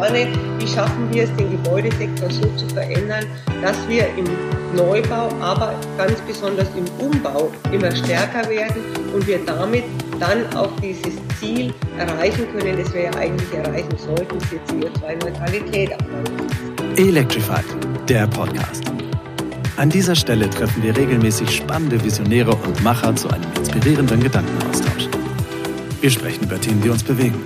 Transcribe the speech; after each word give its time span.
Wie 0.00 0.68
schaffen 0.68 1.12
wir 1.12 1.24
es, 1.24 1.34
den 1.34 1.50
Gebäudesektor 1.50 2.30
so 2.30 2.48
zu 2.56 2.72
verändern, 2.72 3.26
dass 3.60 3.76
wir 3.88 4.06
im 4.16 4.26
Neubau, 4.76 5.28
aber 5.40 5.74
ganz 5.96 6.20
besonders 6.20 6.68
im 6.76 6.84
Umbau 7.04 7.50
immer 7.72 7.90
stärker 7.90 8.48
werden 8.48 8.76
und 9.12 9.26
wir 9.26 9.44
damit 9.44 9.82
dann 10.20 10.46
auch 10.56 10.70
dieses 10.80 11.14
Ziel 11.40 11.74
erreichen 11.98 12.46
können, 12.52 12.80
das 12.80 12.94
wir 12.94 13.02
ja 13.06 13.10
eigentlich 13.14 13.52
erreichen 13.52 13.98
sollten, 13.98 14.40
für 14.42 14.58
CO2-Neutralität. 14.72 15.90
Electrified, 16.94 17.64
der 18.08 18.28
Podcast. 18.28 18.84
An 19.78 19.90
dieser 19.90 20.14
Stelle 20.14 20.48
treffen 20.48 20.80
wir 20.80 20.96
regelmäßig 20.96 21.50
spannende 21.50 22.00
Visionäre 22.04 22.54
und 22.54 22.84
Macher 22.84 23.16
zu 23.16 23.30
einem 23.30 23.52
inspirierenden 23.58 24.22
Gedankenaustausch. 24.22 25.08
Wir 26.00 26.10
sprechen 26.10 26.44
über 26.44 26.60
Themen, 26.60 26.82
die 26.82 26.90
uns 26.90 27.02
bewegen 27.02 27.42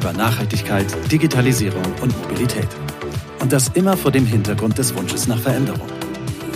über 0.00 0.14
Nachhaltigkeit, 0.14 0.86
Digitalisierung 1.12 1.84
und 2.00 2.16
Mobilität. 2.22 2.68
Und 3.40 3.52
das 3.52 3.68
immer 3.74 3.98
vor 3.98 4.10
dem 4.10 4.24
Hintergrund 4.24 4.78
des 4.78 4.94
Wunsches 4.94 5.28
nach 5.28 5.38
Veränderung. 5.38 5.86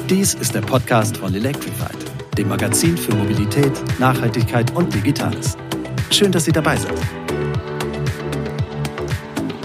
Dies 0.08 0.32
ist 0.32 0.54
der 0.54 0.62
Podcast 0.62 1.18
von 1.18 1.34
Electrified, 1.34 1.98
dem 2.38 2.48
Magazin 2.48 2.96
für 2.96 3.14
Mobilität, 3.14 3.72
Nachhaltigkeit 3.98 4.74
und 4.74 4.94
Digitales. 4.94 5.58
Schön, 6.10 6.32
dass 6.32 6.46
Sie 6.46 6.52
dabei 6.52 6.76
sind. 6.76 6.94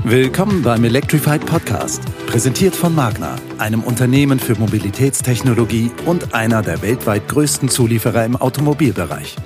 Willkommen 0.03 0.61
beim 0.61 0.83
Electrified 0.83 1.45
Podcast, 1.45 2.03
präsentiert 2.27 2.75
von 2.75 2.93
Magna, 2.93 3.37
einem 3.59 3.83
Unternehmen 3.83 4.39
für 4.39 4.55
Mobilitätstechnologie 4.55 5.91
und 6.05 6.33
einer 6.33 6.61
der 6.61 6.81
weltweit 6.81 7.29
größten 7.29 7.69
Zulieferer 7.69 8.25
im 8.25 8.35
Automobilbereich. 8.35 9.37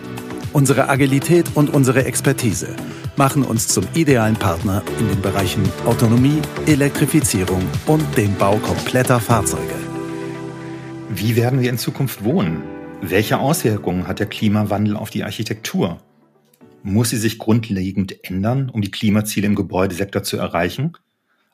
Unsere 0.53 0.89
Agilität 0.89 1.51
und 1.53 1.71
unsere 1.71 2.05
Expertise 2.05 2.75
machen 3.15 3.43
uns 3.43 3.67
zum 3.67 3.85
idealen 3.93 4.35
Partner 4.35 4.83
in 4.99 5.07
den 5.07 5.21
Bereichen 5.21 5.63
Autonomie, 5.85 6.41
Elektrifizierung 6.65 7.61
und 7.85 8.03
dem 8.17 8.35
Bau 8.35 8.57
kompletter 8.57 9.19
Fahrzeuge. 9.19 9.75
Wie 11.09 11.35
werden 11.35 11.61
wir 11.61 11.69
in 11.69 11.77
Zukunft 11.77 12.23
wohnen? 12.23 12.63
Welche 13.01 13.37
Auswirkungen 13.37 14.07
hat 14.07 14.19
der 14.19 14.25
Klimawandel 14.25 14.95
auf 14.95 15.09
die 15.09 15.23
Architektur? 15.23 16.01
Muss 16.81 17.11
sie 17.11 17.17
sich 17.17 17.37
grundlegend 17.37 18.23
ändern, 18.23 18.69
um 18.69 18.81
die 18.81 18.91
Klimaziele 18.91 19.47
im 19.47 19.55
Gebäudesektor 19.55 20.23
zu 20.23 20.37
erreichen? 20.37 20.93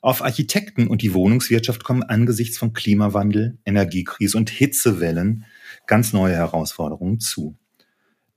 Auf 0.01 0.23
Architekten 0.23 0.87
und 0.87 1.01
die 1.01 1.13
Wohnungswirtschaft 1.13 1.83
kommen 1.83 2.03
angesichts 2.03 2.57
von 2.57 2.71
Klimawandel, 2.71 3.57
Energiekrise 3.65 4.37
und 4.37 4.49
Hitzewellen 4.49 5.43
ganz 5.87 6.13
neue 6.13 6.35
Herausforderungen 6.35 7.19
zu. 7.19 7.57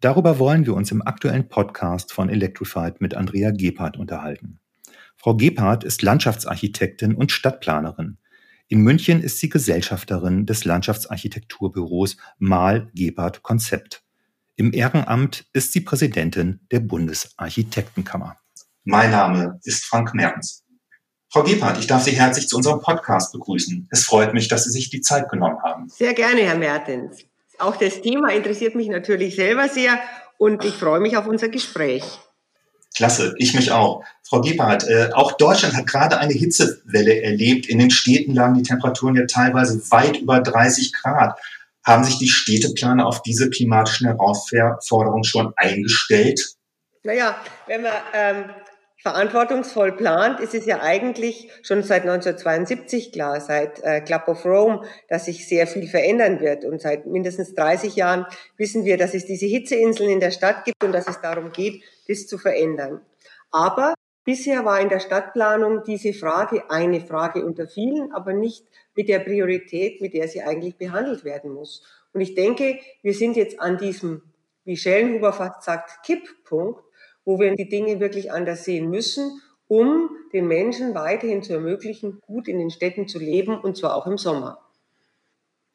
Darüber 0.02 0.40
wollen 0.40 0.66
wir 0.66 0.74
uns 0.74 0.90
im 0.90 1.00
aktuellen 1.00 1.48
Podcast 1.48 2.12
von 2.12 2.28
Electrified 2.28 3.00
mit 3.00 3.14
Andrea 3.14 3.52
Gebhardt 3.52 3.96
unterhalten. 3.96 4.58
Frau 5.16 5.36
Gebhardt 5.36 5.84
ist 5.84 6.02
Landschaftsarchitektin 6.02 7.14
und 7.14 7.30
Stadtplanerin. 7.30 8.18
In 8.66 8.80
München 8.80 9.22
ist 9.22 9.38
sie 9.38 9.48
Gesellschafterin 9.48 10.44
des 10.44 10.64
Landschaftsarchitekturbüros 10.64 12.16
Mal 12.40 12.90
Gebhardt 12.94 13.44
Konzept. 13.44 14.02
Im 14.56 14.72
Ehrenamt 14.72 15.46
ist 15.52 15.72
sie 15.72 15.82
Präsidentin 15.82 16.66
der 16.72 16.80
Bundesarchitektenkammer. 16.80 18.36
Mein 18.82 19.12
Name 19.12 19.60
ist 19.62 19.84
Frank 19.84 20.14
Mertens. 20.14 20.64
Frau 21.30 21.44
Gebhardt, 21.44 21.78
ich 21.78 21.86
darf 21.86 22.02
Sie 22.02 22.10
herzlich 22.10 22.48
zu 22.48 22.56
unserem 22.56 22.80
Podcast 22.80 23.32
begrüßen. 23.32 23.86
Es 23.92 24.04
freut 24.04 24.34
mich, 24.34 24.48
dass 24.48 24.64
Sie 24.64 24.72
sich 24.72 24.90
die 24.90 25.00
Zeit 25.00 25.28
genommen 25.28 25.62
haben. 25.62 25.88
Sehr 25.88 26.12
gerne, 26.12 26.40
Herr 26.40 26.58
Mertens. 26.58 27.24
Auch 27.62 27.76
das 27.76 28.02
Thema 28.02 28.32
interessiert 28.32 28.74
mich 28.74 28.88
natürlich 28.88 29.36
selber 29.36 29.68
sehr 29.68 30.00
und 30.36 30.64
ich 30.64 30.74
freue 30.74 30.98
mich 30.98 31.16
auf 31.16 31.28
unser 31.28 31.48
Gespräch. 31.48 32.02
Klasse, 32.96 33.34
ich 33.38 33.54
mich 33.54 33.70
auch. 33.70 34.04
Frau 34.24 34.40
Gebhardt, 34.40 34.88
äh, 34.88 35.10
auch 35.12 35.32
Deutschland 35.32 35.76
hat 35.76 35.86
gerade 35.86 36.18
eine 36.18 36.32
Hitzewelle 36.32 37.22
erlebt. 37.22 37.68
In 37.68 37.78
den 37.78 37.90
Städten 37.90 38.34
lagen 38.34 38.54
die 38.54 38.64
Temperaturen 38.64 39.14
ja 39.14 39.26
teilweise 39.26 39.80
weit 39.92 40.16
über 40.16 40.40
30 40.40 40.92
Grad. 40.92 41.38
Haben 41.84 42.02
sich 42.02 42.18
die 42.18 42.28
Städteplaner 42.28 43.06
auf 43.06 43.22
diese 43.22 43.48
klimatischen 43.48 44.08
Herausforderungen 44.08 45.24
schon 45.24 45.52
eingestellt? 45.56 46.56
Naja, 47.04 47.36
wenn 47.68 47.84
wir 47.84 47.92
ähm, 48.12 48.44
verantwortungsvoll 49.02 49.92
plant, 49.92 50.38
ist 50.38 50.54
es 50.54 50.64
ja 50.64 50.80
eigentlich 50.80 51.50
schon 51.62 51.82
seit 51.82 52.02
1972 52.02 53.12
klar, 53.12 53.40
seit 53.40 53.82
äh, 53.82 54.00
Club 54.00 54.28
of 54.28 54.44
Rome, 54.44 54.82
dass 55.08 55.24
sich 55.24 55.48
sehr 55.48 55.66
viel 55.66 55.88
verändern 55.88 56.40
wird. 56.40 56.64
Und 56.64 56.80
seit 56.80 57.06
mindestens 57.06 57.54
30 57.54 57.96
Jahren 57.96 58.26
wissen 58.56 58.84
wir, 58.84 58.96
dass 58.96 59.14
es 59.14 59.26
diese 59.26 59.46
Hitzeinseln 59.46 60.08
in 60.08 60.20
der 60.20 60.30
Stadt 60.30 60.64
gibt 60.64 60.82
und 60.84 60.92
dass 60.92 61.08
es 61.08 61.20
darum 61.20 61.50
geht, 61.50 61.82
das 62.06 62.28
zu 62.28 62.38
verändern. 62.38 63.00
Aber 63.50 63.94
bisher 64.24 64.64
war 64.64 64.80
in 64.80 64.88
der 64.88 65.00
Stadtplanung 65.00 65.82
diese 65.84 66.12
Frage 66.12 66.70
eine 66.70 67.00
Frage 67.00 67.44
unter 67.44 67.66
vielen, 67.66 68.12
aber 68.12 68.32
nicht 68.32 68.64
mit 68.94 69.08
der 69.08 69.18
Priorität, 69.18 70.00
mit 70.00 70.14
der 70.14 70.28
sie 70.28 70.42
eigentlich 70.42 70.76
behandelt 70.76 71.24
werden 71.24 71.52
muss. 71.52 71.82
Und 72.12 72.20
ich 72.20 72.36
denke, 72.36 72.78
wir 73.02 73.14
sind 73.14 73.36
jetzt 73.36 73.58
an 73.58 73.78
diesem, 73.78 74.22
wie 74.64 74.76
Schellenhuber 74.76 75.32
fast 75.32 75.64
sagt, 75.64 76.04
Kipppunkt, 76.04 76.84
wo 77.24 77.38
wir 77.38 77.54
die 77.56 77.68
Dinge 77.68 78.00
wirklich 78.00 78.32
anders 78.32 78.64
sehen 78.64 78.90
müssen, 78.90 79.40
um 79.68 80.10
den 80.32 80.46
Menschen 80.48 80.94
weiterhin 80.94 81.42
zu 81.42 81.54
ermöglichen, 81.54 82.20
gut 82.26 82.48
in 82.48 82.58
den 82.58 82.70
Städten 82.70 83.08
zu 83.08 83.18
leben 83.18 83.58
und 83.58 83.76
zwar 83.76 83.96
auch 83.96 84.06
im 84.06 84.18
Sommer. 84.18 84.58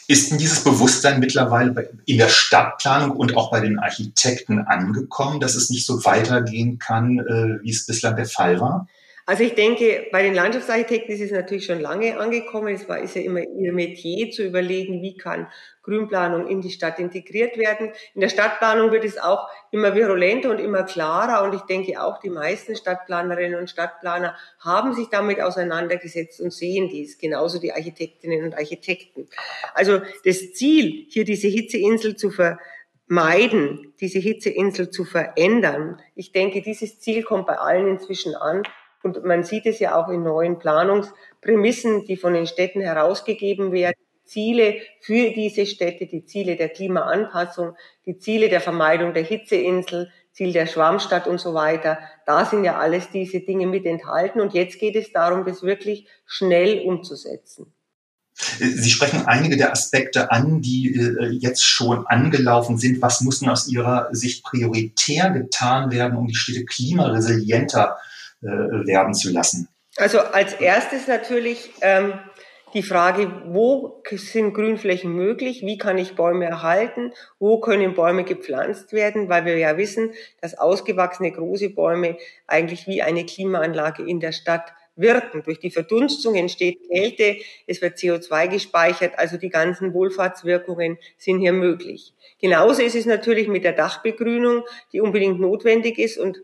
Ist 0.07 0.31
denn 0.31 0.37
dieses 0.37 0.63
Bewusstsein 0.63 1.19
mittlerweile 1.19 1.89
in 2.05 2.17
der 2.17 2.29
Stadtplanung 2.29 3.11
und 3.17 3.35
auch 3.35 3.51
bei 3.51 3.59
den 3.59 3.77
Architekten 3.77 4.59
angekommen, 4.59 5.39
dass 5.39 5.55
es 5.55 5.69
nicht 5.69 5.85
so 5.85 6.05
weitergehen 6.05 6.79
kann, 6.79 7.19
äh, 7.19 7.63
wie 7.63 7.71
es 7.71 7.85
bislang 7.85 8.15
der 8.15 8.25
Fall 8.25 8.61
war? 8.61 8.87
Also 9.29 9.43
ich 9.43 9.55
denke, 9.55 10.07
bei 10.13 10.23
den 10.23 10.33
Landschaftsarchitekten 10.33 11.13
ist 11.13 11.19
es 11.19 11.31
natürlich 11.31 11.65
schon 11.65 11.81
lange 11.81 12.17
angekommen. 12.17 12.73
Es 12.73 12.87
war, 12.87 12.97
ist 12.97 13.13
ja 13.13 13.21
immer 13.21 13.41
ihr 13.41 13.73
Metier 13.73 14.31
zu 14.31 14.41
überlegen, 14.41 15.01
wie 15.01 15.17
kann 15.17 15.47
Grünplanung 15.83 16.47
in 16.47 16.61
die 16.61 16.69
Stadt 16.69 16.97
integriert 16.97 17.57
werden. 17.57 17.91
In 18.15 18.21
der 18.21 18.29
Stadtplanung 18.29 18.89
wird 18.91 19.03
es 19.03 19.17
auch 19.17 19.49
immer 19.69 19.93
virulenter 19.95 20.49
und 20.49 20.59
immer 20.59 20.83
klarer. 20.83 21.43
Und 21.43 21.53
ich 21.53 21.63
denke 21.63 22.01
auch, 22.01 22.21
die 22.21 22.29
meisten 22.29 22.77
Stadtplanerinnen 22.77 23.59
und 23.59 23.69
Stadtplaner 23.69 24.37
haben 24.59 24.93
sich 24.93 25.09
damit 25.09 25.41
auseinandergesetzt 25.41 26.39
und 26.39 26.53
sehen 26.53 26.87
dies. 26.87 27.17
Genauso 27.17 27.59
die 27.59 27.73
Architektinnen 27.73 28.45
und 28.45 28.55
Architekten. 28.55 29.27
Also 29.73 29.99
das 30.23 30.53
Ziel, 30.53 31.05
hier 31.09 31.25
diese 31.25 31.49
Hitzeinsel 31.49 32.15
zu 32.15 32.31
vermeiden, 32.31 33.93
diese 33.99 34.19
Hitzeinsel 34.19 34.89
zu 34.89 35.03
verändern. 35.03 36.01
Ich 36.15 36.31
denke, 36.31 36.61
dieses 36.61 37.01
Ziel 37.01 37.23
kommt 37.23 37.45
bei 37.45 37.57
allen 37.57 37.89
inzwischen 37.89 38.33
an. 38.33 38.63
Und 39.07 39.23
man 39.23 39.43
sieht 39.43 39.65
es 39.65 39.79
ja 39.79 39.95
auch 39.95 40.09
in 40.09 40.23
neuen 40.23 40.59
Planungsprämissen, 40.59 42.03
die 42.03 42.17
von 42.17 42.33
den 42.33 42.45
Städten 42.45 42.81
herausgegeben 42.81 43.71
werden. 43.71 43.95
Ziele 44.25 44.81
für 44.99 45.31
diese 45.31 45.65
Städte, 45.65 46.05
die 46.05 46.25
Ziele 46.25 46.57
der 46.57 46.67
Klimaanpassung, 46.67 47.77
die 48.05 48.17
Ziele 48.17 48.49
der 48.49 48.59
Vermeidung 48.59 49.13
der 49.13 49.23
Hitzeinsel, 49.23 50.11
Ziel 50.33 50.51
der 50.51 50.67
Schwammstadt 50.67 51.25
und 51.25 51.39
so 51.39 51.53
weiter. 51.53 51.99
Da 52.25 52.43
sind 52.43 52.65
ja 52.65 52.77
alles 52.77 53.09
diese 53.09 53.39
Dinge 53.39 53.65
mit 53.65 53.85
enthalten. 53.85 54.41
Und 54.41 54.53
jetzt 54.53 54.77
geht 54.77 54.97
es 54.97 55.13
darum, 55.13 55.45
das 55.45 55.63
wirklich 55.63 56.09
schnell 56.25 56.81
umzusetzen. 56.85 57.73
Sie 58.33 58.89
sprechen 58.91 59.25
einige 59.25 59.55
der 59.55 59.71
Aspekte 59.71 60.29
an, 60.29 60.61
die 60.61 60.93
äh, 60.95 61.29
jetzt 61.29 61.63
schon 61.63 62.05
angelaufen 62.05 62.77
sind. 62.77 63.01
Was 63.01 63.21
muss 63.21 63.39
denn 63.39 63.49
aus 63.49 63.69
Ihrer 63.69 64.09
Sicht 64.11 64.43
prioritär 64.43 65.31
getan 65.31 65.91
werden, 65.91 66.17
um 66.17 66.27
die 66.27 66.35
Städte 66.35 66.65
klimaresilienter 66.65 67.97
werden 68.41 69.13
zu 69.13 69.31
lassen? 69.31 69.67
Also 69.97 70.19
als 70.19 70.53
erstes 70.53 71.07
natürlich 71.07 71.71
ähm, 71.81 72.13
die 72.73 72.83
Frage, 72.83 73.31
wo 73.47 74.03
sind 74.11 74.53
Grünflächen 74.53 75.11
möglich? 75.11 75.61
Wie 75.63 75.77
kann 75.77 75.97
ich 75.97 76.15
Bäume 76.15 76.45
erhalten? 76.45 77.13
Wo 77.39 77.59
können 77.59 77.95
Bäume 77.95 78.23
gepflanzt 78.23 78.93
werden? 78.93 79.29
Weil 79.29 79.45
wir 79.45 79.57
ja 79.57 79.77
wissen, 79.77 80.11
dass 80.41 80.57
ausgewachsene 80.57 81.31
große 81.31 81.69
Bäume 81.69 82.17
eigentlich 82.45 82.85
wie 82.85 83.01
eine 83.01 83.25
Klimaanlage 83.25 84.03
in 84.03 84.19
der 84.19 84.33
Stadt 84.33 84.73
wirken. 84.97 85.43
Durch 85.43 85.59
die 85.59 85.71
Verdunstung 85.71 86.35
entsteht 86.35 86.79
Kälte, 86.89 87.37
es 87.67 87.81
wird 87.81 87.97
CO2 87.97 88.49
gespeichert, 88.49 89.13
also 89.17 89.37
die 89.37 89.49
ganzen 89.49 89.93
Wohlfahrtswirkungen 89.93 90.97
sind 91.17 91.39
hier 91.39 91.53
möglich. 91.53 92.13
Genauso 92.39 92.81
ist 92.81 92.95
es 92.95 93.05
natürlich 93.05 93.47
mit 93.47 93.63
der 93.63 93.73
Dachbegrünung, 93.73 94.63
die 94.91 95.01
unbedingt 95.01 95.39
notwendig 95.39 95.99
ist 95.99 96.17
und 96.17 96.41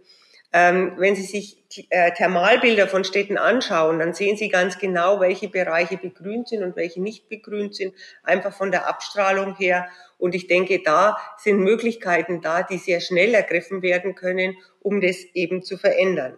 ähm, 0.54 0.94
wenn 0.98 1.16
Sie 1.16 1.24
sich 1.24 1.64
äh, 1.90 2.12
Thermalbilder 2.12 2.88
von 2.88 3.04
Städten 3.04 3.40
anschauen, 3.40 3.98
dann 3.98 4.14
sehen 4.14 4.38
Sie 4.38 4.50
ganz 4.50 4.78
genau, 4.78 5.20
welche 5.20 5.50
Bereiche 5.50 5.98
begrünt 5.98 6.48
sind 6.48 6.64
und 6.64 6.76
welche 6.76 7.02
nicht 7.02 7.28
begrünt 7.28 7.76
sind, 7.76 7.96
einfach 8.22 8.54
von 8.54 8.70
der 8.70 8.88
Abstrahlung 8.88 9.56
her. 9.56 9.88
Und 10.20 10.36
ich 10.36 10.46
denke, 10.46 10.82
da 10.84 11.18
sind 11.38 11.58
Möglichkeiten 11.58 12.42
da, 12.42 12.62
die 12.62 12.78
sehr 12.78 13.02
schnell 13.02 13.34
ergriffen 13.34 13.82
werden 13.82 14.14
können, 14.14 14.56
um 14.80 15.02
das 15.02 15.18
eben 15.34 15.64
zu 15.64 15.76
verändern. 15.76 16.38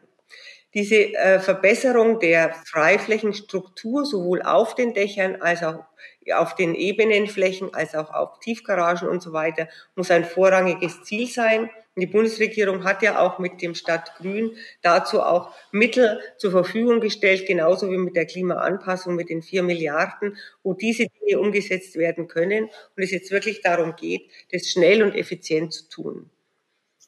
Diese 0.74 1.14
äh, 1.14 1.40
Verbesserung 1.40 2.20
der 2.20 2.54
Freiflächenstruktur 2.54 4.06
sowohl 4.06 4.42
auf 4.42 4.76
den 4.76 4.94
Dächern 4.94 5.42
als 5.42 5.62
auch 5.62 5.84
auf 6.34 6.56
den 6.56 6.76
ebenen 6.76 7.28
Flächen 7.28 7.74
als 7.74 7.96
auch 7.96 8.14
auf 8.14 8.40
Tiefgaragen 8.40 9.08
und 9.08 9.22
so 9.22 9.34
weiter 9.34 9.68
muss 9.96 10.12
ein 10.12 10.26
vorrangiges 10.26 11.04
Ziel 11.04 11.28
sein. 11.28 11.70
Die 11.98 12.08
Bundesregierung 12.08 12.84
hat 12.84 13.02
ja 13.04 13.20
auch 13.20 13.40
mit 13.40 13.62
dem 13.62 13.74
Stadtgrün 13.74 14.58
dazu 14.82 15.22
auch 15.22 15.54
Mittel 15.72 16.20
zur 16.38 16.52
Verfügung 16.52 17.00
gestellt, 17.00 17.48
genauso 17.48 17.90
wie 17.90 17.98
mit 17.98 18.18
der 18.18 18.26
Klimaanpassung 18.26 19.16
mit 19.16 19.30
den 19.30 19.42
vier 19.42 19.64
Milliarden, 19.64 20.36
wo 20.62 20.74
diese 20.74 21.06
Dinge 21.08 21.40
umgesetzt 21.40 21.96
werden 21.96 22.28
können 22.28 22.66
und 22.66 23.04
es 23.04 23.12
jetzt 23.12 23.32
wirklich 23.32 23.62
darum 23.62 23.96
geht, 23.96 24.30
das 24.52 24.68
schnell 24.70 25.04
und 25.04 25.16
effizient 25.16 25.72
zu 25.72 25.88
tun. 25.90 26.30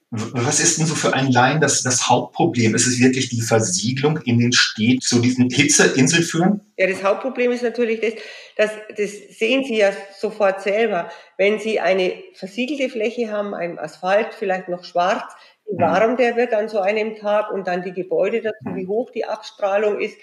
Was 0.09 0.61
ist 0.61 0.77
denn 0.77 0.85
so 0.85 0.95
für 0.95 1.13
einen 1.13 1.31
Laien 1.31 1.59
das, 1.59 1.83
das 1.83 2.07
Hauptproblem? 2.07 2.73
Ist 2.75 2.87
es 2.87 2.99
wirklich 2.99 3.27
die 3.27 3.41
Versiegelung 3.41 4.17
in 4.23 4.39
den 4.39 4.53
Städten 4.53 5.01
zu 5.01 5.19
diesen 5.19 5.49
Hitzeinseln 5.49 6.23
führen? 6.23 6.61
Ja, 6.77 6.87
das 6.87 7.03
Hauptproblem 7.03 7.51
ist 7.51 7.61
natürlich 7.61 7.99
das, 7.99 8.13
dass, 8.55 8.71
das 8.95 9.37
sehen 9.37 9.65
Sie 9.65 9.77
ja 9.77 9.91
sofort 10.17 10.61
selber. 10.61 11.09
Wenn 11.37 11.59
Sie 11.59 11.81
eine 11.81 12.13
versiegelte 12.35 12.89
Fläche 12.89 13.31
haben, 13.31 13.53
ein 13.53 13.77
Asphalt, 13.77 14.29
vielleicht 14.33 14.69
noch 14.69 14.85
schwarz, 14.85 15.25
wie 15.69 15.75
mhm. 15.75 15.81
warm 15.81 16.15
der 16.15 16.37
wird 16.37 16.53
an 16.53 16.69
so 16.69 16.79
einem 16.79 17.17
Tag 17.17 17.51
und 17.51 17.67
dann 17.67 17.83
die 17.83 17.93
Gebäude 17.93 18.41
dazu, 18.41 18.75
wie 18.75 18.87
hoch 18.87 19.11
die 19.11 19.25
Abstrahlung 19.25 19.99
ist, 19.99 20.15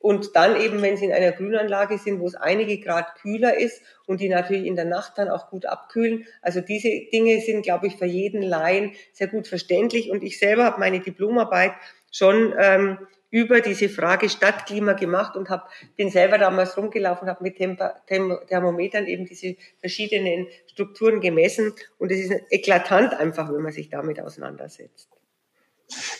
und 0.00 0.34
dann 0.34 0.58
eben, 0.58 0.80
wenn 0.80 0.96
sie 0.96 1.04
in 1.04 1.12
einer 1.12 1.32
Grünanlage 1.32 1.98
sind, 1.98 2.20
wo 2.20 2.26
es 2.26 2.34
einige 2.34 2.80
Grad 2.80 3.16
kühler 3.16 3.58
ist 3.58 3.82
und 4.06 4.22
die 4.22 4.30
natürlich 4.30 4.66
in 4.66 4.74
der 4.74 4.86
Nacht 4.86 5.18
dann 5.18 5.28
auch 5.28 5.50
gut 5.50 5.66
abkühlen. 5.66 6.26
Also 6.40 6.62
diese 6.62 6.88
Dinge 7.12 7.38
sind, 7.40 7.62
glaube 7.62 7.86
ich, 7.86 7.96
für 7.96 8.06
jeden 8.06 8.40
Laien 8.42 8.92
sehr 9.12 9.28
gut 9.28 9.46
verständlich. 9.46 10.10
Und 10.10 10.24
ich 10.24 10.38
selber 10.38 10.64
habe 10.64 10.80
meine 10.80 11.00
Diplomarbeit 11.00 11.72
schon 12.10 12.54
ähm, 12.58 12.98
über 13.28 13.60
diese 13.60 13.90
Frage 13.90 14.30
Stadtklima 14.30 14.94
gemacht 14.94 15.36
und 15.36 15.50
hab, 15.50 15.68
bin 15.96 16.08
selber 16.08 16.38
damals 16.38 16.78
rumgelaufen, 16.78 17.28
habe 17.28 17.44
mit 17.44 17.58
Temper, 17.58 18.00
Tem 18.06 18.38
Thermometern 18.48 19.06
eben 19.06 19.26
diese 19.26 19.56
verschiedenen 19.80 20.46
Strukturen 20.66 21.20
gemessen. 21.20 21.74
Und 21.98 22.10
es 22.10 22.20
ist 22.20 22.32
eklatant 22.48 23.12
einfach, 23.12 23.52
wenn 23.52 23.60
man 23.60 23.72
sich 23.72 23.90
damit 23.90 24.18
auseinandersetzt. 24.18 25.19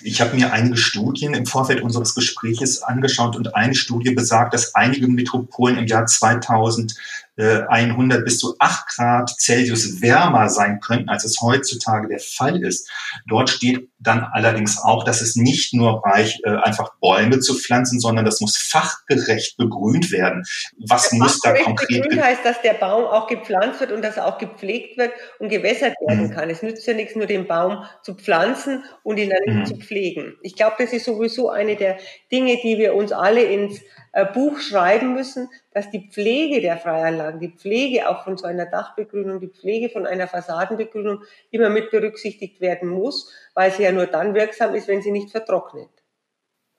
Ich 0.02 0.20
habe 0.20 0.37
mir 0.37 0.52
einige 0.52 0.76
Studien 0.76 1.34
im 1.34 1.46
Vorfeld 1.46 1.82
unseres 1.82 2.14
Gespräches 2.14 2.82
angeschaut 2.82 3.37
und 3.37 3.55
eine 3.55 3.75
Studie 3.75 4.12
besagt, 4.12 4.55
dass 4.55 4.75
einige 4.75 5.08
Metropolen 5.08 5.78
im 5.78 5.87
Jahr 5.87 6.06
2000 6.06 6.94
100 7.40 8.19
äh, 8.19 8.22
bis 8.22 8.38
zu 8.38 8.54
8 8.58 8.87
Grad 8.88 9.31
Celsius 9.40 10.00
wärmer 10.00 10.48
sein 10.48 10.81
könnten, 10.81 11.08
als 11.08 11.25
es 11.25 11.40
heutzutage 11.40 12.08
der 12.08 12.20
Fall 12.20 12.62
ist. 12.62 12.90
Dort 13.26 13.50
steht 13.50 13.88
dann 13.98 14.25
allerdings 14.32 14.78
auch, 14.82 15.04
dass 15.04 15.20
es 15.20 15.37
nicht 15.37 15.75
nur 15.75 16.02
reicht, 16.04 16.44
äh, 16.44 16.56
einfach 16.56 16.92
Bäume 17.00 17.40
zu 17.40 17.54
pflanzen, 17.54 18.00
sondern 18.00 18.25
das 18.25 18.40
muss 18.40 18.56
fachgerecht 18.56 19.56
begrünt 19.56 20.10
werden. 20.10 20.44
Was 20.88 21.10
der 21.10 21.19
muss 21.19 21.40
da 21.40 21.52
konkret? 21.54 22.02
Begrünt 22.02 22.22
heißt, 22.22 22.44
dass 22.44 22.62
der 22.62 22.75
Baum 22.75 23.04
auch 23.04 23.26
gepflanzt 23.26 23.81
wird 23.81 23.92
und 23.92 24.02
dass 24.02 24.16
er 24.16 24.26
auch 24.26 24.38
gepflegt 24.38 24.98
wird 24.98 25.12
und 25.38 25.48
gewässert 25.48 25.94
werden 26.06 26.28
mhm. 26.28 26.31
kann. 26.31 26.50
Es 26.50 26.62
nützt 26.62 26.87
ja 26.87 26.94
nichts, 26.94 27.16
nur 27.16 27.26
den 27.26 27.46
Baum 27.46 27.84
zu 28.02 28.14
pflanzen 28.14 28.84
und 29.02 29.19
ihn 29.19 29.31
dann 29.31 29.60
mhm. 29.60 29.66
zu 29.66 29.76
pflegen. 29.76 30.37
Ich 30.42 30.56
glaube, 30.56 30.76
das 30.78 30.92
ist 30.92 31.04
sowieso 31.04 31.50
eine 31.50 31.76
der 31.76 31.98
Dinge, 32.32 32.58
die 32.62 32.78
wir 32.78 32.94
uns 32.94 33.12
alle 33.12 33.42
ins 33.42 33.81
Buch 34.34 34.58
schreiben 34.58 35.14
müssen, 35.14 35.48
dass 35.72 35.90
die 35.90 36.08
Pflege 36.10 36.60
der 36.60 36.78
Freianlagen, 36.78 37.40
die 37.40 37.52
Pflege 37.52 38.08
auch 38.08 38.24
von 38.24 38.36
so 38.36 38.46
einer 38.46 38.66
Dachbegrünung, 38.66 39.40
die 39.40 39.48
Pflege 39.48 39.88
von 39.88 40.06
einer 40.06 40.26
Fassadenbegrünung 40.26 41.22
immer 41.50 41.68
mit 41.68 41.90
berücksichtigt 41.90 42.60
werden 42.60 42.88
muss, 42.88 43.32
weil 43.54 43.70
sie 43.70 43.84
ja 43.84 43.92
nur 43.92 44.06
dann 44.06 44.34
wirksam 44.34 44.74
ist, 44.74 44.88
wenn 44.88 45.02
sie 45.02 45.12
nicht 45.12 45.30
vertrocknet. 45.30 45.90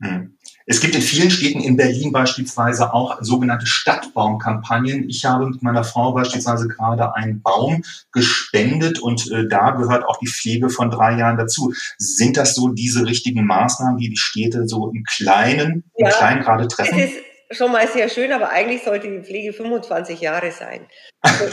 Hm. 0.01 0.37
Es 0.65 0.79
gibt 0.79 0.95
in 0.95 1.01
vielen 1.01 1.31
Städten 1.31 1.59
in 1.59 1.75
Berlin 1.75 2.11
beispielsweise 2.11 2.93
auch 2.93 3.17
sogenannte 3.21 3.65
Stadtbaumkampagnen. 3.65 5.09
Ich 5.09 5.25
habe 5.25 5.47
mit 5.49 5.61
meiner 5.63 5.83
Frau 5.83 6.13
beispielsweise 6.13 6.67
gerade 6.67 7.15
einen 7.15 7.41
Baum 7.41 7.83
gespendet 8.11 8.99
und 8.99 9.29
äh, 9.31 9.47
da 9.47 9.71
gehört 9.71 10.05
auch 10.05 10.17
die 10.19 10.27
Pflege 10.27 10.69
von 10.69 10.89
drei 10.89 11.17
Jahren 11.17 11.37
dazu. 11.37 11.73
Sind 11.97 12.37
das 12.37 12.55
so 12.55 12.69
diese 12.69 13.05
richtigen 13.05 13.45
Maßnahmen, 13.45 13.97
die 13.97 14.09
die 14.09 14.17
Städte 14.17 14.67
so 14.67 14.89
im 14.91 15.03
Kleinen, 15.03 15.83
im 15.95 16.05
ja, 16.05 16.11
Kleinen 16.11 16.41
gerade 16.41 16.67
treffen? 16.67 16.99
Es 16.99 17.11
ist 17.11 17.57
schon 17.57 17.71
mal 17.71 17.87
sehr 17.87 18.07
schön, 18.09 18.31
aber 18.31 18.49
eigentlich 18.49 18.83
sollte 18.83 19.09
die 19.09 19.23
Pflege 19.23 19.53
25 19.53 20.21
Jahre 20.21 20.51
sein. 20.51 20.87
Also, 21.23 21.45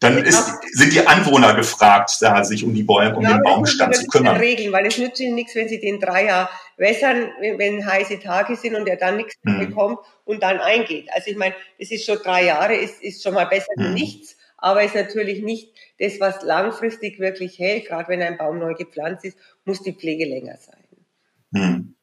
Dann 0.00 0.18
ist, 0.18 0.52
sind 0.72 0.92
die 0.92 1.06
Anwohner 1.06 1.54
gefragt, 1.54 2.16
da 2.20 2.44
sich 2.44 2.64
um 2.64 2.74
die 2.74 2.82
Bäume, 2.82 3.16
um 3.16 3.22
ja, 3.22 3.34
den 3.34 3.42
Baumbestand 3.42 3.96
zu 3.96 4.06
kümmern. 4.06 4.36
Regeln, 4.36 4.72
weil 4.72 4.86
es 4.86 4.98
nützt 4.98 5.20
ihnen 5.20 5.34
nichts, 5.34 5.54
wenn 5.54 5.68
sie 5.68 5.80
den 5.80 6.00
drei 6.00 6.26
Jahre 6.26 6.48
wässern, 6.76 7.30
wenn 7.40 7.86
heiße 7.86 8.20
Tage 8.20 8.56
sind 8.56 8.74
und 8.74 8.88
er 8.88 8.96
dann 8.96 9.16
nichts 9.16 9.36
mhm. 9.42 9.58
bekommt 9.58 9.98
und 10.24 10.42
dann 10.42 10.58
eingeht. 10.58 11.08
Also 11.12 11.30
ich 11.30 11.36
meine, 11.36 11.54
das 11.78 11.90
ist 11.90 12.04
schon 12.04 12.18
drei 12.18 12.44
Jahre, 12.44 12.74
ist, 12.74 13.02
ist 13.02 13.22
schon 13.22 13.34
mal 13.34 13.46
besser 13.46 13.72
mhm. 13.76 13.84
wie 13.84 14.00
nichts, 14.00 14.36
aber 14.56 14.82
ist 14.82 14.94
natürlich 14.94 15.42
nicht 15.42 15.72
das, 15.98 16.20
was 16.20 16.42
langfristig 16.42 17.18
wirklich 17.18 17.58
hält. 17.58 17.86
Gerade 17.86 18.08
wenn 18.08 18.22
ein 18.22 18.38
Baum 18.38 18.58
neu 18.58 18.74
gepflanzt 18.74 19.24
ist, 19.24 19.38
muss 19.64 19.82
die 19.82 19.92
Pflege 19.92 20.24
länger 20.24 20.56
sein. 20.58 20.84
Mhm. 21.50 21.93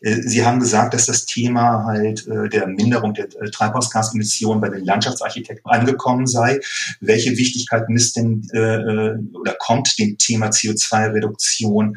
Äh, 0.00 0.22
Sie 0.22 0.44
haben 0.44 0.60
gesagt, 0.60 0.94
dass 0.94 1.06
das 1.06 1.26
Thema 1.26 1.84
halt 1.84 2.26
äh, 2.26 2.48
der 2.48 2.66
Minderung 2.66 3.14
der 3.14 3.26
äh, 3.26 3.50
Treibhausgasemissionen 3.50 4.60
bei 4.60 4.68
den 4.68 4.84
Landschaftsarchitekten 4.84 5.70
angekommen 5.70 6.26
sei. 6.26 6.60
Welche 7.00 7.36
Wichtigkeit 7.36 7.88
misst 7.88 8.16
denn 8.16 8.42
oder 8.52 9.54
kommt 9.58 9.98
dem 9.98 10.18
Thema 10.18 10.48
CO2-Reduktion 10.48 11.96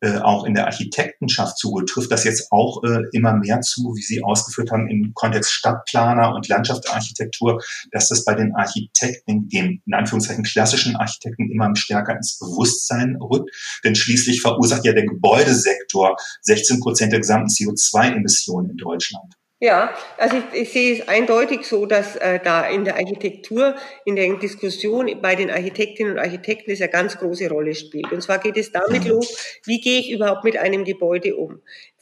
äh, 0.00 0.18
auch 0.18 0.44
in 0.44 0.54
der 0.54 0.66
Architektenschaft 0.66 1.58
zu. 1.58 1.80
Trifft 1.80 2.12
das 2.12 2.24
jetzt 2.24 2.52
auch 2.52 2.82
äh, 2.84 3.02
immer 3.12 3.34
mehr 3.34 3.60
zu, 3.60 3.94
wie 3.96 4.02
Sie 4.02 4.22
ausgeführt 4.22 4.70
haben, 4.70 4.88
im 4.88 5.12
Kontext 5.14 5.52
Stadtplaner 5.52 6.34
und 6.34 6.46
Landschaftsarchitektur, 6.46 7.60
dass 7.90 8.08
das 8.08 8.24
bei 8.24 8.34
den 8.34 8.54
Architekten, 8.54 9.48
den 9.48 9.82
in 9.84 9.94
Anführungszeichen 9.94 10.44
klassischen 10.44 10.96
Architekten, 10.96 11.50
immer 11.50 11.74
stärker 11.74 12.14
ins 12.14 12.38
Bewusstsein 12.38 13.16
rückt? 13.20 13.50
Denn 13.84 13.94
schließlich 13.94 14.40
verursacht 14.40 14.84
ja 14.84 14.92
der 14.92 15.06
Gebäudesektor 15.06 16.16
16 16.42 16.80
Prozent 16.80 17.12
der 17.12 17.20
gesamten 17.20 17.48
CO2-Emissionen 17.48 18.70
in 18.70 18.76
Deutschland. 18.76 19.34
Ja, 19.60 19.92
also 20.18 20.36
ich, 20.36 20.62
ich 20.62 20.72
sehe 20.72 20.94
es 20.94 21.08
eindeutig 21.08 21.66
so, 21.66 21.84
dass 21.84 22.14
äh, 22.14 22.38
da 22.38 22.68
in 22.68 22.84
der 22.84 22.94
Architektur, 22.94 23.74
in 24.04 24.14
der 24.14 24.32
Diskussion 24.36 25.10
bei 25.20 25.34
den 25.34 25.50
Architektinnen 25.50 26.12
und 26.12 26.18
Architekten 26.20 26.70
es 26.70 26.80
eine 26.80 26.90
ganz 26.90 27.18
große 27.18 27.48
Rolle 27.48 27.74
spielt. 27.74 28.12
Und 28.12 28.22
zwar 28.22 28.38
geht 28.38 28.56
es 28.56 28.70
damit 28.70 29.04
los, 29.04 29.58
wie 29.64 29.80
gehe 29.80 29.98
ich 29.98 30.12
überhaupt 30.12 30.44
mit 30.44 30.56
einem 30.56 30.84
Gebäude 30.84 31.34
um? 31.34 31.60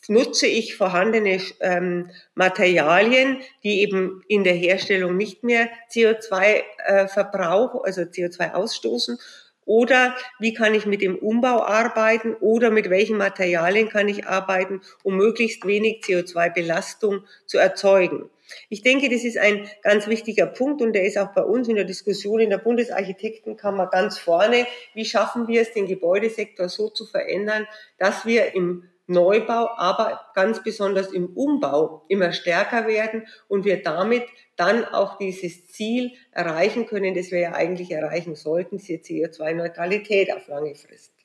Nutze 0.09 0.47
ich 0.47 0.77
vorhandene 0.77 1.41
ähm, 1.61 2.11
Materialien, 2.35 3.39
die 3.65 3.81
eben 3.81 4.23
in 4.29 4.45
der 4.45 4.55
Herstellung 4.55 5.17
nicht 5.17 5.43
mehr 5.43 5.69
CO2 5.91 6.63
äh, 6.85 7.09
verbrauchen, 7.09 7.81
also 7.83 8.03
CO2 8.03 8.53
ausstoßen, 8.53 9.19
oder 9.67 10.17
wie 10.39 10.55
kann 10.55 10.75
ich 10.75 10.87
mit 10.87 11.03
dem 11.03 11.17
Umbau 11.17 11.63
arbeiten 11.63 12.35
oder 12.35 12.71
mit 12.71 12.89
welchen 12.89 13.19
Materialien 13.19 13.91
kann 13.91 14.09
ich 14.09 14.27
arbeiten, 14.27 14.81
um 15.03 15.17
möglichst 15.17 15.67
wenig 15.67 16.03
CO2-Belastung 16.05 17.25
zu 17.45 17.59
erzeugen. 17.59 18.31
Ich 18.69 18.83
denke, 18.83 19.09
das 19.11 19.25
ist 19.25 19.37
ein 19.37 19.69
ganz 19.83 20.07
wichtiger 20.07 20.47
Punkt 20.47 20.81
und 20.81 20.93
der 20.93 21.05
ist 21.05 21.19
auch 21.19 21.33
bei 21.35 21.43
uns 21.43 21.69
in 21.69 21.75
der 21.75 21.85
Diskussion 21.85 22.39
in 22.39 22.51
der 22.51 22.59
Bundesarchitektenkammer 22.59 23.89
ganz 23.89 24.19
vorne. 24.19 24.67
Wie 24.95 25.05
schaffen 25.05 25.49
wir 25.49 25.63
es, 25.63 25.73
den 25.73 25.87
Gebäudesektor 25.87 26.69
so 26.69 26.89
zu 26.89 27.07
verändern, 27.07 27.67
dass 27.99 28.25
wir 28.25 28.55
im 28.55 28.85
Neubau, 29.07 29.71
aber 29.77 30.21
ganz 30.35 30.63
besonders 30.63 31.13
im 31.13 31.27
Umbau 31.37 32.05
immer 32.09 32.33
stärker 32.33 32.87
werden 32.87 33.27
und 33.49 33.65
wir 33.65 33.83
damit 33.83 34.25
dann 34.57 34.85
auch 34.85 35.19
dieses 35.19 35.67
Ziel 35.69 36.13
erreichen 36.33 36.87
können, 36.87 37.15
das 37.15 37.31
wir 37.31 37.41
ja 37.41 37.53
eigentlich 37.53 37.91
erreichen 37.91 38.35
sollten, 38.35 38.79
diese 38.79 38.95
CO2-Neutralität 38.95 40.33
auf 40.33 40.47
lange 40.49 40.75
Frist. 40.75 41.16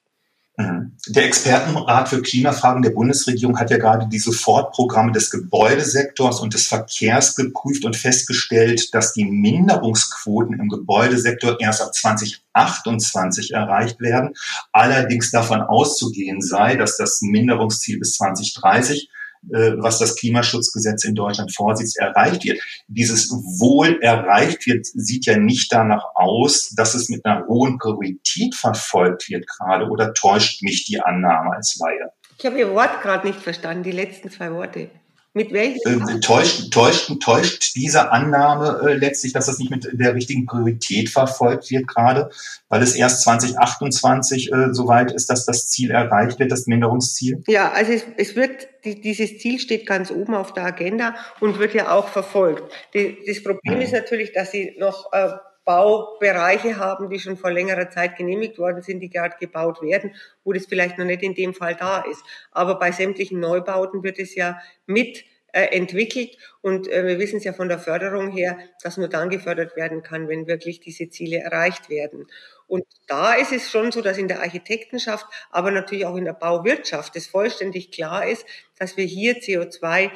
Mhm. 0.57 0.97
Der 1.07 1.25
Expertenrat 1.25 2.09
für 2.09 2.21
Klimafragen 2.21 2.81
der 2.81 2.91
Bundesregierung 2.91 3.57
hat 3.59 3.71
ja 3.71 3.77
gerade 3.77 4.07
die 4.07 4.19
Sofortprogramme 4.19 5.11
des 5.11 5.31
Gebäudesektors 5.31 6.39
und 6.41 6.53
des 6.53 6.67
Verkehrs 6.67 7.35
geprüft 7.35 7.85
und 7.85 7.95
festgestellt, 7.95 8.93
dass 8.93 9.13
die 9.13 9.25
Minderungsquoten 9.25 10.59
im 10.59 10.69
Gebäudesektor 10.69 11.59
erst 11.59 11.81
ab 11.81 11.93
2028 11.93 13.51
erreicht 13.53 14.01
werden. 14.01 14.33
Allerdings 14.71 15.31
davon 15.31 15.61
auszugehen 15.61 16.41
sei, 16.41 16.75
dass 16.75 16.97
das 16.97 17.21
Minderungsziel 17.21 17.99
bis 17.99 18.15
2030 18.15 19.09
äh, 19.09 19.20
was 19.43 19.99
das 19.99 20.15
Klimaschutzgesetz 20.15 21.03
in 21.03 21.15
Deutschland 21.15 21.53
vorsieht, 21.53 21.95
erreicht 21.97 22.43
wird. 22.45 22.61
Dieses 22.87 23.29
Wohl 23.31 23.99
erreicht 24.01 24.65
wird, 24.67 24.85
sieht 24.85 25.25
ja 25.25 25.37
nicht 25.37 25.71
danach 25.71 26.05
aus, 26.15 26.69
dass 26.75 26.93
es 26.93 27.09
mit 27.09 27.25
einer 27.25 27.45
hohen 27.47 27.77
Priorität 27.77 28.55
verfolgt 28.55 29.29
wird 29.29 29.45
gerade 29.47 29.87
oder 29.87 30.13
täuscht 30.13 30.61
mich 30.61 30.85
die 30.85 30.99
Annahme 30.99 31.55
als 31.55 31.77
Laie? 31.79 32.11
Ich 32.37 32.45
habe 32.45 32.59
Ihr 32.59 32.71
Wort 32.71 33.01
gerade 33.01 33.27
nicht 33.27 33.39
verstanden, 33.39 33.83
die 33.83 33.91
letzten 33.91 34.29
zwei 34.29 34.51
Worte. 34.51 34.89
Mit 35.33 35.53
welchen? 35.53 36.09
Äh, 36.09 36.19
täuscht, 36.19 36.71
täuscht, 36.73 37.09
täuscht 37.21 37.75
diese 37.75 38.11
Annahme 38.11 38.81
äh, 38.85 38.93
letztlich, 38.95 39.31
dass 39.31 39.45
das 39.45 39.59
nicht 39.59 39.71
mit 39.71 39.87
der 39.93 40.13
richtigen 40.13 40.45
Priorität 40.45 41.09
verfolgt 41.09 41.71
wird 41.71 41.87
gerade, 41.87 42.29
weil 42.67 42.81
es 42.81 42.95
erst 42.95 43.21
2028 43.23 44.51
äh, 44.51 44.73
soweit 44.73 45.13
ist, 45.13 45.29
dass 45.29 45.45
das 45.45 45.67
Ziel 45.67 45.91
erreicht 45.91 46.39
wird, 46.39 46.51
das 46.51 46.67
Minderungsziel? 46.67 47.41
Ja, 47.47 47.71
also 47.71 47.93
es, 47.93 48.03
es 48.17 48.35
wird, 48.35 48.67
die, 48.83 48.99
dieses 48.99 49.37
Ziel 49.37 49.59
steht 49.59 49.87
ganz 49.87 50.11
oben 50.11 50.35
auf 50.35 50.51
der 50.53 50.65
Agenda 50.65 51.15
und 51.39 51.59
wird 51.59 51.73
ja 51.73 51.91
auch 51.91 52.09
verfolgt. 52.09 52.69
Die, 52.93 53.17
das 53.25 53.41
Problem 53.41 53.75
mhm. 53.75 53.81
ist 53.83 53.93
natürlich, 53.93 54.33
dass 54.33 54.51
sie 54.51 54.75
noch 54.79 55.13
äh, 55.13 55.29
Baubereiche 55.65 56.77
haben, 56.77 57.09
die 57.09 57.19
schon 57.19 57.37
vor 57.37 57.51
längerer 57.51 57.89
Zeit 57.89 58.17
genehmigt 58.17 58.57
worden 58.57 58.81
sind, 58.81 58.99
die 58.99 59.09
gerade 59.09 59.35
gebaut 59.39 59.81
werden, 59.81 60.15
wo 60.43 60.53
das 60.53 60.65
vielleicht 60.65 60.97
noch 60.97 61.05
nicht 61.05 61.23
in 61.23 61.35
dem 61.35 61.53
Fall 61.53 61.75
da 61.75 62.01
ist. 62.01 62.23
Aber 62.51 62.79
bei 62.79 62.91
sämtlichen 62.91 63.39
Neubauten 63.39 64.03
wird 64.03 64.19
es 64.19 64.35
ja 64.35 64.59
mit 64.85 65.23
äh, 65.53 65.75
entwickelt 65.75 66.37
und 66.61 66.87
äh, 66.87 67.05
wir 67.05 67.19
wissen 67.19 67.37
es 67.37 67.43
ja 67.43 67.51
von 67.51 67.67
der 67.67 67.77
Förderung 67.77 68.31
her, 68.31 68.57
dass 68.83 68.97
nur 68.97 69.09
dann 69.09 69.29
gefördert 69.29 69.75
werden 69.75 70.01
kann, 70.01 70.29
wenn 70.29 70.47
wirklich 70.47 70.79
diese 70.79 71.09
Ziele 71.09 71.39
erreicht 71.39 71.89
werden. 71.89 72.27
Und 72.67 72.85
da 73.07 73.33
ist 73.33 73.51
es 73.51 73.69
schon 73.69 73.91
so, 73.91 74.01
dass 74.01 74.17
in 74.17 74.29
der 74.29 74.41
Architektenschaft, 74.41 75.25
aber 75.49 75.71
natürlich 75.71 76.05
auch 76.05 76.15
in 76.15 76.23
der 76.23 76.33
Bauwirtschaft 76.33 77.17
es 77.17 77.27
vollständig 77.27 77.91
klar 77.91 78.25
ist, 78.25 78.45
dass 78.79 78.95
wir 78.95 79.03
hier 79.03 79.39
CO2 79.41 80.11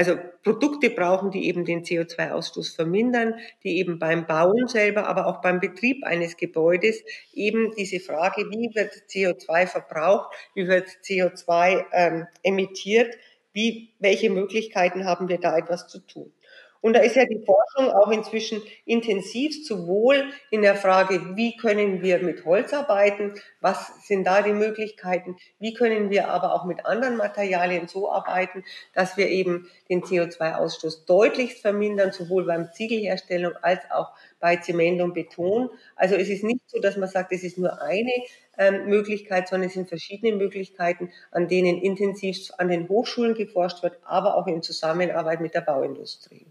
also 0.00 0.18
Produkte 0.42 0.88
brauchen, 0.88 1.30
die 1.30 1.46
eben 1.46 1.66
den 1.66 1.84
CO2-Ausstoß 1.84 2.74
vermindern, 2.74 3.34
die 3.62 3.76
eben 3.76 3.98
beim 3.98 4.26
Bauen 4.26 4.66
selber, 4.66 5.06
aber 5.06 5.26
auch 5.26 5.42
beim 5.42 5.60
Betrieb 5.60 6.04
eines 6.04 6.38
Gebäudes 6.38 7.02
eben 7.34 7.74
diese 7.76 8.00
Frage, 8.00 8.46
wie 8.50 8.74
wird 8.74 8.94
CO2 9.10 9.66
verbraucht, 9.66 10.34
wie 10.54 10.66
wird 10.66 10.88
CO2 11.04 11.84
ähm, 11.92 12.26
emittiert, 12.42 13.14
wie, 13.52 13.90
welche 13.98 14.30
Möglichkeiten 14.30 15.04
haben 15.04 15.28
wir 15.28 15.38
da 15.38 15.58
etwas 15.58 15.86
zu 15.88 15.98
tun. 15.98 16.32
Und 16.80 16.94
da 16.94 17.00
ist 17.00 17.16
ja 17.16 17.26
die 17.26 17.44
Forschung 17.44 17.92
auch 17.92 18.10
inzwischen 18.10 18.62
intensiv, 18.86 19.66
sowohl 19.66 20.24
in 20.50 20.62
der 20.62 20.76
Frage, 20.76 21.36
wie 21.36 21.56
können 21.56 22.02
wir 22.02 22.20
mit 22.20 22.44
Holz 22.44 22.72
arbeiten, 22.72 23.34
was 23.60 24.06
sind 24.06 24.26
da 24.26 24.40
die 24.40 24.52
Möglichkeiten, 24.52 25.36
wie 25.58 25.74
können 25.74 26.08
wir 26.10 26.28
aber 26.28 26.54
auch 26.54 26.64
mit 26.64 26.86
anderen 26.86 27.16
Materialien 27.16 27.86
so 27.86 28.10
arbeiten, 28.10 28.64
dass 28.94 29.16
wir 29.16 29.28
eben 29.28 29.68
den 29.90 30.02
CO2-Ausstoß 30.02 31.06
deutlich 31.06 31.60
vermindern, 31.60 32.12
sowohl 32.12 32.46
beim 32.46 32.72
Ziegelherstellung 32.72 33.52
als 33.60 33.80
auch 33.90 34.12
bei 34.40 34.56
Zement 34.56 35.02
und 35.02 35.12
Beton. 35.12 35.68
Also 35.96 36.14
es 36.14 36.30
ist 36.30 36.44
nicht 36.44 36.60
so, 36.66 36.80
dass 36.80 36.96
man 36.96 37.08
sagt, 37.08 37.32
es 37.32 37.44
ist 37.44 37.58
nur 37.58 37.82
eine 37.82 38.12
ähm, 38.56 38.86
Möglichkeit, 38.86 39.48
sondern 39.48 39.68
es 39.68 39.74
sind 39.74 39.88
verschiedene 39.88 40.34
Möglichkeiten, 40.36 41.12
an 41.30 41.46
denen 41.46 41.78
intensiv 41.78 42.50
an 42.56 42.68
den 42.68 42.88
Hochschulen 42.88 43.34
geforscht 43.34 43.82
wird, 43.82 43.98
aber 44.04 44.36
auch 44.36 44.46
in 44.46 44.62
Zusammenarbeit 44.62 45.40
mit 45.40 45.54
der 45.54 45.60
Bauindustrie. 45.60 46.46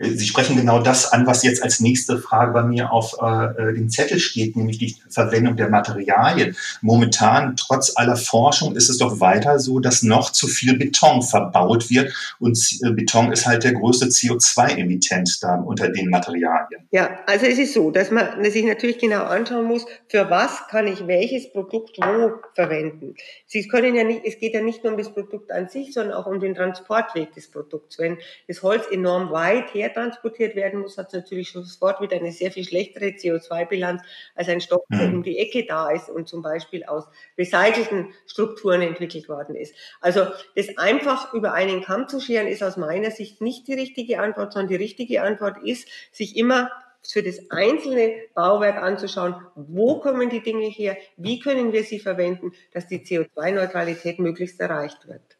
Sie 0.00 0.26
sprechen 0.26 0.54
genau 0.54 0.80
das 0.80 1.12
an, 1.12 1.26
was 1.26 1.42
jetzt 1.42 1.62
als 1.62 1.80
nächste 1.80 2.18
Frage 2.18 2.52
bei 2.52 2.62
mir 2.62 2.92
auf 2.92 3.16
äh, 3.20 3.72
dem 3.74 3.90
Zettel 3.90 4.20
steht, 4.20 4.54
nämlich 4.54 4.78
die 4.78 4.96
Verwendung 5.08 5.56
der 5.56 5.70
Materialien. 5.70 6.56
Momentan, 6.82 7.56
trotz 7.56 7.96
aller 7.96 8.16
Forschung, 8.16 8.76
ist 8.76 8.88
es 8.88 8.98
doch 8.98 9.18
weiter 9.18 9.58
so, 9.58 9.80
dass 9.80 10.04
noch 10.04 10.30
zu 10.30 10.46
viel 10.46 10.78
Beton 10.78 11.22
verbaut 11.22 11.90
wird 11.90 12.12
und 12.38 12.56
äh, 12.84 12.90
Beton 12.90 13.32
ist 13.32 13.46
halt 13.46 13.64
der 13.64 13.72
größte 13.72 14.06
CO2-Emittent 14.06 15.42
da 15.42 15.56
unter 15.56 15.88
den 15.88 16.10
Materialien. 16.10 16.86
Ja, 16.92 17.18
also 17.26 17.46
es 17.46 17.58
ist 17.58 17.74
so, 17.74 17.90
dass 17.90 18.12
man 18.12 18.44
sich 18.44 18.64
natürlich 18.64 18.98
genau 18.98 19.24
anschauen 19.24 19.64
muss, 19.64 19.84
für 20.08 20.30
was 20.30 20.68
kann 20.68 20.86
ich 20.86 21.08
welches 21.08 21.50
Produkt 21.50 21.98
wo 21.98 22.34
verwenden. 22.54 23.16
Sie 23.46 23.66
können 23.66 23.96
ja 23.96 24.04
nicht, 24.04 24.20
es 24.24 24.38
geht 24.38 24.54
ja 24.54 24.62
nicht 24.62 24.84
nur 24.84 24.92
um 24.92 24.98
das 24.98 25.12
Produkt 25.12 25.50
an 25.50 25.68
sich, 25.68 25.92
sondern 25.92 26.14
auch 26.14 26.26
um 26.26 26.38
den 26.38 26.54
Transportweg 26.54 27.32
des 27.34 27.50
Produkts. 27.50 27.98
Wenn 27.98 28.18
das 28.46 28.62
Holz 28.62 28.84
enorm 28.92 29.30
weit 29.30 29.74
her 29.74 29.87
transportiert 29.92 30.54
werden 30.56 30.80
muss, 30.80 30.98
hat 30.98 31.12
natürlich 31.12 31.48
schon 31.50 31.64
sofort 31.64 32.00
wieder 32.00 32.16
eine 32.16 32.32
sehr 32.32 32.50
viel 32.50 32.64
schlechtere 32.64 33.06
CO2-Bilanz 33.06 34.02
als 34.34 34.48
ein 34.48 34.60
Stoff, 34.60 34.82
der 34.90 35.08
mhm. 35.08 35.14
um 35.14 35.22
die 35.22 35.38
Ecke 35.38 35.66
da 35.66 35.90
ist 35.90 36.08
und 36.08 36.28
zum 36.28 36.42
Beispiel 36.42 36.84
aus 36.84 37.04
recycelten 37.36 38.12
Strukturen 38.26 38.82
entwickelt 38.82 39.28
worden 39.28 39.56
ist. 39.56 39.74
Also 40.00 40.26
das 40.56 40.76
einfach 40.76 41.32
über 41.34 41.52
einen 41.52 41.82
Kamm 41.82 42.08
zu 42.08 42.20
scheren, 42.20 42.46
ist 42.46 42.62
aus 42.62 42.76
meiner 42.76 43.10
Sicht 43.10 43.40
nicht 43.40 43.68
die 43.68 43.74
richtige 43.74 44.20
Antwort, 44.20 44.52
sondern 44.52 44.68
die 44.68 44.76
richtige 44.76 45.22
Antwort 45.22 45.62
ist, 45.64 45.88
sich 46.12 46.36
immer 46.36 46.70
für 47.02 47.22
das 47.22 47.50
einzelne 47.50 48.14
Bauwerk 48.34 48.76
anzuschauen, 48.76 49.36
wo 49.54 50.00
kommen 50.00 50.28
die 50.30 50.42
Dinge 50.42 50.66
her, 50.66 50.96
wie 51.16 51.38
können 51.38 51.72
wir 51.72 51.84
sie 51.84 52.00
verwenden, 52.00 52.52
dass 52.72 52.86
die 52.86 53.00
CO2-Neutralität 53.00 54.18
möglichst 54.18 54.60
erreicht 54.60 55.08
wird. 55.08 55.37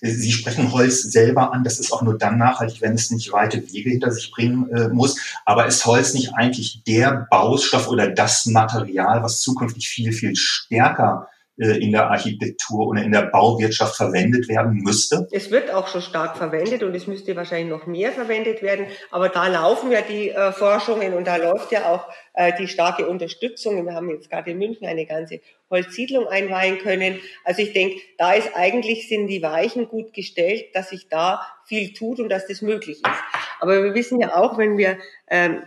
Sie 0.00 0.32
sprechen 0.32 0.72
Holz 0.72 1.02
selber 1.02 1.52
an, 1.52 1.64
das 1.64 1.78
ist 1.78 1.92
auch 1.92 2.02
nur 2.02 2.16
dann 2.16 2.38
nachhaltig, 2.38 2.80
wenn 2.80 2.94
es 2.94 3.10
nicht 3.10 3.32
weite 3.32 3.62
Wege 3.72 3.90
hinter 3.90 4.10
sich 4.10 4.30
bringen 4.30 4.70
äh, 4.70 4.88
muss. 4.88 5.16
Aber 5.44 5.66
ist 5.66 5.84
Holz 5.84 6.14
nicht 6.14 6.34
eigentlich 6.34 6.82
der 6.86 7.26
Baustoff 7.30 7.88
oder 7.88 8.08
das 8.08 8.46
Material, 8.46 9.22
was 9.22 9.40
zukünftig 9.40 9.88
viel, 9.88 10.12
viel 10.12 10.34
stärker 10.34 11.28
in 11.56 11.92
der 11.92 12.10
Architektur 12.10 12.88
oder 12.88 13.02
in 13.02 13.12
der 13.12 13.22
Bauwirtschaft 13.22 13.96
verwendet 13.96 14.48
werden 14.48 14.82
müsste? 14.82 15.26
Es 15.32 15.50
wird 15.50 15.72
auch 15.72 15.88
schon 15.88 16.02
stark 16.02 16.36
verwendet 16.36 16.82
und 16.82 16.94
es 16.94 17.06
müsste 17.06 17.34
wahrscheinlich 17.34 17.70
noch 17.70 17.86
mehr 17.86 18.12
verwendet 18.12 18.62
werden. 18.62 18.86
Aber 19.10 19.28
da 19.28 19.46
laufen 19.46 19.90
ja 19.90 20.02
die 20.02 20.30
äh, 20.30 20.52
Forschungen 20.52 21.14
und 21.14 21.26
da 21.26 21.36
läuft 21.36 21.72
ja 21.72 21.92
auch 21.92 22.06
äh, 22.34 22.52
die 22.58 22.68
starke 22.68 23.06
Unterstützung. 23.06 23.86
Wir 23.86 23.94
haben 23.94 24.10
jetzt 24.10 24.30
gerade 24.30 24.50
in 24.50 24.58
München 24.58 24.86
eine 24.86 25.06
ganze 25.06 25.40
Holzsiedlung 25.70 26.28
einweihen 26.28 26.78
können. 26.78 27.18
Also 27.44 27.62
ich 27.62 27.72
denke, 27.72 27.96
da 28.18 28.32
ist 28.32 28.50
eigentlich 28.54 29.08
sind 29.08 29.26
die 29.28 29.42
Weichen 29.42 29.88
gut 29.88 30.12
gestellt, 30.12 30.66
dass 30.74 30.90
sich 30.90 31.08
da 31.08 31.40
viel 31.64 31.92
tut 31.92 32.20
und 32.20 32.28
dass 32.28 32.46
das 32.46 32.62
möglich 32.62 32.98
ist. 32.98 33.12
Aber 33.60 33.82
wir 33.82 33.94
wissen 33.94 34.20
ja 34.20 34.36
auch, 34.36 34.58
wenn 34.58 34.76
wir 34.76 34.98
ähm, 35.28 35.62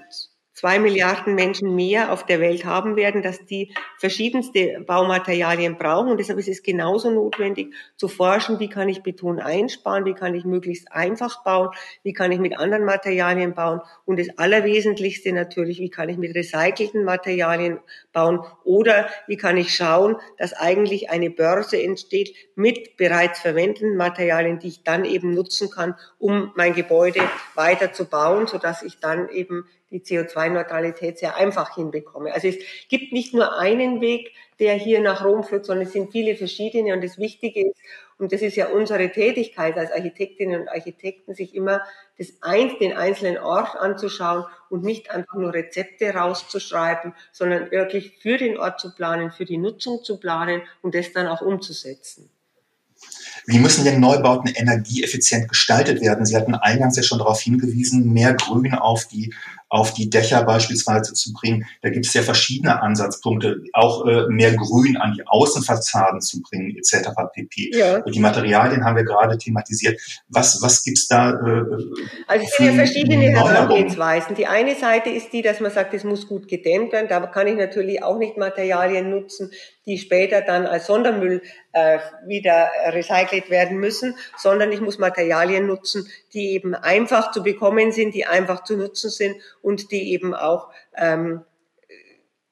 zwei 0.60 0.78
Milliarden 0.78 1.36
Menschen 1.36 1.74
mehr 1.74 2.12
auf 2.12 2.25
der 2.25 2.42
Welt 2.42 2.66
haben 2.66 2.98
werden, 2.98 3.22
dass 3.22 3.46
die 3.46 3.72
verschiedenste 3.98 4.84
Baumaterialien 4.86 5.78
brauchen. 5.78 6.12
Und 6.12 6.18
deshalb 6.18 6.38
ist 6.38 6.50
es 6.50 6.63
genauso 6.63 7.10
notwendig 7.12 7.74
zu 7.96 8.10
forschen, 8.10 8.60
wie 8.60 8.68
kann 8.68 8.89
ich 8.89 9.01
Beton 9.01 9.39
einsparen, 9.39 10.04
wie 10.04 10.13
kann 10.13 10.36
ich 10.36 10.44
möglichst 10.44 10.92
einfach 10.92 11.46
bauen, 11.46 11.70
wie 12.04 12.12
kann 12.12 12.34
ich 12.34 12.39
mit 12.39 12.60
anderen 12.60 12.84
Materialien 12.84 13.54
bauen. 13.54 13.80
Und 14.04 14.20
das 14.20 14.38
Allerwesentlichste 14.38 15.32
natürlich, 15.32 15.80
wie 15.80 15.89
kann 15.89 16.10
ich 16.10 16.18
mit 16.18 16.36
recycelten 16.36 17.06
Materialien 17.06 17.80
bauen 18.12 18.42
oder 18.66 19.08
wie 19.28 19.38
kann 19.38 19.56
ich 19.56 19.74
schauen, 19.74 20.18
dass 20.38 20.51
eigentlich 20.51 21.10
eine 21.10 21.30
Börse 21.30 21.82
entsteht 21.82 22.36
mit 22.56 22.98
bereits 22.98 23.39
verwendeten 23.39 23.96
Materialien, 23.96 24.60
die 24.60 24.68
ich 24.68 24.84
dann 24.84 25.06
eben 25.06 25.34
nutzen 25.34 25.70
kann, 25.70 25.96
um 26.18 26.51
mein 26.56 26.74
Gebäude 26.74 27.22
weiter 27.56 27.94
zu 27.94 28.04
bauen, 28.04 28.46
sodass 28.46 28.84
ich 28.84 29.00
dann 29.00 29.30
eben 29.30 29.63
die 29.91 30.01
CO2-Neutralität 30.01 31.17
sehr 31.17 31.36
einfach 31.36 31.75
hinbekomme. 31.75 32.34
Also 32.34 32.48
es 32.48 32.58
gibt 32.89 33.12
nicht 33.12 33.34
nur 33.34 33.58
einen 33.58 34.01
Weg, 34.01 34.34
der 34.60 34.74
hier 34.75 35.00
nach 35.00 35.24
Rom 35.24 35.43
führt, 35.43 35.65
sondern 35.65 35.88
es 35.88 35.93
sind 35.93 36.12
viele 36.12 36.36
verschiedene. 36.36 36.93
Und 36.93 37.03
das 37.03 37.17
Wichtige 37.17 37.69
ist, 37.69 37.79
und 38.17 38.34
das 38.34 38.41
ist 38.41 38.58
ja 38.58 38.67
unsere 38.67 39.10
Tätigkeit 39.12 39.77
als 39.77 39.91
Architektinnen 39.91 40.62
und 40.62 40.67
Architekten, 40.67 41.34
sich 41.34 41.55
immer 41.55 41.81
das 42.17 42.34
eins, 42.41 42.77
den 42.77 42.93
einzelnen 42.93 43.38
Ort 43.38 43.77
anzuschauen 43.77 44.46
und 44.69 44.84
nicht 44.84 45.10
einfach 45.10 45.36
nur 45.36 45.53
Rezepte 45.53 46.13
rauszuschreiben, 46.13 47.13
sondern 47.31 47.72
wirklich 47.72 48.17
für 48.19 48.38
den 48.38 48.58
Ort 48.58 48.81
zu 48.81 48.93
planen, 48.93 49.31
für 49.31 49.46
die 49.46 49.58
Nutzung 49.58 50.03
zu 50.03 50.19
planen 50.19 50.62
und 50.81 50.96
das 50.96 51.13
dann 51.13 51.27
auch 51.27 51.41
umzusetzen. 51.41 52.29
Wie 53.46 53.60
müssen 53.60 53.84
denn 53.84 54.00
Neubauten 54.00 54.51
energieeffizient 54.53 55.48
gestaltet 55.48 56.01
werden? 56.01 56.25
Sie 56.25 56.36
hatten 56.36 56.55
eingangs 56.55 56.96
ja 56.96 57.03
schon 57.03 57.19
darauf 57.19 57.39
hingewiesen, 57.41 58.12
mehr 58.12 58.34
Grün 58.34 58.74
auf 58.74 59.08
die 59.08 59.34
auf 59.69 59.93
die 59.93 60.10
Dächer 60.10 60.43
beispielsweise 60.43 61.13
zu 61.13 61.31
bringen. 61.31 61.65
Da 61.81 61.89
gibt 61.89 62.08
es 62.08 62.13
ja 62.13 62.24
verschiedene 62.24 62.81
Ansatzpunkte, 62.81 63.62
auch 63.74 64.05
äh, 64.05 64.25
mehr 64.27 64.53
Grün 64.55 64.98
an 64.98 65.13
die 65.13 65.25
Außenfassaden 65.27 66.22
zu 66.22 66.41
bringen, 66.41 66.75
etc. 66.75 67.10
pp. 67.31 67.72
Ja. 67.77 67.98
Und 67.98 68.15
die 68.15 68.19
Materialien 68.19 68.84
haben 68.84 68.96
wir 68.96 69.03
gerade 69.03 69.38
thematisiert. 69.38 70.01
Was, 70.27 70.62
was 70.63 70.84
gibt's 70.84 71.08
da? 71.08 71.29
Äh, 71.29 71.63
also 72.27 72.46
es 72.46 72.58
sind 72.58 72.65
ja 72.65 72.74
verschiedene 72.74 73.29
Herangehensweisen. 73.29 74.36
Die 74.36 74.48
eine 74.48 74.75
Seite 74.75 75.12
ist 75.12 75.31
die, 75.34 75.43
dass 75.43 75.60
man 75.60 75.72
sagt, 75.72 75.93
es 75.93 76.03
muss 76.03 76.27
gut 76.27 76.48
gedämmt 76.48 76.91
werden. 76.91 77.08
Da 77.08 77.19
kann 77.27 77.46
ich 77.46 77.55
natürlich 77.55 78.01
auch 78.01 78.17
nicht 78.17 78.38
Materialien 78.38 79.12
nutzen, 79.12 79.51
die 79.86 80.00
später 80.00 80.41
dann 80.41 80.65
als 80.65 80.88
Sondermüll 80.88 81.43
äh, 81.74 82.00
wieder 82.25 82.69
recycelt 82.88 83.28
werden 83.31 83.77
müssen, 83.79 84.15
sondern 84.38 84.71
ich 84.71 84.81
muss 84.81 84.98
Materialien 84.98 85.67
nutzen, 85.67 86.09
die 86.33 86.51
eben 86.51 86.75
einfach 86.75 87.31
zu 87.31 87.43
bekommen 87.43 87.91
sind, 87.91 88.13
die 88.13 88.25
einfach 88.25 88.63
zu 88.63 88.77
nutzen 88.77 89.09
sind 89.09 89.36
und 89.62 89.91
die 89.91 90.12
eben 90.12 90.33
auch 90.33 90.69
ähm, 90.95 91.41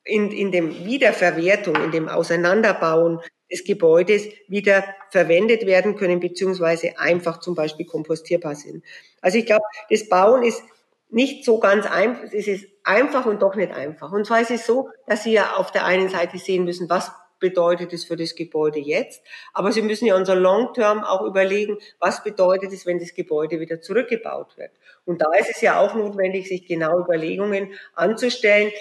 in, 0.03 0.31
in 0.31 0.51
dem 0.51 0.85
Wiederverwertung, 0.85 1.75
in 1.75 1.91
dem 1.91 2.07
Auseinanderbauen 2.07 3.19
des 3.51 3.63
Gebäudes 3.63 4.27
wieder 4.47 4.83
verwendet 5.09 5.65
werden 5.65 5.95
können, 5.95 6.19
beziehungsweise 6.19 6.99
einfach 6.99 7.39
zum 7.39 7.55
Beispiel 7.55 7.85
kompostierbar 7.85 8.55
sind. 8.55 8.83
Also 9.21 9.37
ich 9.37 9.45
glaube, 9.45 9.63
das 9.89 10.09
Bauen 10.09 10.43
ist 10.43 10.63
nicht 11.09 11.45
so 11.45 11.59
ganz 11.59 11.85
einfach, 11.85 12.23
es 12.33 12.47
ist 12.47 12.67
einfach 12.83 13.25
und 13.25 13.41
doch 13.41 13.55
nicht 13.55 13.71
einfach. 13.71 14.11
Und 14.11 14.25
zwar 14.25 14.41
ist 14.41 14.51
es 14.51 14.65
so, 14.65 14.89
dass 15.05 15.23
Sie 15.23 15.31
ja 15.31 15.55
auf 15.55 15.71
der 15.71 15.85
einen 15.85 16.09
Seite 16.09 16.37
sehen 16.37 16.65
müssen, 16.65 16.89
was 16.89 17.11
bedeutet 17.39 17.93
es 17.93 18.05
für 18.05 18.15
das 18.15 18.35
Gebäude 18.35 18.79
jetzt. 18.79 19.23
Aber 19.53 19.71
Sie 19.71 19.81
müssen 19.81 20.05
ja 20.05 20.15
unser 20.15 20.35
Long-Term 20.35 21.03
auch 21.03 21.21
überlegen, 21.25 21.77
was 21.99 22.23
bedeutet 22.23 22.73
es, 22.73 22.85
wenn 22.85 22.99
das 22.99 23.13
Gebäude 23.13 23.59
wieder 23.59 23.81
zurückgebaut 23.81 24.57
wird. 24.57 24.71
Und 25.05 25.21
da 25.21 25.31
ist 25.39 25.49
es 25.49 25.61
ja 25.61 25.79
auch 25.79 25.95
notwendig, 25.95 26.47
sich 26.47 26.65
genau 26.65 26.99
Überlegungen 26.99 27.73
anzustellen, 27.95 28.71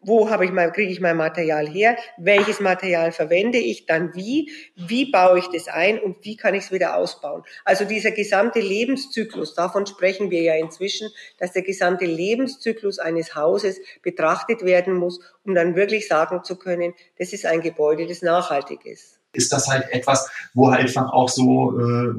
wo 0.00 0.30
habe 0.30 0.44
ich 0.44 0.52
mein, 0.52 0.72
kriege 0.72 0.92
ich 0.92 1.00
mein 1.00 1.16
Material 1.16 1.68
her, 1.68 1.96
welches 2.16 2.60
Material 2.60 3.12
verwende 3.12 3.58
ich 3.58 3.86
dann 3.86 4.14
wie, 4.14 4.50
wie 4.76 5.10
baue 5.10 5.40
ich 5.40 5.48
das 5.48 5.68
ein 5.68 5.98
und 5.98 6.24
wie 6.24 6.36
kann 6.36 6.54
ich 6.54 6.64
es 6.64 6.72
wieder 6.72 6.96
ausbauen. 6.96 7.42
Also 7.64 7.84
dieser 7.84 8.12
gesamte 8.12 8.60
Lebenszyklus, 8.60 9.54
davon 9.54 9.86
sprechen 9.86 10.30
wir 10.30 10.42
ja 10.42 10.54
inzwischen, 10.54 11.10
dass 11.38 11.52
der 11.52 11.62
gesamte 11.62 12.04
Lebenszyklus 12.04 12.98
eines 12.98 13.34
Hauses 13.34 13.80
betrachtet 14.02 14.64
werden 14.64 14.94
muss, 14.94 15.20
um 15.44 15.54
dann 15.54 15.74
wirklich 15.74 16.06
sagen 16.06 16.44
zu 16.44 16.56
können, 16.56 16.94
das 17.18 17.32
ist 17.32 17.46
ein 17.46 17.60
Gebäude, 17.60 18.06
das 18.06 18.22
nachhaltig 18.22 18.86
ist. 18.86 19.17
Ist 19.32 19.52
das 19.52 19.68
halt 19.68 19.90
etwas, 19.90 20.30
wo 20.54 20.70
halt 20.70 20.80
einfach 20.80 21.12
auch 21.12 21.28
so 21.28 21.78
äh, 21.78 22.14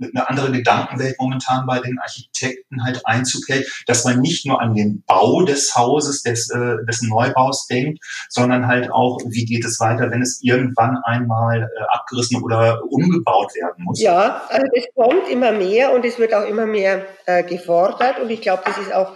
eine 0.00 0.28
andere 0.28 0.52
Gedankenwelt 0.52 1.16
momentan 1.18 1.66
bei 1.66 1.78
den 1.80 1.98
Architekten 1.98 2.82
halt 2.84 3.04
Einzug 3.04 3.42
hält, 3.48 3.66
dass 3.86 4.04
man 4.04 4.20
nicht 4.20 4.46
nur 4.46 4.60
an 4.60 4.74
den 4.74 5.02
Bau 5.06 5.42
des 5.42 5.74
Hauses, 5.76 6.22
des, 6.22 6.50
äh, 6.50 6.84
des 6.88 7.02
Neubaus 7.02 7.66
denkt, 7.66 8.02
sondern 8.28 8.66
halt 8.66 8.90
auch, 8.90 9.18
wie 9.26 9.44
geht 9.44 9.64
es 9.64 9.80
weiter, 9.80 10.10
wenn 10.10 10.22
es 10.22 10.40
irgendwann 10.42 10.98
einmal 11.04 11.62
äh, 11.62 11.82
abgerissen 11.88 12.42
oder 12.42 12.82
umgebaut 12.88 13.54
werden 13.54 13.84
muss. 13.84 14.00
Ja, 14.00 14.42
also 14.48 14.66
es 14.74 14.86
kommt 14.94 15.28
immer 15.30 15.52
mehr 15.52 15.94
und 15.94 16.04
es 16.04 16.18
wird 16.18 16.34
auch 16.34 16.46
immer 16.46 16.66
mehr 16.66 17.06
äh, 17.26 17.42
gefordert 17.44 18.20
und 18.20 18.30
ich 18.30 18.40
glaube, 18.40 18.62
das 18.64 18.78
ist 18.78 18.94
auch 18.94 19.12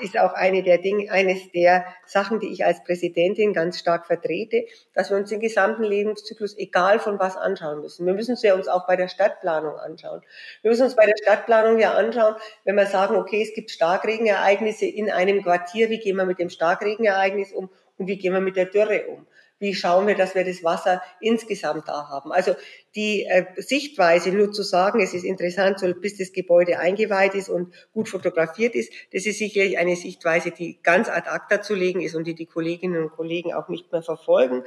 ist 0.00 0.18
auch 0.18 0.32
eine 0.32 0.62
der 0.62 0.78
Dinge, 0.78 1.10
eines 1.10 1.50
der 1.52 1.84
Sachen, 2.06 2.40
die 2.40 2.52
ich 2.52 2.64
als 2.64 2.82
Präsidentin 2.84 3.52
ganz 3.52 3.78
stark 3.78 4.06
vertrete, 4.06 4.64
dass 4.94 5.10
wir 5.10 5.16
uns 5.16 5.28
den 5.28 5.40
gesamten 5.40 5.82
Lebenszyklus, 5.82 6.56
egal 6.56 6.98
von 6.98 7.18
was, 7.18 7.36
anschauen 7.36 7.80
müssen. 7.80 8.06
Wir 8.06 8.14
müssen 8.14 8.34
es 8.34 8.42
ja 8.42 8.54
uns 8.54 8.68
auch 8.68 8.86
bei 8.86 8.96
der 8.96 9.08
Stadtplanung 9.08 9.76
anschauen. 9.76 10.22
Wir 10.62 10.70
müssen 10.70 10.84
uns 10.84 10.96
bei 10.96 11.06
der 11.06 11.16
Stadtplanung 11.22 11.78
ja 11.78 11.92
anschauen, 11.94 12.34
wenn 12.64 12.76
wir 12.76 12.86
sagen, 12.86 13.16
okay, 13.16 13.42
es 13.42 13.54
gibt 13.54 13.70
Starkregenereignisse 13.70 14.86
in 14.86 15.10
einem 15.10 15.42
Quartier, 15.42 15.90
wie 15.90 15.98
gehen 15.98 16.16
wir 16.16 16.24
mit 16.24 16.38
dem 16.38 16.50
Starkregenereignis 16.50 17.52
um 17.52 17.70
und 17.98 18.06
wie 18.06 18.16
gehen 18.16 18.32
wir 18.32 18.40
mit 18.40 18.56
der 18.56 18.66
Dürre 18.66 19.06
um? 19.06 19.26
Wie 19.62 19.74
schauen 19.74 20.08
wir, 20.08 20.16
dass 20.16 20.34
wir 20.34 20.44
das 20.44 20.64
Wasser 20.64 21.00
insgesamt 21.20 21.86
da 21.86 22.08
haben. 22.08 22.32
Also 22.32 22.56
die 22.96 23.24
äh, 23.24 23.46
Sichtweise, 23.56 24.32
nur 24.32 24.52
zu 24.52 24.64
sagen, 24.64 25.00
es 25.00 25.14
ist 25.14 25.24
interessant, 25.24 25.78
so, 25.78 25.86
bis 25.94 26.18
das 26.18 26.32
Gebäude 26.32 26.80
eingeweiht 26.80 27.34
ist 27.34 27.48
und 27.48 27.72
gut 27.92 28.08
fotografiert 28.08 28.74
ist, 28.74 28.92
das 29.12 29.24
ist 29.24 29.38
sicherlich 29.38 29.78
eine 29.78 29.94
Sichtweise, 29.94 30.50
die 30.50 30.80
ganz 30.82 31.08
ad 31.08 31.28
acta 31.30 31.62
zu 31.62 31.76
legen 31.76 32.00
ist 32.00 32.16
und 32.16 32.26
die 32.26 32.34
die 32.34 32.46
Kolleginnen 32.46 33.04
und 33.04 33.12
Kollegen 33.12 33.54
auch 33.54 33.68
nicht 33.68 33.92
mehr 33.92 34.02
verfolgen, 34.02 34.64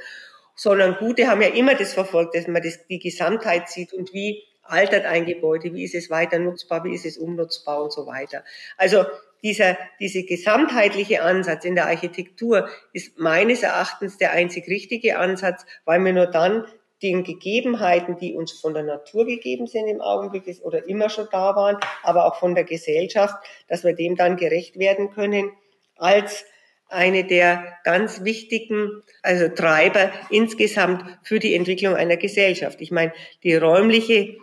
sondern 0.54 0.96
gute 0.96 1.28
haben 1.28 1.42
ja 1.42 1.48
immer 1.48 1.74
das 1.74 1.92
verfolgt, 1.92 2.34
dass 2.34 2.46
man 2.46 2.62
das, 2.62 2.86
die 2.86 2.98
Gesamtheit 2.98 3.68
sieht 3.68 3.92
und 3.92 4.14
wie 4.14 4.44
altert 4.62 5.04
ein 5.04 5.26
Gebäude, 5.26 5.74
wie 5.74 5.84
ist 5.84 5.94
es 5.94 6.08
weiter 6.08 6.38
nutzbar, 6.38 6.84
wie 6.84 6.94
ist 6.94 7.04
es 7.04 7.18
umnutzbar 7.18 7.82
und 7.82 7.92
so 7.92 8.06
weiter. 8.06 8.42
Also 8.78 9.04
dieser, 9.46 9.78
diese 10.00 10.24
gesamtheitliche 10.24 11.22
Ansatz 11.22 11.64
in 11.64 11.76
der 11.76 11.86
Architektur 11.86 12.68
ist 12.92 13.16
meines 13.16 13.62
Erachtens 13.62 14.18
der 14.18 14.32
einzig 14.32 14.66
richtige 14.66 15.18
Ansatz, 15.18 15.64
weil 15.84 16.00
wir 16.00 16.12
nur 16.12 16.26
dann 16.26 16.64
den 17.00 17.22
Gegebenheiten, 17.22 18.16
die 18.16 18.34
uns 18.34 18.50
von 18.50 18.74
der 18.74 18.82
Natur 18.82 19.24
gegeben 19.24 19.68
sind 19.68 19.86
im 19.86 20.00
Augenblick 20.00 20.44
oder 20.62 20.88
immer 20.88 21.10
schon 21.10 21.28
da 21.30 21.54
waren, 21.54 21.76
aber 22.02 22.24
auch 22.24 22.40
von 22.40 22.56
der 22.56 22.64
Gesellschaft, 22.64 23.36
dass 23.68 23.84
wir 23.84 23.94
dem 23.94 24.16
dann 24.16 24.36
gerecht 24.36 24.80
werden 24.80 25.12
können 25.12 25.52
als 25.96 26.44
eine 26.88 27.22
der 27.22 27.78
ganz 27.84 28.24
wichtigen 28.24 29.02
also 29.22 29.46
Treiber 29.48 30.10
insgesamt 30.28 31.04
für 31.22 31.38
die 31.38 31.54
Entwicklung 31.54 31.94
einer 31.94 32.16
Gesellschaft. 32.16 32.80
Ich 32.80 32.90
meine, 32.90 33.12
die 33.44 33.54
räumliche 33.54 34.36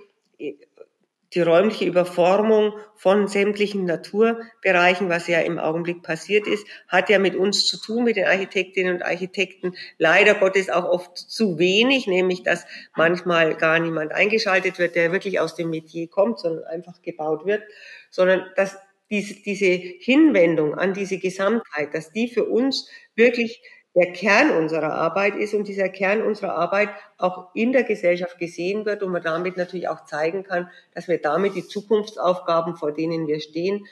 die 1.33 1.41
räumliche 1.41 1.85
Überformung 1.85 2.73
von 2.95 3.27
sämtlichen 3.27 3.85
Naturbereichen, 3.85 5.09
was 5.09 5.27
ja 5.27 5.39
im 5.39 5.59
Augenblick 5.59 6.03
passiert 6.03 6.47
ist, 6.47 6.65
hat 6.87 7.09
ja 7.09 7.19
mit 7.19 7.35
uns 7.35 7.65
zu 7.65 7.81
tun, 7.81 8.03
mit 8.03 8.15
den 8.15 8.25
Architektinnen 8.25 8.95
und 8.95 9.01
Architekten. 9.03 9.75
Leider 9.97 10.35
Gottes 10.35 10.69
auch 10.69 10.85
oft 10.85 11.17
zu 11.17 11.57
wenig, 11.57 12.07
nämlich 12.07 12.43
dass 12.43 12.65
manchmal 12.95 13.55
gar 13.55 13.79
niemand 13.79 14.11
eingeschaltet 14.11 14.79
wird, 14.79 14.95
der 14.95 15.11
wirklich 15.11 15.39
aus 15.39 15.55
dem 15.55 15.69
Metier 15.69 16.07
kommt, 16.07 16.39
sondern 16.39 16.65
einfach 16.65 17.01
gebaut 17.01 17.45
wird, 17.45 17.63
sondern 18.09 18.45
dass 18.55 18.77
diese, 19.09 19.65
Hinwendung 19.65 20.73
an 20.73 20.93
diese 20.93 21.19
Gesamtheit, 21.19 21.93
dass 21.93 22.11
die 22.11 22.27
für 22.27 22.45
uns 22.45 22.89
wirklich 23.15 23.61
der 23.95 24.11
Kern 24.11 24.51
unserer 24.57 24.93
Arbeit 24.93 25.35
ist 25.35 25.53
und 25.53 25.67
dieser 25.67 25.89
Kern 25.89 26.21
unserer 26.23 26.55
Arbeit 26.55 26.89
auch 27.17 27.53
in 27.53 27.71
der 27.71 27.83
Gesellschaft 27.83 28.39
gesehen 28.39 28.85
wird 28.85 29.03
und 29.03 29.11
man 29.11 29.21
damit 29.21 29.55
natürlich 29.55 29.87
auch 29.87 30.05
zeigen 30.05 30.43
kann, 30.43 30.69
dass 30.93 31.07
wir 31.07 31.19
damit 31.19 31.55
die 31.55 31.67
Zukunftsaufgaben, 31.67 32.75
vor 32.75 32.91
denen 32.91 33.27
wir 33.27 33.39
stehen, 33.39 33.85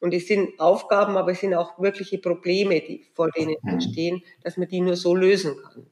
und 0.00 0.14
es 0.14 0.26
sind 0.26 0.58
Aufgaben, 0.58 1.16
aber 1.16 1.32
es 1.32 1.40
sind 1.40 1.54
auch 1.54 1.78
wirkliche 1.78 2.18
Probleme, 2.18 2.80
die, 2.80 3.04
vor 3.14 3.30
denen 3.30 3.56
wir 3.62 3.74
mhm. 3.74 3.80
stehen, 3.80 4.22
dass 4.42 4.56
man 4.56 4.66
die 4.66 4.80
nur 4.80 4.96
so 4.96 5.14
lösen 5.14 5.56
kann. 5.62 5.86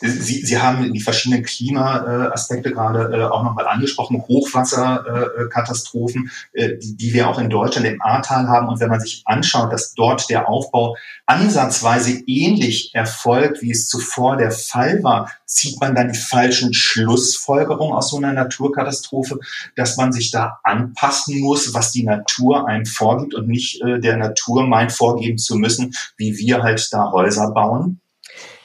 Sie, 0.00 0.44
Sie 0.44 0.58
haben 0.58 0.92
die 0.92 1.00
verschiedenen 1.00 1.44
Klimaaspekte 1.44 2.72
gerade 2.72 3.16
äh, 3.16 3.24
auch 3.24 3.44
nochmal 3.44 3.66
angesprochen, 3.66 4.22
Hochwasserkatastrophen, 4.26 6.30
äh, 6.52 6.78
die, 6.78 6.96
die 6.96 7.12
wir 7.12 7.28
auch 7.28 7.38
in 7.38 7.50
Deutschland 7.50 7.86
im 7.86 8.02
Ahrtal 8.02 8.48
haben. 8.48 8.68
Und 8.68 8.80
wenn 8.80 8.90
man 8.90 9.00
sich 9.00 9.22
anschaut, 9.26 9.72
dass 9.72 9.94
dort 9.94 10.28
der 10.28 10.48
Aufbau 10.48 10.96
ansatzweise 11.26 12.22
ähnlich 12.26 12.90
erfolgt, 12.94 13.62
wie 13.62 13.70
es 13.70 13.88
zuvor 13.88 14.36
der 14.36 14.50
Fall 14.50 15.02
war, 15.02 15.30
zieht 15.46 15.80
man 15.80 15.94
dann 15.94 16.12
die 16.12 16.18
falschen 16.18 16.74
Schlussfolgerungen 16.74 17.94
aus 17.94 18.10
so 18.10 18.16
einer 18.16 18.32
Naturkatastrophe, 18.32 19.38
dass 19.76 19.96
man 19.96 20.12
sich 20.12 20.30
da 20.30 20.58
anpassen 20.64 21.40
muss, 21.40 21.74
was 21.74 21.92
die 21.92 22.04
Natur 22.04 22.66
einem 22.66 22.86
vorgibt 22.86 23.34
und 23.34 23.48
nicht 23.48 23.80
äh, 23.82 24.00
der 24.00 24.16
Natur 24.16 24.66
meint 24.66 24.92
vorgeben 24.92 25.38
zu 25.38 25.56
müssen, 25.56 25.94
wie 26.16 26.36
wir 26.38 26.62
halt 26.62 26.88
da 26.92 27.12
Häuser 27.12 27.52
bauen? 27.52 28.01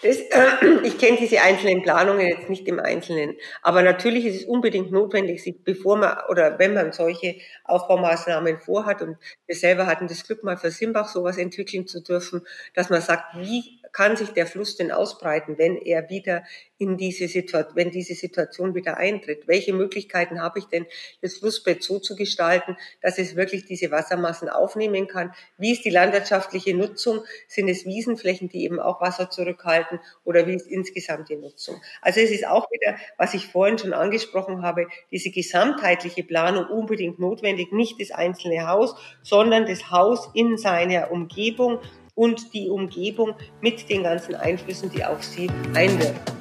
Das, 0.07 0.19
äh, 0.19 0.65
ich 0.85 0.97
kenne 0.97 1.17
diese 1.17 1.41
einzelnen 1.41 1.81
Planungen 1.81 2.25
jetzt 2.25 2.49
nicht 2.49 2.65
im 2.69 2.79
Einzelnen, 2.79 3.35
aber 3.61 3.83
natürlich 3.83 4.25
ist 4.25 4.35
es 4.37 4.45
unbedingt 4.45 4.89
notwendig, 4.89 5.43
sich 5.43 5.61
bevor 5.65 5.97
man 5.97 6.17
oder 6.29 6.57
wenn 6.59 6.73
man 6.73 6.93
solche 6.93 7.35
Aufbaumaßnahmen 7.65 8.61
vorhat 8.61 9.01
und 9.01 9.17
wir 9.47 9.55
selber 9.55 9.85
hatten 9.85 10.07
das 10.07 10.23
Glück 10.23 10.45
mal 10.45 10.55
für 10.55 10.71
Simbach 10.71 11.09
sowas 11.09 11.37
entwickeln 11.37 11.87
zu 11.87 12.01
dürfen, 12.01 12.47
dass 12.73 12.89
man 12.89 13.01
sagt, 13.01 13.35
wie 13.35 13.76
kann 13.91 14.17
sich 14.17 14.29
der 14.29 14.47
Fluss 14.47 14.75
denn 14.75 14.91
ausbreiten, 14.91 15.57
wenn 15.57 15.77
er 15.77 16.09
wieder 16.09 16.43
in 16.77 16.97
diese 16.97 17.27
Situation, 17.27 17.75
wenn 17.75 17.91
diese 17.91 18.13
Situation 18.13 18.75
wieder 18.75 18.97
eintritt? 18.97 19.47
Welche 19.47 19.73
Möglichkeiten 19.73 20.41
habe 20.41 20.59
ich 20.59 20.65
denn, 20.65 20.85
das 21.21 21.37
Flussbett 21.37 21.83
so 21.83 21.99
zu 21.99 22.15
gestalten, 22.15 22.77
dass 23.01 23.17
es 23.17 23.35
wirklich 23.35 23.65
diese 23.65 23.91
Wassermassen 23.91 24.49
aufnehmen 24.49 25.07
kann? 25.07 25.33
Wie 25.57 25.71
ist 25.71 25.85
die 25.85 25.89
landwirtschaftliche 25.89 26.75
Nutzung? 26.75 27.23
Sind 27.47 27.69
es 27.69 27.85
Wiesenflächen, 27.85 28.49
die 28.49 28.63
eben 28.63 28.79
auch 28.79 29.01
Wasser 29.01 29.29
zurückhalten 29.29 29.99
oder 30.23 30.47
wie 30.47 30.55
ist 30.55 30.67
insgesamt 30.67 31.29
die 31.29 31.35
Nutzung? 31.35 31.81
Also 32.01 32.19
es 32.19 32.31
ist 32.31 32.45
auch 32.45 32.69
wieder, 32.71 32.97
was 33.17 33.33
ich 33.33 33.47
vorhin 33.47 33.77
schon 33.77 33.93
angesprochen 33.93 34.61
habe, 34.61 34.87
diese 35.11 35.31
gesamtheitliche 35.31 36.23
Planung 36.23 36.65
unbedingt 36.65 37.19
notwendig, 37.19 37.71
nicht 37.71 37.99
das 37.99 38.11
einzelne 38.11 38.67
Haus, 38.67 38.95
sondern 39.23 39.65
das 39.65 39.89
Haus 39.91 40.29
in 40.33 40.57
seiner 40.57 41.11
Umgebung 41.11 41.79
und 42.17 42.51
die 42.53 42.69
Umgebung 42.69 43.35
mit 43.61 43.87
den 43.89 44.03
ganzen 44.03 44.35
Einflüssen, 44.35 44.89
die 44.89 45.05
auf 45.05 45.23
sie 45.23 45.49
einwirken. 45.75 46.36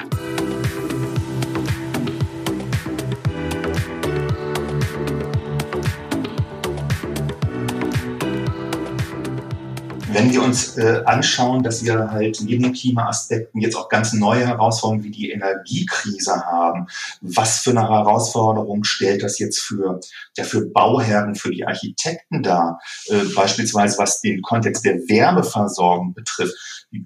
Wenn 10.27 10.33
wir 10.33 10.43
uns 10.43 10.77
äh, 10.77 11.03
anschauen, 11.05 11.63
dass 11.63 11.85
wir 11.85 12.11
halt 12.11 12.41
neben 12.43 12.65
den 12.65 12.73
Klimaaspekten 12.73 13.61
jetzt 13.61 13.77
auch 13.77 13.89
ganz 13.89 14.13
neue 14.13 14.45
Herausforderungen 14.45 15.05
wie 15.05 15.13
die 15.13 15.31
Energiekrise 15.31 16.45
haben, 16.45 16.89
was 17.21 17.61
für 17.61 17.71
eine 17.71 17.89
Herausforderung 17.89 18.83
stellt 18.83 19.23
das 19.23 19.39
jetzt 19.39 19.61
für, 19.61 20.01
ja, 20.37 20.43
für 20.43 20.67
Bauherren, 20.67 21.37
für 21.37 21.51
die 21.51 21.65
Architekten 21.65 22.43
dar? 22.43 22.81
Äh, 23.07 23.23
beispielsweise 23.37 23.99
was 23.99 24.21
den 24.21 24.43
Kontext 24.43 24.85
der 24.85 24.97
Wärmeversorgung 24.97 26.13
betrifft. 26.13 26.55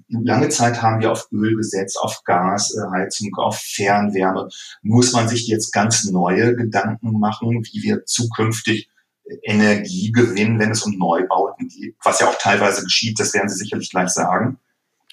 Lange 0.09 0.49
Zeit 0.49 0.81
haben 0.81 0.99
wir 0.99 1.11
auf 1.11 1.27
Öl 1.31 1.55
gesetzt, 1.55 1.99
auf 2.01 2.23
Gasheizung, 2.23 3.35
auf 3.35 3.57
Fernwärme. 3.59 4.49
Muss 4.81 5.11
man 5.11 5.27
sich 5.27 5.47
jetzt 5.47 5.71
ganz 5.71 6.05
neue 6.05 6.55
Gedanken 6.55 7.19
machen, 7.19 7.63
wie 7.71 7.83
wir 7.83 8.03
zukünftig 8.05 8.90
Energie 9.43 10.11
gewinnen, 10.11 10.59
wenn 10.59 10.71
es 10.71 10.83
um 10.83 10.97
Neubauten 10.97 11.67
geht, 11.67 11.95
was 12.03 12.19
ja 12.19 12.27
auch 12.27 12.37
teilweise 12.37 12.83
geschieht, 12.83 13.19
das 13.19 13.33
werden 13.33 13.49
Sie 13.49 13.57
sicherlich 13.57 13.89
gleich 13.89 14.09
sagen. 14.09 14.59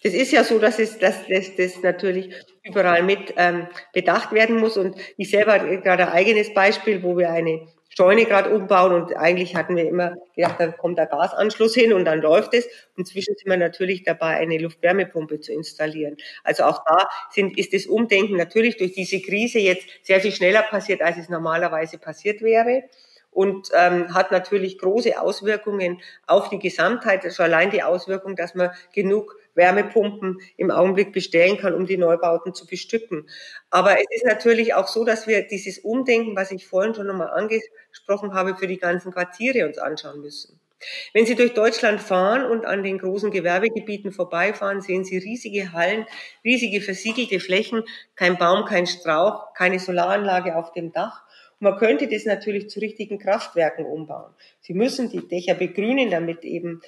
Es 0.02 0.14
ist 0.14 0.32
ja 0.32 0.44
so, 0.44 0.58
dass 0.58 0.78
es 0.78 0.98
dass, 0.98 1.26
dass 1.28 1.56
das 1.56 1.82
natürlich 1.82 2.32
überall 2.62 3.02
mit 3.02 3.34
ähm, 3.36 3.66
bedacht 3.92 4.32
werden 4.32 4.56
muss. 4.56 4.76
Und 4.76 4.96
ich 5.16 5.30
selber 5.30 5.54
hatte 5.54 5.80
gerade 5.80 6.06
ein 6.06 6.12
eigenes 6.12 6.54
Beispiel, 6.54 7.02
wo 7.02 7.16
wir 7.16 7.30
eine 7.30 7.66
Scheune 7.88 8.26
gerade 8.26 8.54
umbauen 8.54 8.92
und 8.92 9.16
eigentlich 9.16 9.56
hatten 9.56 9.74
wir 9.74 9.88
immer 9.88 10.14
gedacht, 10.36 10.56
da 10.60 10.68
kommt 10.68 10.98
der 10.98 11.06
Gasanschluss 11.06 11.74
hin 11.74 11.92
und 11.92 12.04
dann 12.04 12.20
läuft 12.20 12.54
es. 12.54 12.68
Inzwischen 12.96 13.34
sind 13.36 13.50
wir 13.50 13.56
natürlich 13.56 14.04
dabei, 14.04 14.36
eine 14.36 14.58
Luftwärmepumpe 14.58 15.40
zu 15.40 15.52
installieren. 15.52 16.16
Also 16.44 16.62
auch 16.62 16.84
da 16.86 17.08
sind, 17.30 17.58
ist 17.58 17.72
das 17.72 17.86
Umdenken 17.86 18.36
natürlich 18.36 18.76
durch 18.76 18.92
diese 18.92 19.20
Krise 19.20 19.58
jetzt 19.58 19.88
sehr 20.02 20.20
viel 20.20 20.30
schneller 20.30 20.62
passiert, 20.62 21.02
als 21.02 21.16
es 21.16 21.28
normalerweise 21.28 21.98
passiert 21.98 22.40
wäre 22.40 22.84
und 23.38 23.70
ähm, 23.72 24.14
hat 24.14 24.32
natürlich 24.32 24.78
große 24.78 25.20
Auswirkungen 25.20 26.00
auf 26.26 26.48
die 26.48 26.58
Gesamtheit. 26.58 27.22
Schon 27.32 27.44
allein 27.44 27.70
die 27.70 27.84
Auswirkung, 27.84 28.34
dass 28.34 28.56
man 28.56 28.72
genug 28.92 29.36
Wärmepumpen 29.54 30.40
im 30.56 30.72
Augenblick 30.72 31.12
bestellen 31.12 31.56
kann, 31.56 31.72
um 31.72 31.86
die 31.86 31.98
Neubauten 31.98 32.52
zu 32.52 32.66
bestücken. 32.66 33.28
Aber 33.70 33.92
es 33.92 34.06
ist 34.10 34.24
natürlich 34.24 34.74
auch 34.74 34.88
so, 34.88 35.04
dass 35.04 35.28
wir 35.28 35.46
dieses 35.46 35.78
Umdenken, 35.78 36.34
was 36.34 36.50
ich 36.50 36.66
vorhin 36.66 36.96
schon 36.96 37.06
nochmal 37.06 37.30
angesprochen 37.30 38.34
habe, 38.34 38.56
für 38.56 38.66
die 38.66 38.78
ganzen 38.78 39.12
Quartiere 39.12 39.68
uns 39.68 39.78
anschauen 39.78 40.20
müssen. 40.20 40.58
Wenn 41.12 41.24
Sie 41.24 41.36
durch 41.36 41.54
Deutschland 41.54 42.00
fahren 42.00 42.44
und 42.44 42.66
an 42.66 42.82
den 42.82 42.98
großen 42.98 43.30
Gewerbegebieten 43.30 44.10
vorbeifahren, 44.10 44.80
sehen 44.80 45.04
Sie 45.04 45.18
riesige 45.18 45.72
Hallen, 45.72 46.06
riesige 46.44 46.80
versiegelte 46.80 47.38
Flächen, 47.38 47.84
kein 48.16 48.36
Baum, 48.36 48.64
kein 48.64 48.88
Strauch, 48.88 49.54
keine 49.54 49.78
Solaranlage 49.78 50.56
auf 50.56 50.72
dem 50.72 50.92
Dach. 50.92 51.22
Man 51.60 51.76
könnte 51.76 52.06
das 52.06 52.24
natürlich 52.24 52.70
zu 52.70 52.78
richtigen 52.78 53.18
Kraftwerken 53.18 53.84
umbauen. 53.84 54.32
Sie 54.60 54.74
müssen 54.74 55.10
die 55.10 55.26
Dächer 55.26 55.54
begrünen, 55.54 56.10
damit 56.10 56.44
eben 56.44 56.82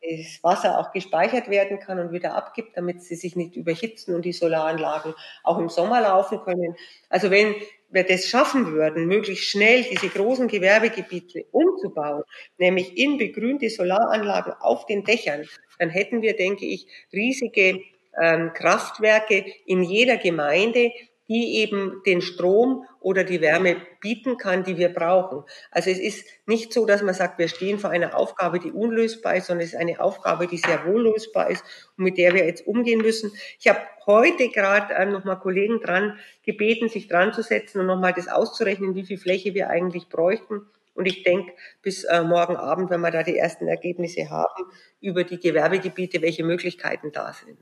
das 0.00 0.42
Wasser 0.42 0.78
auch 0.78 0.92
gespeichert 0.92 1.48
werden 1.48 1.80
kann 1.80 1.98
und 1.98 2.12
wieder 2.12 2.34
abgibt, 2.34 2.76
damit 2.76 3.02
sie 3.02 3.16
sich 3.16 3.34
nicht 3.34 3.56
überhitzen 3.56 4.14
und 4.14 4.24
die 4.24 4.32
Solaranlagen 4.32 5.14
auch 5.42 5.58
im 5.58 5.68
Sommer 5.68 6.00
laufen 6.00 6.40
können. 6.40 6.76
Also 7.08 7.30
wenn 7.30 7.54
wir 7.90 8.04
das 8.04 8.26
schaffen 8.26 8.72
würden, 8.72 9.06
möglichst 9.06 9.44
schnell 9.44 9.82
diese 9.82 10.08
großen 10.08 10.48
Gewerbegebiete 10.48 11.46
umzubauen, 11.50 12.22
nämlich 12.58 12.96
in 12.96 13.18
begrünte 13.18 13.70
Solaranlagen 13.70 14.52
auf 14.54 14.86
den 14.86 15.04
Dächern, 15.04 15.46
dann 15.78 15.90
hätten 15.90 16.22
wir, 16.22 16.36
denke 16.36 16.64
ich, 16.64 16.86
riesige 17.12 17.80
ähm, 18.20 18.52
Kraftwerke 18.54 19.44
in 19.66 19.82
jeder 19.82 20.16
Gemeinde, 20.16 20.92
die 21.32 21.60
eben 21.60 22.02
den 22.04 22.20
Strom 22.20 22.84
oder 23.00 23.24
die 23.24 23.40
Wärme 23.40 23.78
bieten 24.00 24.36
kann, 24.36 24.64
die 24.64 24.76
wir 24.76 24.90
brauchen. 24.90 25.44
Also 25.70 25.88
es 25.88 25.98
ist 25.98 26.26
nicht 26.44 26.74
so, 26.74 26.84
dass 26.84 27.00
man 27.02 27.14
sagt, 27.14 27.38
wir 27.38 27.48
stehen 27.48 27.78
vor 27.78 27.88
einer 27.88 28.14
Aufgabe, 28.14 28.58
die 28.58 28.70
unlösbar 28.70 29.36
ist, 29.36 29.46
sondern 29.46 29.64
es 29.64 29.72
ist 29.72 29.78
eine 29.78 29.98
Aufgabe, 29.98 30.46
die 30.46 30.58
sehr 30.58 30.84
wohl 30.84 31.04
lösbar 31.04 31.48
ist 31.48 31.64
und 31.96 32.04
mit 32.04 32.18
der 32.18 32.34
wir 32.34 32.44
jetzt 32.44 32.66
umgehen 32.66 33.00
müssen. 33.00 33.32
Ich 33.58 33.66
habe 33.66 33.80
heute 34.04 34.50
gerade 34.50 34.92
äh, 34.92 35.06
nochmal 35.06 35.38
Kollegen 35.38 35.80
dran 35.80 36.18
gebeten, 36.42 36.90
sich 36.90 37.08
dran 37.08 37.32
zu 37.32 37.42
setzen 37.42 37.80
und 37.80 37.86
nochmal 37.86 38.12
das 38.12 38.28
auszurechnen, 38.28 38.94
wie 38.94 39.04
viel 39.06 39.18
Fläche 39.18 39.54
wir 39.54 39.70
eigentlich 39.70 40.10
bräuchten. 40.10 40.66
Und 40.94 41.06
ich 41.06 41.22
denke, 41.22 41.54
bis 41.80 42.04
äh, 42.04 42.22
morgen 42.22 42.56
Abend, 42.56 42.90
wenn 42.90 43.00
wir 43.00 43.10
da 43.10 43.22
die 43.22 43.38
ersten 43.38 43.68
Ergebnisse 43.68 44.28
haben, 44.28 44.64
über 45.00 45.24
die 45.24 45.40
Gewerbegebiete, 45.40 46.20
welche 46.20 46.44
Möglichkeiten 46.44 47.10
da 47.10 47.32
sind 47.32 47.56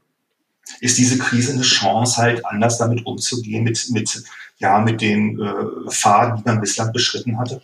ist 0.80 0.98
diese 0.98 1.18
Krise 1.18 1.52
eine 1.52 1.62
Chance, 1.62 2.16
halt 2.16 2.44
anders 2.46 2.78
damit 2.78 3.04
umzugehen, 3.06 3.64
mit, 3.64 3.86
mit, 3.90 4.22
ja, 4.58 4.80
mit 4.80 5.00
den 5.00 5.40
äh, 5.40 5.90
Pfaden, 5.90 6.38
die 6.38 6.48
man 6.48 6.60
bislang 6.60 6.92
beschritten 6.92 7.38
hatte? 7.38 7.60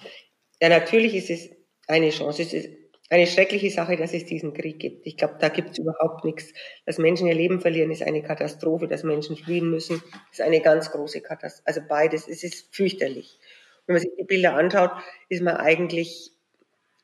Ja, 0.61 0.68
natürlich 0.68 1.14
ist 1.14 1.31
es 1.31 1.50
eine 1.87 2.11
Chance. 2.11 2.42
Es 2.42 2.52
ist 2.52 2.68
eine 3.09 3.26
schreckliche 3.26 3.70
Sache, 3.70 3.96
dass 3.96 4.12
es 4.12 4.24
diesen 4.24 4.52
Krieg 4.52 4.79
gibt. 4.79 5.07
Ich 5.07 5.16
glaube, 5.16 5.37
da 5.38 5.48
gibt 5.48 5.70
es 5.70 5.79
überhaupt 5.79 6.24
nichts. 6.24 6.52
Dass 6.85 6.98
Menschen 6.98 7.29
ihr 7.29 7.35
Leben 7.35 7.61
verlieren, 7.61 7.90
ist 7.90 8.02
eine 8.02 8.22
Katastrophe. 8.22 8.88
Dass 8.88 9.05
Menschen 9.05 9.37
fliehen 9.37 9.70
müssen, 9.70 10.02
ist 10.33 10.40
eine 10.40 10.61
ganz 10.61 10.90
große 10.90 11.20
Katastrophe. 11.20 11.66
Also 11.66 11.81
beides, 11.88 12.29
es 12.29 12.42
ist 12.42 12.74
fürchterlich. 12.74 13.38
Wenn 13.87 13.94
man 13.94 14.02
sich 14.02 14.11
die 14.18 14.24
Bilder 14.24 14.55
anschaut, 14.55 14.90
ist 15.29 15.42
man 15.42 15.57
eigentlich 15.57 16.33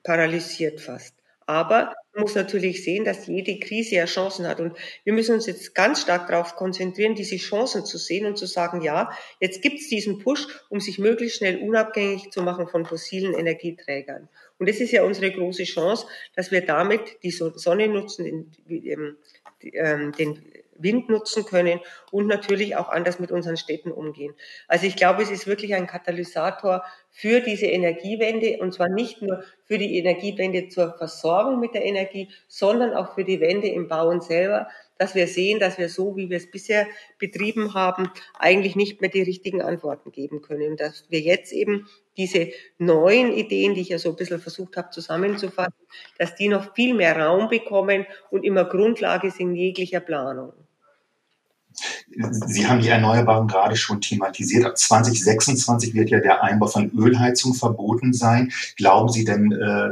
paralysiert 0.03 0.81
fast. 0.81 1.15
Aber 1.47 1.95
man 2.15 2.23
muss 2.23 2.35
natürlich 2.35 2.85
sehen, 2.85 3.05
dass 3.05 3.27
jede 3.27 3.59
Krise 3.59 3.97
ja 3.97 4.05
Chancen 4.05 4.47
hat. 4.47 4.61
Und 4.61 4.77
wir 5.05 5.13
müssen 5.13 5.35
uns 5.35 5.47
jetzt 5.47 5.75
ganz 5.75 6.03
stark 6.03 6.29
darauf 6.29 6.57
konzentrieren, 6.57 7.15
diese 7.15 7.37
Chancen 7.37 7.85
zu 7.85 7.99
sehen 7.99 8.27
und 8.27 8.37
zu 8.37 8.47
sagen, 8.47 8.83
ja, 8.83 9.11
jetzt 9.41 9.63
gibt 9.63 9.81
es 9.81 9.89
diesen 9.89 10.19
Push, 10.19 10.47
um 10.69 10.81
sich 10.81 10.99
möglichst 10.99 11.39
schnell 11.39 11.59
unabhängig 11.59 12.31
zu 12.31 12.43
machen 12.43 12.69
von 12.69 12.85
fossilen 12.85 13.35
Energieträgern. 13.35 14.29
Und 14.59 14.69
das 14.69 14.81
ist 14.81 14.93
ja 14.93 15.03
unsere 15.05 15.33
große 15.33 15.65
Chance, 15.65 16.07
dass 16.37 16.51
wir 16.51 16.65
damit 16.65 17.23
die 17.23 17.31
Sonne 17.31 17.89
nutzen, 17.89 18.53
den 18.69 19.17
ähm, 19.73 20.13
Wind 20.83 21.09
nutzen 21.09 21.45
können 21.45 21.81
und 22.11 22.27
natürlich 22.27 22.77
auch 22.77 22.89
anders 22.89 23.19
mit 23.19 23.33
unseren 23.33 23.57
Städten 23.57 23.93
umgehen. 23.93 24.35
Also 24.69 24.87
ich 24.87 24.97
glaube, 24.97 25.23
es 25.23 25.31
ist 25.31 25.47
wirklich 25.47 25.75
ein 25.75 25.87
Katalysator 25.87 26.85
für 27.11 27.41
diese 27.41 27.67
Energiewende 27.67 28.59
und 28.61 28.73
zwar 28.73 28.89
nicht 28.89 29.23
nur 29.23 29.45
für 29.65 29.79
die 29.79 29.99
Energiewende 29.99 30.69
zur 30.69 30.95
Versorgung 30.97 31.61
mit 31.61 31.75
der 31.75 31.85
Energie, 31.85 32.29
sondern 32.49 32.95
auch 32.95 33.15
für 33.15 33.25
die 33.25 33.41
Wende 33.41 33.69
im 33.69 33.89
Bauen 33.89 34.21
selber, 34.21 34.69
dass 35.03 35.15
wir 35.15 35.27
sehen, 35.27 35.59
dass 35.59 35.79
wir 35.79 35.89
so, 35.89 36.17
wie 36.17 36.31
wir 36.31 36.37
es 36.37 36.51
bisher 36.51 36.87
betrieben 37.19 37.75
haben, 37.75 38.11
eigentlich 38.39 38.77
nicht 38.77 39.01
mehr 39.01 39.11
die 39.11 39.23
richtigen 39.23 39.61
Antworten 39.61 40.13
geben 40.13 40.43
können. 40.43 40.77
Dass 40.77 41.07
wir 41.11 41.21
jetzt 41.21 41.53
eben 41.53 41.89
diese 42.17 42.51
neuen 42.79 43.33
Ideen, 43.33 43.75
die 43.75 43.81
ich 43.81 43.89
ja 43.89 43.99
so 43.99 44.11
ein 44.11 44.17
bisschen 44.17 44.41
versucht 44.41 44.77
habe 44.77 44.91
zusammenzufassen, 44.91 45.75
dass 46.19 46.37
die 46.37 46.49
noch 46.49 46.75
viel 46.75 46.95
mehr 46.95 47.19
Raum 47.19 47.49
bekommen 47.49 48.07
und 48.31 48.45
immer 48.45 48.65
Grundlage 48.65 49.31
sind 49.31 49.57
jeglicher 49.57 50.01
Planung. 50.01 50.53
Sie 52.47 52.67
haben 52.67 52.81
die 52.81 52.89
Erneuerbaren 52.89 53.49
gerade 53.49 53.77
schon 53.77 54.01
thematisiert. 54.01 54.65
Ab 54.65 54.77
2026 54.77 55.95
wird 55.95 56.11
ja 56.11 56.21
der 56.21 56.43
Einbau 56.43 56.67
von 56.67 56.91
Ölheizung 56.91 57.55
verboten 57.55 58.13
sein. 58.13 58.53
Glauben 58.77 59.09
Sie 59.09 59.25
denn 59.25 59.53
äh, 59.53 59.89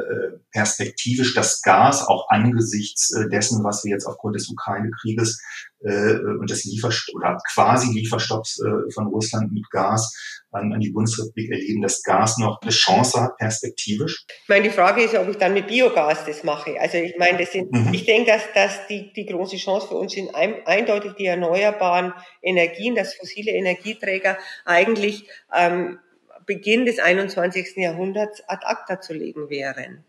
perspektivisch, 0.53 1.35
dass 1.35 1.62
Gas 1.62 2.07
auch 2.07 2.29
angesichts 2.29 3.12
äh, 3.12 3.29
dessen, 3.29 3.64
was 3.64 3.85
wir 3.85 3.93
jetzt 3.93 4.07
aufgrund 4.07 4.37
des 4.37 4.49
Ukraine-Krieges 4.49 5.43
äh, 5.81 6.14
und 6.14 6.51
des 6.51 6.64
Lieferst 6.64 7.14
oder 7.14 7.38
quasi 7.53 7.93
Lieferstopps 7.93 8.61
äh, 8.61 8.90
von 8.93 9.07
Russland 9.07 9.53
mit 9.53 9.69
Gas 9.71 10.14
an, 10.52 10.72
an 10.72 10.80
die 10.80 10.90
Bundesrepublik 10.90 11.50
erleben, 11.50 11.82
dass 11.82 12.02
Gas 12.02 12.38
noch 12.38 12.60
eine 12.60 12.70
Chance 12.70 13.20
hat, 13.20 13.36
perspektivisch? 13.36 14.24
Ich 14.42 14.48
meine, 14.48 14.64
die 14.64 14.70
Frage 14.70 15.02
ist, 15.02 15.14
ob 15.14 15.28
ich 15.28 15.36
dann 15.36 15.54
mit 15.54 15.68
Biogas 15.68 16.24
das 16.26 16.44
mache. 16.44 16.78
Also 16.80 16.98
ich 16.98 17.16
meine, 17.18 17.38
das 17.38 17.52
sind, 17.52 17.72
mhm. 17.72 17.92
ich 17.92 18.04
denke, 18.04 18.32
dass, 18.32 18.42
dass 18.54 18.86
die, 18.88 19.12
die 19.12 19.26
große 19.26 19.56
Chance 19.56 19.88
für 19.88 19.94
uns 19.94 20.12
sind 20.12 20.34
ein, 20.34 20.66
eindeutig 20.66 21.12
die 21.12 21.26
erneuerbaren 21.26 22.12
Energien, 22.42 22.94
dass 22.94 23.14
fossile 23.14 23.52
Energieträger 23.52 24.38
eigentlich 24.64 25.28
ähm, 25.54 25.98
Beginn 26.46 26.84
des 26.84 26.98
21. 26.98 27.76
Jahrhunderts 27.76 28.42
ad 28.48 28.64
acta 28.66 29.00
zu 29.00 29.14
legen 29.14 29.50
wären. 29.50 30.04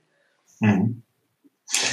Mhm. 0.60 1.04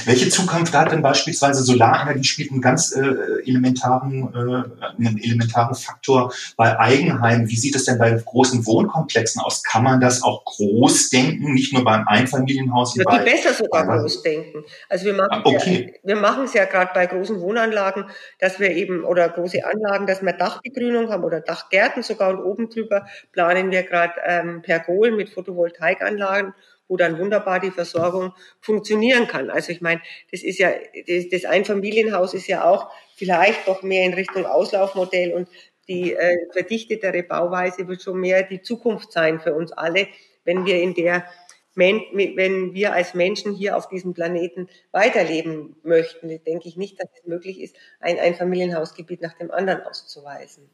Welche 0.05 0.29
Zukunft 0.29 0.73
hat 0.73 0.91
denn 0.91 1.01
beispielsweise 1.01 1.63
Solarenergie 1.63 2.23
spielt 2.23 2.51
einen 2.51 2.61
ganz 2.61 2.95
äh, 2.95 3.01
elementaren, 3.45 4.33
äh, 4.33 4.85
einen 4.97 5.17
elementaren 5.17 5.75
Faktor 5.75 6.33
bei 6.57 6.77
Eigenheimen. 6.79 7.47
Wie 7.47 7.55
sieht 7.55 7.75
es 7.75 7.85
denn 7.85 7.97
bei 7.97 8.11
großen 8.11 8.65
Wohnkomplexen 8.65 9.41
aus? 9.41 9.63
Kann 9.63 9.83
man 9.83 9.99
das 9.99 10.21
auch 10.21 10.43
groß 10.45 11.09
denken, 11.09 11.53
nicht 11.53 11.73
nur 11.73 11.83
beim 11.83 12.07
Einfamilienhaus? 12.07 12.95
Ja, 12.95 13.03
die 13.05 13.23
besser 13.23 13.53
sogar 13.53 13.85
groß 13.85 14.21
denken. 14.23 14.63
Also 14.89 15.05
wir 15.05 15.13
machen, 15.13 15.41
okay. 15.43 15.93
ja, 16.03 16.09
wir 16.09 16.15
machen 16.17 16.43
es 16.45 16.53
ja 16.53 16.65
gerade 16.65 16.91
bei 16.93 17.05
großen 17.05 17.39
Wohnanlagen, 17.39 18.05
dass 18.39 18.59
wir 18.59 18.71
eben, 18.71 19.03
oder 19.03 19.29
große 19.29 19.65
Anlagen, 19.65 20.07
dass 20.07 20.21
wir 20.21 20.33
Dachbegrünung 20.33 21.09
haben 21.09 21.23
oder 21.23 21.41
Dachgärten 21.41 22.03
sogar 22.03 22.29
und 22.29 22.43
oben 22.43 22.69
drüber 22.69 23.05
planen 23.31 23.71
wir 23.71 23.83
gerade 23.83 24.13
ähm, 24.25 24.61
Pergol 24.61 25.11
mit 25.11 25.29
Photovoltaikanlagen 25.29 26.53
wo 26.89 26.97
dann 26.97 27.17
wunderbar 27.17 27.61
die 27.61 27.71
Versorgung 27.71 28.33
funktionieren 28.59 29.27
kann. 29.27 29.49
Also 29.49 29.71
ich 29.71 29.79
meine, 29.79 30.01
das 30.31 30.43
ist 30.43 30.59
ja, 30.59 30.71
das, 31.31 31.45
Einfamilienhaus 31.45 32.33
ist 32.33 32.47
ja 32.47 32.65
auch 32.69 32.91
vielleicht 33.15 33.67
doch 33.67 33.83
mehr 33.83 34.03
in 34.03 34.13
Richtung 34.13 34.45
Auslaufmodell 34.45 35.33
und 35.33 35.47
die 35.87 36.13
äh, 36.13 36.37
verdichtetere 36.51 37.23
Bauweise 37.23 37.87
wird 37.87 38.01
schon 38.01 38.19
mehr 38.19 38.43
die 38.43 38.61
Zukunft 38.61 39.11
sein 39.11 39.39
für 39.39 39.53
uns 39.53 39.71
alle, 39.71 40.07
wenn 40.43 40.65
wir 40.65 40.81
in 40.81 40.93
der 40.93 41.25
wenn 41.75 42.73
wir 42.73 42.91
als 42.91 43.13
Menschen 43.13 43.53
hier 43.53 43.77
auf 43.77 43.87
diesem 43.87 44.13
Planeten 44.13 44.67
weiterleben 44.91 45.77
möchten, 45.83 46.27
denke 46.43 46.67
ich 46.67 46.75
nicht, 46.75 46.99
dass 46.99 47.07
es 47.15 47.25
möglich 47.25 47.61
ist, 47.61 47.77
ein 48.01 48.19
Einfamilienhausgebiet 48.19 49.21
nach 49.21 49.37
dem 49.37 49.49
anderen 49.49 49.83
auszuweisen. 49.83 50.69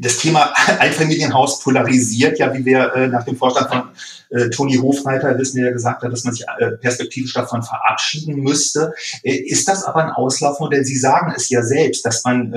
Das 0.00 0.18
Thema 0.18 0.52
Einfamilienhaus 0.78 1.60
polarisiert 1.60 2.38
ja, 2.38 2.52
wie 2.54 2.64
wir 2.64 2.92
äh, 2.94 3.08
nach 3.08 3.24
dem 3.24 3.36
Vorstand 3.36 3.68
von 3.68 3.88
äh, 4.30 4.50
Toni 4.50 4.76
Hofreiter 4.76 5.38
wissen, 5.38 5.62
der 5.62 5.72
gesagt 5.72 6.02
hat, 6.02 6.12
dass 6.12 6.24
man 6.24 6.34
sich 6.34 6.46
äh, 6.58 6.72
perspektivisch 6.72 7.32
davon 7.32 7.62
verabschieden 7.62 8.36
müsste. 8.36 8.92
Ist 9.22 9.68
das 9.68 9.84
aber 9.84 10.04
ein 10.04 10.10
Auslaufmodell? 10.10 10.84
Sie 10.84 10.98
sagen 10.98 11.32
es 11.36 11.48
ja 11.48 11.62
selbst, 11.62 12.04
dass 12.04 12.24
man 12.24 12.54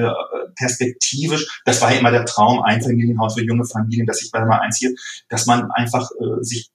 perspektivisch, 0.56 1.62
das 1.66 1.82
war 1.82 1.92
ja 1.92 2.00
immer 2.00 2.12
der 2.12 2.26
Traum, 2.26 2.62
Einfamilienhaus 2.62 3.36
für 3.36 3.44
junge 3.44 3.66
Familien, 3.66 4.06
dass 4.06 4.22
ich 4.22 4.32
bei 4.32 4.44
mal 4.44 4.60
einziehe, 4.60 4.94
dass 5.30 5.46
man 5.46 5.72
einfach 5.72 6.10
sich 6.42 6.72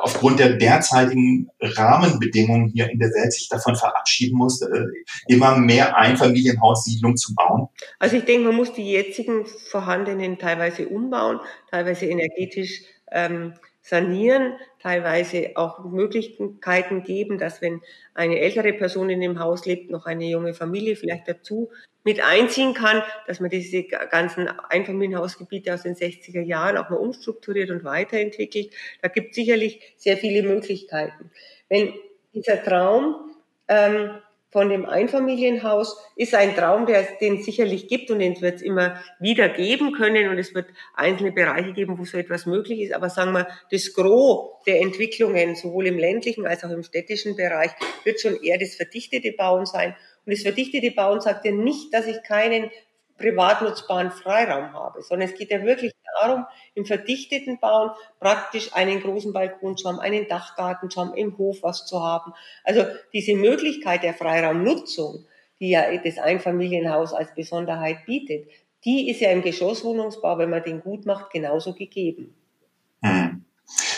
aufgrund 0.00 0.38
der 0.38 0.54
derzeitigen 0.54 1.48
Rahmenbedingungen 1.60 2.68
hier 2.68 2.90
in 2.90 2.98
der 2.98 3.10
Welt 3.10 3.32
sich 3.32 3.48
davon 3.48 3.76
verabschieden 3.76 4.36
muss, 4.36 4.62
äh, 4.62 4.84
immer 5.28 5.56
mehr 5.56 5.96
Einfamilienhaussiedlungen 5.96 7.16
zu 7.16 7.34
bauen? 7.34 7.68
Also 7.98 8.16
ich 8.16 8.24
denke, 8.24 8.46
man 8.48 8.56
muss 8.56 8.72
die 8.72 8.90
jetzigen 8.90 9.46
vorhandenen 9.46 10.38
teilweise 10.38 10.88
umbauen, 10.88 11.40
teilweise 11.70 12.06
energetisch 12.06 12.82
ähm, 13.12 13.54
sanieren, 13.82 14.54
teilweise 14.82 15.52
auch 15.54 15.84
Möglichkeiten 15.84 17.04
geben, 17.04 17.38
dass 17.38 17.62
wenn 17.62 17.80
eine 18.14 18.40
ältere 18.40 18.72
Person 18.72 19.10
in 19.10 19.20
dem 19.20 19.38
Haus 19.38 19.64
lebt, 19.64 19.90
noch 19.90 20.06
eine 20.06 20.26
junge 20.26 20.54
Familie 20.54 20.96
vielleicht 20.96 21.28
dazu 21.28 21.70
mit 22.06 22.20
einziehen 22.20 22.72
kann, 22.72 23.02
dass 23.26 23.40
man 23.40 23.50
diese 23.50 23.82
ganzen 23.82 24.48
Einfamilienhausgebiete 24.48 25.74
aus 25.74 25.82
den 25.82 25.96
60er 25.96 26.40
Jahren 26.40 26.78
auch 26.78 26.88
mal 26.88 26.96
umstrukturiert 26.96 27.70
und 27.70 27.82
weiterentwickelt. 27.82 28.72
Da 29.02 29.08
gibt 29.08 29.30
es 29.30 29.34
sicherlich 29.34 29.80
sehr 29.96 30.16
viele 30.16 30.46
Möglichkeiten. 30.46 31.32
Wenn 31.68 31.92
dieser 32.32 32.62
Traum 32.62 33.32
ähm, 33.66 34.10
von 34.52 34.68
dem 34.68 34.86
Einfamilienhaus 34.86 35.98
ist 36.14 36.32
ein 36.36 36.54
Traum, 36.54 36.86
der 36.86 37.02
den 37.20 37.42
sicherlich 37.42 37.88
gibt 37.88 38.12
und 38.12 38.20
den 38.20 38.40
wird 38.40 38.54
es 38.54 38.62
immer 38.62 39.02
wieder 39.18 39.48
geben 39.48 39.92
können 39.92 40.28
und 40.28 40.38
es 40.38 40.54
wird 40.54 40.68
einzelne 40.94 41.32
Bereiche 41.32 41.72
geben, 41.72 41.98
wo 41.98 42.04
so 42.04 42.16
etwas 42.18 42.46
möglich 42.46 42.82
ist. 42.82 42.94
Aber 42.94 43.10
sagen 43.10 43.32
wir, 43.32 43.48
das 43.72 43.92
Gros 43.94 44.62
der 44.64 44.80
Entwicklungen, 44.80 45.56
sowohl 45.56 45.88
im 45.88 45.98
ländlichen 45.98 46.46
als 46.46 46.62
auch 46.62 46.70
im 46.70 46.84
städtischen 46.84 47.34
Bereich, 47.34 47.72
wird 48.04 48.20
schon 48.20 48.40
eher 48.40 48.58
das 48.58 48.76
verdichtete 48.76 49.32
Bauen 49.32 49.66
sein. 49.66 49.96
Und 50.26 50.34
das 50.34 50.42
verdichtete 50.42 50.90
Bauen 50.90 51.20
sagt 51.20 51.44
ja 51.44 51.52
nicht, 51.52 51.94
dass 51.94 52.06
ich 52.06 52.22
keinen 52.22 52.70
privat 53.16 53.62
nutzbaren 53.62 54.10
Freiraum 54.10 54.72
habe, 54.72 55.02
sondern 55.02 55.28
es 55.28 55.38
geht 55.38 55.50
ja 55.50 55.62
wirklich 55.62 55.92
darum, 56.20 56.44
im 56.74 56.84
verdichteten 56.84 57.58
Bauen 57.58 57.90
praktisch 58.20 58.74
einen 58.74 59.00
großen 59.00 59.32
Balkon 59.32 59.76
zu 59.76 59.88
haben, 59.88 60.00
einen 60.00 60.28
Dachgarten 60.28 60.90
zu 60.90 61.00
haben, 61.00 61.14
im 61.14 61.38
Hof 61.38 61.62
was 61.62 61.86
zu 61.86 62.02
haben. 62.02 62.32
Also 62.64 62.84
diese 63.12 63.34
Möglichkeit 63.34 64.02
der 64.02 64.14
Freiraumnutzung, 64.14 65.24
die 65.60 65.70
ja 65.70 65.96
das 65.96 66.18
Einfamilienhaus 66.18 67.14
als 67.14 67.34
Besonderheit 67.34 68.04
bietet, 68.04 68.48
die 68.84 69.08
ist 69.10 69.20
ja 69.20 69.30
im 69.30 69.42
Geschosswohnungsbau, 69.42 70.38
wenn 70.38 70.50
man 70.50 70.62
den 70.62 70.80
gut 70.80 71.06
macht, 71.06 71.30
genauso 71.30 71.72
gegeben. 71.72 72.34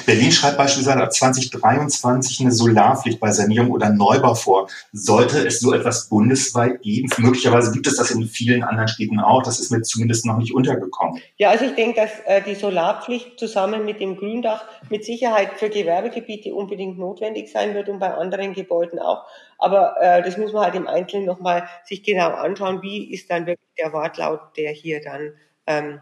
Berlin 0.09 0.33
schreibt 0.33 0.57
beispielsweise 0.57 1.03
ab 1.03 1.13
2023 1.13 2.41
eine 2.41 2.51
Solarpflicht 2.51 3.21
bei 3.21 3.31
Sanierung 3.31 3.73
oder 3.73 3.91
Neubau 3.91 4.35
vor. 4.35 4.71
Sollte 4.91 5.47
es 5.47 5.61
so 5.61 5.75
etwas 5.75 6.09
bundesweit 6.09 6.81
geben? 6.81 7.11
Möglicherweise 7.19 7.73
gibt 7.73 7.87
es 7.87 7.97
das 7.97 8.11
in 8.11 8.25
vielen 8.25 8.65
anderen 8.65 8.89
Städten 8.89 9.21
auch. 9.21 9.43
Das 9.43 9.61
ist 9.61 9.71
mir 9.71 9.83
zumindest 9.83 10.25
noch 10.25 10.39
nicht 10.39 10.55
untergekommen. 10.55 11.21
Ja, 11.37 11.51
also 11.51 11.67
ich 11.67 11.75
denke, 11.75 12.01
dass 12.01 12.21
äh, 12.25 12.41
die 12.41 12.55
Solarpflicht 12.55 13.39
zusammen 13.39 13.85
mit 13.85 14.01
dem 14.01 14.17
Gründach 14.17 14.65
mit 14.89 15.05
Sicherheit 15.05 15.59
für 15.59 15.69
Gewerbegebiete 15.69 16.55
unbedingt 16.55 16.99
notwendig 16.99 17.53
sein 17.53 17.75
wird 17.75 17.91
und 17.91 17.99
bei 17.99 18.15
anderen 18.15 18.55
Gebäuden 18.55 18.99
auch. 18.99 19.27
Aber 19.59 20.01
äh, 20.01 20.23
das 20.23 20.39
muss 20.39 20.55
man 20.55 20.65
halt 20.65 20.75
im 20.75 20.89
Einzelnen 20.89 21.27
nochmal 21.27 21.69
sich 21.85 22.03
genau 22.03 22.31
anschauen. 22.31 22.81
Wie 22.81 23.13
ist 23.13 23.31
dann 23.31 23.45
wirklich 23.45 23.69
der 23.79 23.93
Wortlaut, 23.93 24.41
der 24.57 24.71
hier 24.71 25.03
dann 25.03 25.35
ähm, 25.67 26.01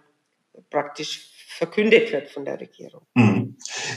praktisch 0.71 1.33
verkündet 1.57 2.13
wird 2.13 2.29
von 2.29 2.45
der 2.45 2.61
Regierung. 2.61 3.03
Mhm. 3.15 3.36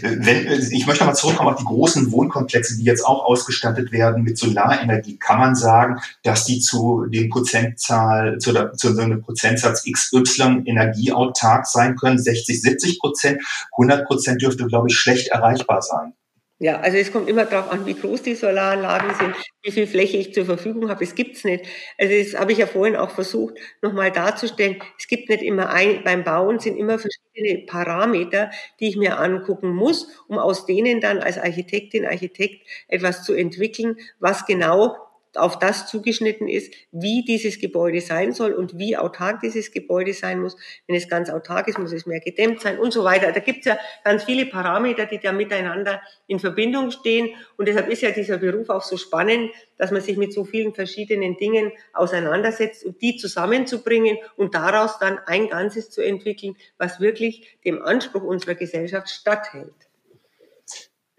Wenn, 0.02 0.48
ich 0.72 0.86
möchte 0.86 1.06
mal 1.06 1.14
zurückkommen 1.14 1.50
auf 1.50 1.60
die 1.60 1.66
großen 1.66 2.12
Wohnkomplexe, 2.12 2.78
die 2.78 2.84
jetzt 2.84 3.06
auch 3.06 3.26
ausgestattet 3.26 3.92
werden 3.92 4.24
mit 4.24 4.38
Solarenergie. 4.38 5.18
Kann 5.18 5.40
man 5.40 5.56
sagen, 5.56 6.00
dass 6.24 6.46
die 6.46 6.60
zu 6.60 7.06
dem 7.08 7.30
Prozentzahl, 7.30 8.38
zu, 8.40 8.54
der, 8.54 8.74
zu 8.74 8.94
so 8.94 9.02
einem 9.02 9.22
Prozentsatz 9.22 9.84
XY 9.84 10.64
energieautark 10.66 11.66
sein 11.66 11.96
können? 11.96 12.20
60, 12.20 12.62
70 12.62 13.00
Prozent? 13.00 13.42
100 13.78 14.06
Prozent 14.06 14.42
dürfte, 14.42 14.68
glaube 14.68 14.88
ich, 14.90 14.96
schlecht 14.96 15.30
erreichbar 15.30 15.82
sein. 15.82 16.14
Ja, 16.62 16.78
also 16.82 16.98
es 16.98 17.12
kommt 17.14 17.30
immer 17.30 17.46
darauf 17.46 17.72
an, 17.72 17.86
wie 17.86 17.94
groß 17.94 18.22
die 18.24 18.36
Solaranlagen 18.36 19.16
sind, 19.16 19.34
wie 19.64 19.72
viel 19.72 19.88
Fläche 19.88 20.18
ich 20.18 20.34
zur 20.34 20.44
Verfügung 20.46 20.90
habe. 20.90 21.02
Es 21.06 21.16
gibt's 21.16 21.46
nicht. 21.46 21.66
Also 21.98 22.14
das 22.18 22.38
habe 22.40 22.52
ich 22.52 22.58
ja 22.58 22.68
vorhin 22.68 22.98
auch 22.98 23.12
versucht, 23.12 23.54
nochmal 23.82 24.12
darzustellen. 24.12 24.82
Es 24.98 25.08
gibt 25.08 25.30
nicht 25.30 25.42
immer 25.42 25.70
ein, 25.70 26.04
beim 26.04 26.26
Bauen 26.26 26.60
sind 26.60 26.76
immer 26.78 27.00
verschiedene 27.00 27.66
Parameter, 27.66 28.52
die 28.82 28.90
ich 28.90 28.98
mir 28.98 29.20
angucken 29.20 29.70
muss, 29.74 30.10
um 30.28 30.38
aus 30.38 30.66
denen 30.66 31.00
dann 31.00 31.20
als 31.20 31.38
Architektin, 31.38 32.06
Architekt 32.06 32.68
etwas 32.90 33.24
zu 33.24 33.34
entwickeln, 33.34 33.96
was 34.20 34.46
genau 34.46 34.98
auf 35.36 35.60
das 35.60 35.88
zugeschnitten 35.88 36.48
ist, 36.48 36.74
wie 36.92 37.24
dieses 37.24 37.60
Gebäude 37.60 38.02
sein 38.02 38.34
soll 38.34 38.54
und 38.54 38.78
wie 38.78 38.98
autark 38.98 39.42
dieses 39.42 39.72
Gebäude 39.72 40.14
sein 40.14 40.40
muss. 40.40 40.58
Wenn 40.88 40.96
es 40.96 41.08
ganz 41.08 41.30
autark 41.30 41.68
ist, 41.68 41.78
muss 41.78 41.92
es 41.92 42.06
mehr 42.06 42.20
gedämmt 42.20 42.62
sein 42.62 42.80
und 42.80 42.92
so 42.92 43.04
weiter. 43.04 43.32
Da 43.32 43.40
gibt 43.40 43.60
es 43.60 43.66
ja 43.66 43.78
ganz 44.04 44.24
viele 44.24 44.46
Parameter, 44.46 45.06
die 45.06 45.20
da 45.20 45.32
miteinander 45.32 46.02
in 46.28 46.40
Verbindung 46.40 46.92
stehen. 46.92 47.30
Und 47.58 47.68
deshalb 47.68 47.90
ist 47.90 48.02
ja 48.02 48.12
dieser 48.12 48.38
Beruf 48.38 48.70
auch 48.70 48.84
so 48.84 48.98
spannend, 48.98 49.52
dass 49.78 49.92
man 49.92 50.02
sich 50.02 50.18
mit 50.18 50.34
so 50.34 50.46
vielen 50.46 50.74
verschiedenen 50.74 51.38
Dingen 51.38 51.72
auseinandersetzt 51.94 52.86
und 52.86 53.02
die 53.02 53.18
zusammenzubringen 53.18 54.18
und 54.36 54.56
daraus 54.56 55.00
dann 55.00 55.20
ein 55.26 55.50
Ganzes 55.50 55.90
zu 55.90 56.02
entwickeln, 56.02 56.56
was 56.78 57.00
wirklich 57.00 57.58
dem 57.66 57.82
Anspruch 57.82 58.24
unserer 58.24 58.56
Gesellschaft 58.56 59.10
statthält. 59.10 59.89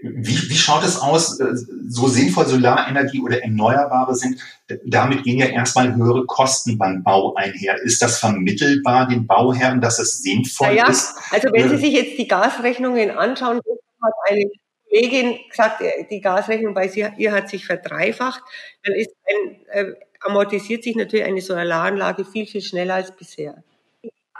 Wie, 0.03 0.51
wie 0.51 0.57
schaut 0.57 0.83
es 0.83 0.99
aus, 0.99 1.39
äh, 1.41 1.55
so 1.89 2.09
sinnvoll 2.09 2.47
Solarenergie 2.47 3.21
oder 3.21 3.43
Erneuerbare 3.43 4.15
sind? 4.15 4.41
Damit 4.85 5.25
gehen 5.25 5.39
ja 5.39 5.47
erstmal 5.47 5.95
höhere 5.95 6.25
Kosten 6.27 6.79
beim 6.79 7.03
Bau 7.03 7.35
einher. 7.35 7.77
Ist 7.83 8.01
das 8.01 8.19
vermittelbar 8.19 9.09
den 9.09 9.27
Bauherren, 9.27 9.81
dass 9.81 9.99
es 9.99 10.23
sinnvoll 10.23 10.75
ja, 10.75 10.89
ist? 10.89 11.15
Also 11.31 11.49
wenn 11.53 11.69
Sie 11.69 11.77
sich 11.77 11.93
jetzt 11.93 12.19
die 12.19 12.27
Gasrechnungen 12.27 13.11
anschauen, 13.11 13.59
hat 14.03 14.13
eine 14.29 14.45
Kollegin 14.89 15.39
gesagt, 15.49 15.83
äh, 15.83 16.07
die 16.11 16.21
Gasrechnung 16.21 16.75
bei 16.75 16.87
ihr 17.19 17.33
hat 17.33 17.49
sich 17.49 17.67
verdreifacht, 17.67 18.43
dann 18.83 18.95
ist 18.95 19.11
ein, 19.29 19.57
äh, 19.69 19.93
amortisiert 20.21 20.83
sich 20.83 20.97
natürlich 20.97 21.27
eine 21.27 21.41
Solaranlage 21.41 22.25
viel, 22.25 22.47
viel 22.47 22.63
schneller 22.63 22.95
als 22.95 23.15
bisher. 23.15 23.63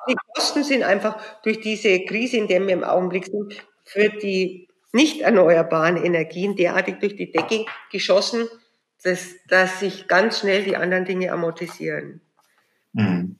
Die 0.09 0.17
Kosten 0.35 0.65
sind 0.65 0.83
einfach 0.83 1.21
durch 1.43 1.61
diese 1.61 2.01
Krise, 2.05 2.39
in 2.39 2.49
der 2.49 2.67
wir 2.67 2.73
im 2.73 2.85
Augenblick 2.85 3.27
sind, 3.27 3.55
für 3.85 4.09
die 4.09 4.70
nicht 4.93 5.21
erneuerbaren 5.21 5.97
Energien 5.97 6.57
derartig 6.57 6.99
durch 7.01 7.17
die 7.17 7.31
Decke 7.31 7.65
geschossen, 7.93 8.47
dass, 9.03 9.29
dass 9.49 9.81
sich 9.81 10.09
ganz 10.09 10.41
schnell 10.41 10.65
die 10.65 10.77
anderen 10.77 11.05
Dinge 11.05 11.33
amortisieren. 11.33 12.21
Mhm. 12.93 13.37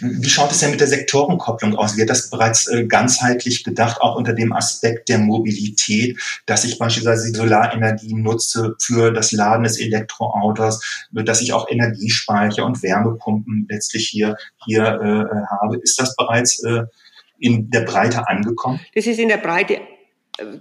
Wie 0.00 0.28
schaut 0.28 0.52
es 0.52 0.60
denn 0.60 0.70
mit 0.70 0.80
der 0.80 0.86
Sektorenkopplung 0.86 1.74
aus? 1.74 1.96
Wird 1.96 2.10
das 2.10 2.30
bereits 2.30 2.68
äh, 2.68 2.86
ganzheitlich 2.86 3.64
gedacht, 3.64 4.00
auch 4.00 4.16
unter 4.16 4.32
dem 4.32 4.52
Aspekt 4.52 5.08
der 5.08 5.18
Mobilität, 5.18 6.18
dass 6.46 6.64
ich 6.64 6.78
beispielsweise 6.78 7.32
die 7.32 7.36
Solarenergie 7.36 8.14
nutze 8.14 8.76
für 8.80 9.10
das 9.10 9.32
Laden 9.32 9.64
des 9.64 9.80
Elektroautos, 9.80 11.06
dass 11.10 11.40
ich 11.40 11.52
auch 11.52 11.68
Energiespeicher 11.68 12.64
und 12.64 12.82
Wärmepumpen 12.82 13.66
letztlich 13.68 14.08
hier, 14.08 14.36
hier 14.64 14.82
äh, 14.84 15.46
habe? 15.50 15.78
Ist 15.82 15.98
das 15.98 16.14
bereits 16.14 16.62
äh, 16.62 16.82
in 17.38 17.70
der 17.70 17.82
Breite 17.82 18.28
angekommen? 18.28 18.80
Das 18.94 19.06
ist 19.06 19.18
in 19.18 19.28
der 19.28 19.38
Breite 19.38 19.80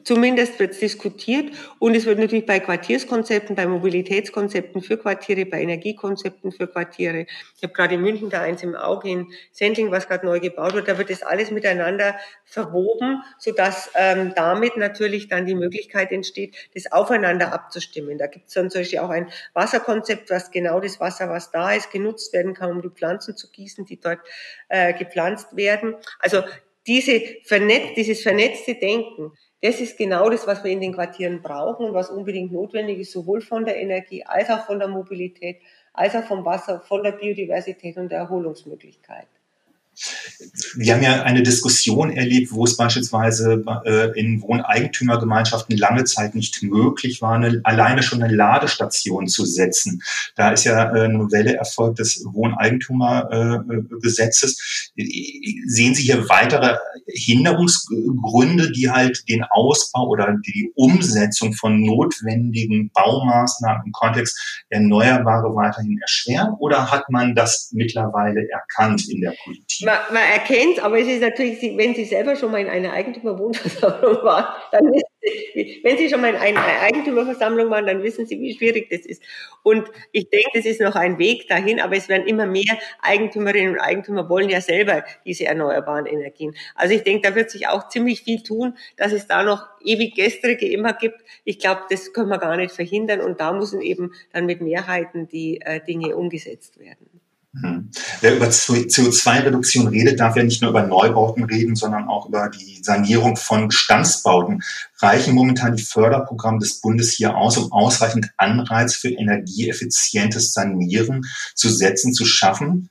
Zumindest 0.04 0.60
wird 0.60 0.74
es 0.74 0.80
diskutiert 0.80 1.52
und 1.80 1.96
es 1.96 2.06
wird 2.06 2.20
natürlich 2.20 2.46
bei 2.46 2.60
Quartierskonzepten, 2.60 3.56
bei 3.56 3.66
Mobilitätskonzepten 3.66 4.84
für 4.84 4.98
Quartiere, 4.98 5.48
bei 5.48 5.64
Energiekonzepten 5.64 6.52
für 6.52 6.68
Quartiere. 6.68 7.26
Ich 7.58 7.64
habe 7.64 7.74
gerade 7.74 7.96
in 7.96 8.02
München 8.02 8.30
da 8.30 8.42
eins 8.42 8.62
im 8.62 8.76
Auge 8.76 9.10
in 9.10 9.34
Sendling, 9.52 9.90
was 9.90 10.08
gerade 10.08 10.28
neu 10.28 10.40
gebaut 10.40 10.76
wird. 10.76 10.88
Da 10.88 11.00
wird 11.00 11.10
das 11.10 11.24
alles 11.24 11.50
miteinander 11.50 12.16
verwoben, 12.46 13.24
sodass 13.40 13.90
ähm, 13.96 14.34
damit 14.36 14.78
natürlich 14.78 15.28
dann 15.28 15.48
die 15.48 15.56
Möglichkeit 15.56 16.12
entsteht, 16.12 16.56
das 16.76 16.92
aufeinander 16.92 17.52
abzustimmen. 17.52 18.20
Da 18.20 18.28
gibt 18.28 18.50
es 18.50 18.54
dann 18.54 18.70
zum 18.70 18.82
Beispiel 18.82 19.00
auch 19.00 19.10
ein 19.10 19.32
Wasserkonzept, 19.54 20.30
was 20.30 20.52
genau 20.52 20.82
das 20.82 21.00
Wasser, 21.00 21.30
was 21.30 21.50
da 21.50 21.74
ist, 21.74 21.90
genutzt 21.90 22.32
werden 22.32 22.54
kann, 22.54 22.70
um 22.70 22.84
die 22.84 22.92
Pflanzen 22.92 23.36
zu 23.36 23.50
gießen, 23.50 23.86
die 23.86 24.00
dort 24.00 24.20
äh, 24.70 24.94
gepflanzt 24.94 25.56
werden. 25.56 25.96
Also 26.20 26.44
diese 26.86 27.20
vernetz, 27.44 27.96
dieses 27.96 28.22
vernetzte 28.22 28.76
Denken, 28.76 29.32
das 29.64 29.80
ist 29.80 29.98
genau 29.98 30.30
das, 30.30 30.46
was 30.46 30.62
wir 30.66 30.72
in 30.72 30.82
den 30.82 30.94
Quartieren 30.94 31.42
brauchen 31.42 31.86
und 31.86 31.94
was 31.94 32.10
unbedingt 32.10 32.52
notwendig 32.52 33.00
ist, 33.00 33.14
sowohl 33.14 33.40
von 33.40 33.64
der 33.64 33.80
Energie 33.80 34.22
als 34.26 34.50
auch 34.50 34.66
von 34.66 34.78
der 34.78 34.90
Mobilität, 34.90 35.62
als 35.94 36.16
auch 36.16 36.26
vom 36.26 36.44
Wasser, 36.44 36.82
von 36.82 37.02
der 37.02 37.14
Biodiversität 37.14 37.96
und 37.96 38.10
der 38.10 38.20
Erholungsmöglichkeit. 38.20 39.28
Wir 40.76 40.94
haben 40.94 41.02
ja 41.04 41.24
eine 41.24 41.44
Diskussion 41.44 42.12
erlebt, 42.12 42.52
wo 42.52 42.66
es 42.66 42.76
beispielsweise 42.78 43.64
äh, 43.86 44.20
in 44.20 44.42
Wohneigentümergemeinschaften 44.42 45.78
lange 45.78 46.04
Zeit 46.06 46.34
nicht 46.36 46.64
möglich 46.64 47.22
war, 47.22 47.36
eine, 47.36 47.62
alleine 47.64 48.02
schon 48.02 48.24
eine 48.24 48.34
Ladestation 48.34 49.28
zu 49.28 49.46
setzen. 49.46 50.02
Da 50.36 50.50
ist 50.52 50.64
ja 50.64 50.96
äh, 50.96 51.04
eine 51.04 51.14
Novelle 51.14 51.56
erfolgt 51.56 52.00
des 52.00 52.24
Wohneigentümergesetzes. 52.26 54.92
Sehen 55.68 55.94
Sie 55.96 56.04
hier 56.04 56.30
weitere 56.30 56.78
Hinderungsgründe, 57.08 58.72
die 58.72 58.90
halt 58.90 59.28
den 59.30 59.44
Ausbau 59.44 60.08
oder 60.08 60.36
die 60.46 60.72
Umsetzung 60.76 61.54
von 61.54 61.82
notwendigen 61.82 62.90
Baumaßnahmen 62.94 63.84
im 63.86 63.92
Kontext 63.92 64.66
Erneuerbare 64.70 65.56
weiterhin 65.56 66.00
erschweren? 66.02 66.56
Oder 66.60 66.92
hat 66.92 67.10
man 67.10 67.36
das 67.36 67.70
mittlerweile 67.74 68.48
erkannt 68.50 69.10
in 69.10 69.22
der 69.22 69.34
Politik? 69.44 69.83
Man, 69.84 69.98
man 70.12 70.24
erkennt, 70.24 70.84
aber 70.84 71.00
es 71.00 71.08
ist 71.08 71.22
natürlich, 71.22 71.62
wenn 71.78 71.96
Sie 71.96 72.06
selber 72.06 72.36
schon 72.36 72.52
mal 72.52 72.62
in 72.62 72.70
einer 72.70 72.94
Eigentümerwohnversammlung 72.94 74.16
waren, 74.24 74.54
dann 74.72 74.94
ist 74.94 75.06
wenn 75.84 75.98
Sie 75.98 76.10
schon 76.10 76.22
mal 76.22 76.34
in 76.34 76.36
einer 76.36 76.82
Eigentümerversammlung 76.82 77.70
waren, 77.70 77.86
dann 77.86 78.04
wissen 78.04 78.26
Sie, 78.26 78.40
wie 78.42 78.54
schwierig 78.56 78.90
das 78.90 79.06
ist. 79.06 79.24
Und 79.64 79.90
ich 80.12 80.30
denke, 80.30 80.50
das 80.54 80.66
ist 80.66 80.82
noch 80.82 80.96
ein 80.96 81.18
Weg 81.18 81.48
dahin, 81.48 81.80
aber 81.80 81.96
es 81.96 82.10
werden 82.10 82.28
immer 82.28 82.46
mehr 82.46 82.78
Eigentümerinnen 83.02 83.76
und 83.76 83.80
Eigentümer 83.80 84.30
wollen 84.30 84.50
ja 84.50 84.60
selber 84.60 85.06
diese 85.26 85.46
erneuerbaren 85.46 86.06
Energien. 86.06 86.56
Also 86.76 86.94
ich 86.94 87.04
denke, 87.04 87.30
da 87.30 87.36
wird 87.36 87.52
sich 87.52 87.68
auch 87.68 87.88
ziemlich 87.88 88.24
viel 88.24 88.44
tun, 88.44 88.78
dass 88.98 89.14
es 89.14 89.28
da 89.28 89.44
noch 89.44 89.66
ewig 89.84 90.16
gestrige 90.16 90.68
immer 90.68 90.94
gibt. 90.94 91.22
Ich 91.46 91.60
glaube, 91.60 91.84
das 91.90 92.12
können 92.12 92.30
wir 92.30 92.40
gar 92.40 92.58
nicht 92.58 92.74
verhindern 92.74 93.22
und 93.22 93.40
da 93.40 93.54
müssen 93.54 93.82
eben 93.82 94.14
dann 94.34 94.46
mit 94.46 94.60
Mehrheiten 94.60 95.28
die 95.28 95.62
äh, 95.62 95.80
Dinge 95.80 96.18
umgesetzt 96.18 96.80
werden. 96.80 97.23
Hm. 97.62 97.92
Wer 98.22 98.36
über 98.36 98.48
CO2-Reduktion 98.48 99.88
redet, 99.88 100.20
darf 100.20 100.36
ja 100.36 100.44
nicht 100.44 100.62
nur 100.64 100.72
über 100.72 100.82
Neubauten 100.88 101.44
reden, 101.44 101.76
sondern 101.76 102.08
auch 102.08 102.28
über 102.28 102.50
die 102.50 102.82
Sanierung 102.82 103.36
von 103.36 103.68
Bestandsbauten. 103.68 104.64
Reichen 104.98 105.36
momentan 105.36 105.76
die 105.76 105.84
Förderprogramme 105.84 106.58
des 106.58 106.82
Bundes 106.82 107.14
hier 107.14 107.38
aus, 107.38 107.58
um 107.58 107.72
ausreichend 107.72 108.32
Anreiz 108.38 108.96
für 108.96 109.10
energieeffizientes 109.10 110.54
Sanieren 110.54 111.22
zu 111.54 111.70
setzen, 111.70 112.14
zu 112.14 112.26
schaffen? 112.26 112.90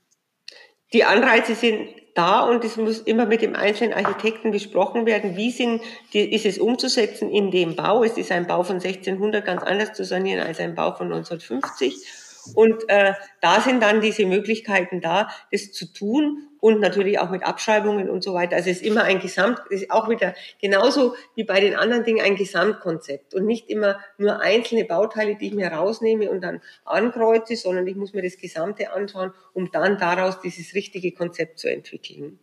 Die 0.92 1.04
Anreize 1.04 1.56
sind 1.56 1.88
da 2.14 2.42
und 2.42 2.62
es 2.64 2.76
muss 2.76 2.98
immer 3.00 3.26
mit 3.26 3.42
dem 3.42 3.56
einzelnen 3.56 3.94
Architekten 3.94 4.52
besprochen 4.52 5.06
werden, 5.06 5.36
wie 5.36 5.50
sind, 5.50 5.80
die, 6.12 6.32
ist 6.32 6.46
es 6.46 6.58
umzusetzen 6.58 7.30
in 7.30 7.50
dem 7.50 7.74
Bau. 7.74 8.04
Es 8.04 8.16
ist 8.16 8.30
ein 8.30 8.46
Bau 8.46 8.62
von 8.62 8.76
1600 8.76 9.44
ganz 9.44 9.62
anders 9.64 9.94
zu 9.94 10.04
sanieren 10.04 10.46
als 10.46 10.60
ein 10.60 10.76
Bau 10.76 10.94
von 10.94 11.06
1950 11.06 12.21
und 12.54 12.88
äh, 12.88 13.14
da 13.40 13.60
sind 13.60 13.82
dann 13.82 14.00
diese 14.00 14.26
Möglichkeiten 14.26 15.00
da, 15.00 15.28
das 15.50 15.72
zu 15.72 15.92
tun 15.92 16.48
und 16.60 16.80
natürlich 16.80 17.18
auch 17.18 17.30
mit 17.30 17.44
Abschreibungen 17.44 18.08
und 18.08 18.22
so 18.22 18.34
weiter. 18.34 18.56
Also 18.56 18.70
es 18.70 18.80
ist 18.80 18.86
immer 18.86 19.02
ein 19.02 19.18
Gesamt, 19.18 19.60
ist 19.70 19.90
auch 19.90 20.08
wieder 20.08 20.34
genauso 20.60 21.16
wie 21.34 21.44
bei 21.44 21.60
den 21.60 21.74
anderen 21.74 22.04
Dingen 22.04 22.24
ein 22.24 22.36
Gesamtkonzept 22.36 23.34
und 23.34 23.46
nicht 23.46 23.68
immer 23.68 23.98
nur 24.16 24.40
einzelne 24.40 24.84
Bauteile, 24.84 25.36
die 25.36 25.48
ich 25.48 25.54
mir 25.54 25.68
rausnehme 25.68 26.30
und 26.30 26.40
dann 26.40 26.60
ankreuze, 26.84 27.56
sondern 27.56 27.86
ich 27.86 27.96
muss 27.96 28.12
mir 28.12 28.22
das 28.22 28.36
Gesamte 28.36 28.92
anschauen, 28.92 29.32
um 29.54 29.72
dann 29.72 29.98
daraus 29.98 30.40
dieses 30.40 30.74
richtige 30.74 31.12
Konzept 31.12 31.58
zu 31.58 31.68
entwickeln. 31.68 32.38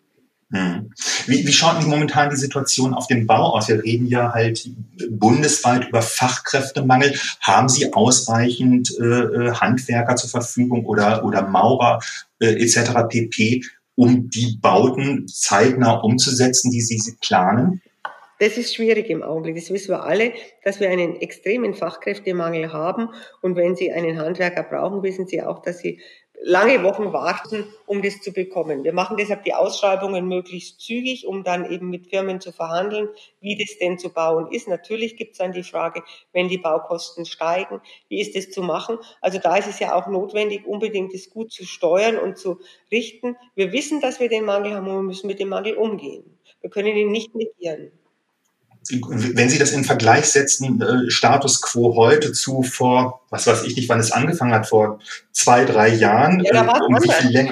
Hm. 0.51 0.91
Wie, 1.27 1.45
wie 1.45 1.53
schaut 1.53 1.79
denn 1.79 1.89
momentan 1.89 2.31
die 2.31 2.35
Situation 2.35 2.95
auf 2.95 3.05
dem 3.05 3.27
Bau 3.27 3.55
aus? 3.55 3.67
Wir 3.67 3.83
reden 3.83 4.07
ja 4.07 4.33
halt 4.33 4.67
bundesweit 5.11 5.87
über 5.89 6.01
Fachkräftemangel. 6.01 7.13
Haben 7.41 7.69
Sie 7.69 7.93
ausreichend 7.93 8.91
äh, 8.99 9.03
äh 9.03 9.51
Handwerker 9.53 10.15
zur 10.15 10.29
Verfügung 10.29 10.85
oder, 10.85 11.23
oder 11.23 11.43
Maurer 11.47 11.99
äh, 12.39 12.63
etc. 12.63 13.07
pp., 13.09 13.63
um 13.93 14.29
die 14.29 14.57
Bauten 14.59 15.27
zeitnah 15.27 15.99
umzusetzen, 15.99 16.71
die 16.71 16.81
Sie, 16.81 16.97
Sie 16.97 17.17
planen? 17.21 17.81
Das 18.39 18.57
ist 18.57 18.73
schwierig 18.73 19.09
im 19.09 19.21
Augenblick. 19.21 19.55
Das 19.55 19.69
wissen 19.69 19.89
wir 19.89 20.03
alle, 20.03 20.31
dass 20.63 20.79
wir 20.79 20.89
einen 20.89 21.17
extremen 21.17 21.73
Fachkräftemangel 21.73 22.71
haben. 22.71 23.09
Und 23.41 23.57
wenn 23.57 23.75
Sie 23.75 23.91
einen 23.91 24.17
Handwerker 24.17 24.63
brauchen, 24.63 25.03
wissen 25.03 25.27
Sie 25.27 25.43
auch, 25.43 25.61
dass 25.61 25.79
Sie 25.79 25.99
lange 26.41 26.83
Wochen 26.83 27.11
warten, 27.11 27.67
um 27.85 28.01
das 28.01 28.21
zu 28.21 28.31
bekommen. 28.31 28.83
Wir 28.83 28.93
machen 28.93 29.17
deshalb 29.17 29.43
die 29.43 29.53
Ausschreibungen 29.53 30.27
möglichst 30.27 30.79
zügig, 30.79 31.27
um 31.27 31.43
dann 31.43 31.69
eben 31.69 31.89
mit 31.89 32.07
Firmen 32.07 32.39
zu 32.39 32.51
verhandeln, 32.51 33.09
wie 33.41 33.57
das 33.57 33.77
denn 33.77 33.97
zu 33.99 34.09
bauen 34.09 34.51
ist. 34.51 34.67
Natürlich 34.67 35.17
gibt 35.17 35.33
es 35.33 35.37
dann 35.39 35.51
die 35.51 35.63
Frage, 35.63 36.03
wenn 36.31 36.47
die 36.47 36.57
Baukosten 36.57 37.25
steigen, 37.25 37.81
wie 38.07 38.21
ist 38.21 38.35
das 38.35 38.49
zu 38.51 38.61
machen? 38.61 38.97
Also 39.21 39.39
da 39.39 39.57
ist 39.57 39.67
es 39.67 39.79
ja 39.79 39.93
auch 39.95 40.07
notwendig, 40.07 40.65
unbedingt 40.65 41.13
das 41.13 41.29
gut 41.29 41.51
zu 41.51 41.65
steuern 41.65 42.17
und 42.17 42.37
zu 42.37 42.59
richten. 42.91 43.35
Wir 43.55 43.71
wissen, 43.71 44.01
dass 44.01 44.19
wir 44.19 44.29
den 44.29 44.45
Mangel 44.45 44.73
haben 44.73 44.87
und 44.87 44.95
wir 44.95 45.01
müssen 45.03 45.27
mit 45.27 45.39
dem 45.39 45.49
Mangel 45.49 45.75
umgehen. 45.75 46.39
Wir 46.61 46.69
können 46.69 46.95
ihn 46.95 47.11
nicht 47.11 47.35
negieren 47.35 47.91
wenn 48.89 49.49
Sie 49.49 49.59
das 49.59 49.71
in 49.71 49.83
Vergleich 49.83 50.25
setzen, 50.25 50.81
äh, 50.81 51.09
Status 51.09 51.61
quo 51.61 51.95
heute 51.95 52.31
zu 52.31 52.63
vor, 52.63 53.21
was 53.29 53.47
weiß 53.47 53.63
ich 53.63 53.75
nicht, 53.75 53.89
wann 53.89 53.99
es 53.99 54.11
angefangen 54.11 54.53
hat, 54.53 54.67
vor 54.67 54.99
zwei, 55.31 55.65
drei 55.65 55.89
Jahren. 55.89 56.43
Ja, 56.43 56.63
da, 56.63 56.77
äh, 56.77 56.81
um 56.85 56.95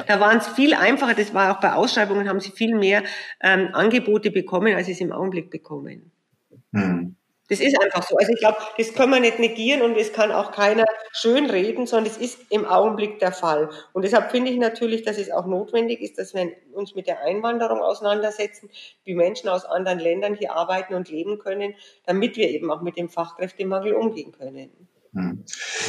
da 0.08 0.19
waren 0.19 0.38
es 0.38 0.47
viel 0.47 0.73
einfacher, 0.73 1.13
das 1.13 1.34
war 1.34 1.56
auch 1.56 1.62
bei 1.62 1.73
Ausschreibungen, 1.73 2.28
haben 2.28 2.39
Sie 2.39 2.52
viel 2.52 2.76
mehr 2.76 3.04
ähm, 3.41 3.69
Angebote 3.73 4.32
bekommen, 4.32 4.76
als 4.76 4.88
Sie 4.88 4.93
es 4.93 5.00
im 5.00 5.12
Augenblick 5.12 5.52
bekommen. 5.52 6.12
Hm. 6.73 7.15
Das 7.49 7.62
ist 7.62 7.79
einfach 7.81 8.03
so. 8.03 8.17
Also 8.17 8.33
ich 8.33 8.39
glaube, 8.39 8.57
das 8.77 8.93
können 8.93 9.12
wir 9.13 9.19
nicht 9.21 9.39
negieren 9.39 9.81
und 9.81 9.95
es 9.95 10.12
kann 10.12 10.31
auch 10.33 10.51
keiner 10.51 10.86
schönreden, 11.13 11.88
sondern 11.88 12.12
es 12.12 12.17
ist 12.17 12.39
im 12.51 12.65
Augenblick 12.65 13.19
der 13.19 13.31
Fall. 13.31 13.69
Und 13.93 14.03
deshalb 14.03 14.31
finde 14.31 14.51
ich 14.51 14.57
natürlich, 14.57 15.03
dass 15.03 15.17
es 15.17 15.31
auch 15.31 15.45
notwendig 15.45 16.01
ist, 16.01 16.17
dass 16.17 16.33
wir 16.33 16.51
uns 16.73 16.93
mit 16.95 17.07
der 17.07 17.21
Einwanderung 17.21 17.79
auseinandersetzen, 17.81 18.69
wie 19.05 19.15
Menschen 19.15 19.47
aus 19.49 19.63
anderen 19.63 19.99
Ländern 19.99 20.36
hier 20.36 20.53
arbeiten 20.53 20.93
und 20.93 21.10
leben 21.10 21.39
können, 21.39 21.75
damit 22.05 22.36
wir 22.36 22.49
eben 22.49 22.69
auch 22.69 22.81
mit 22.81 22.97
dem 22.97 23.07
Fachkräftemangel 23.10 23.93
umgehen 23.93 24.33
können. 24.33 24.69
Hm. 25.17 25.43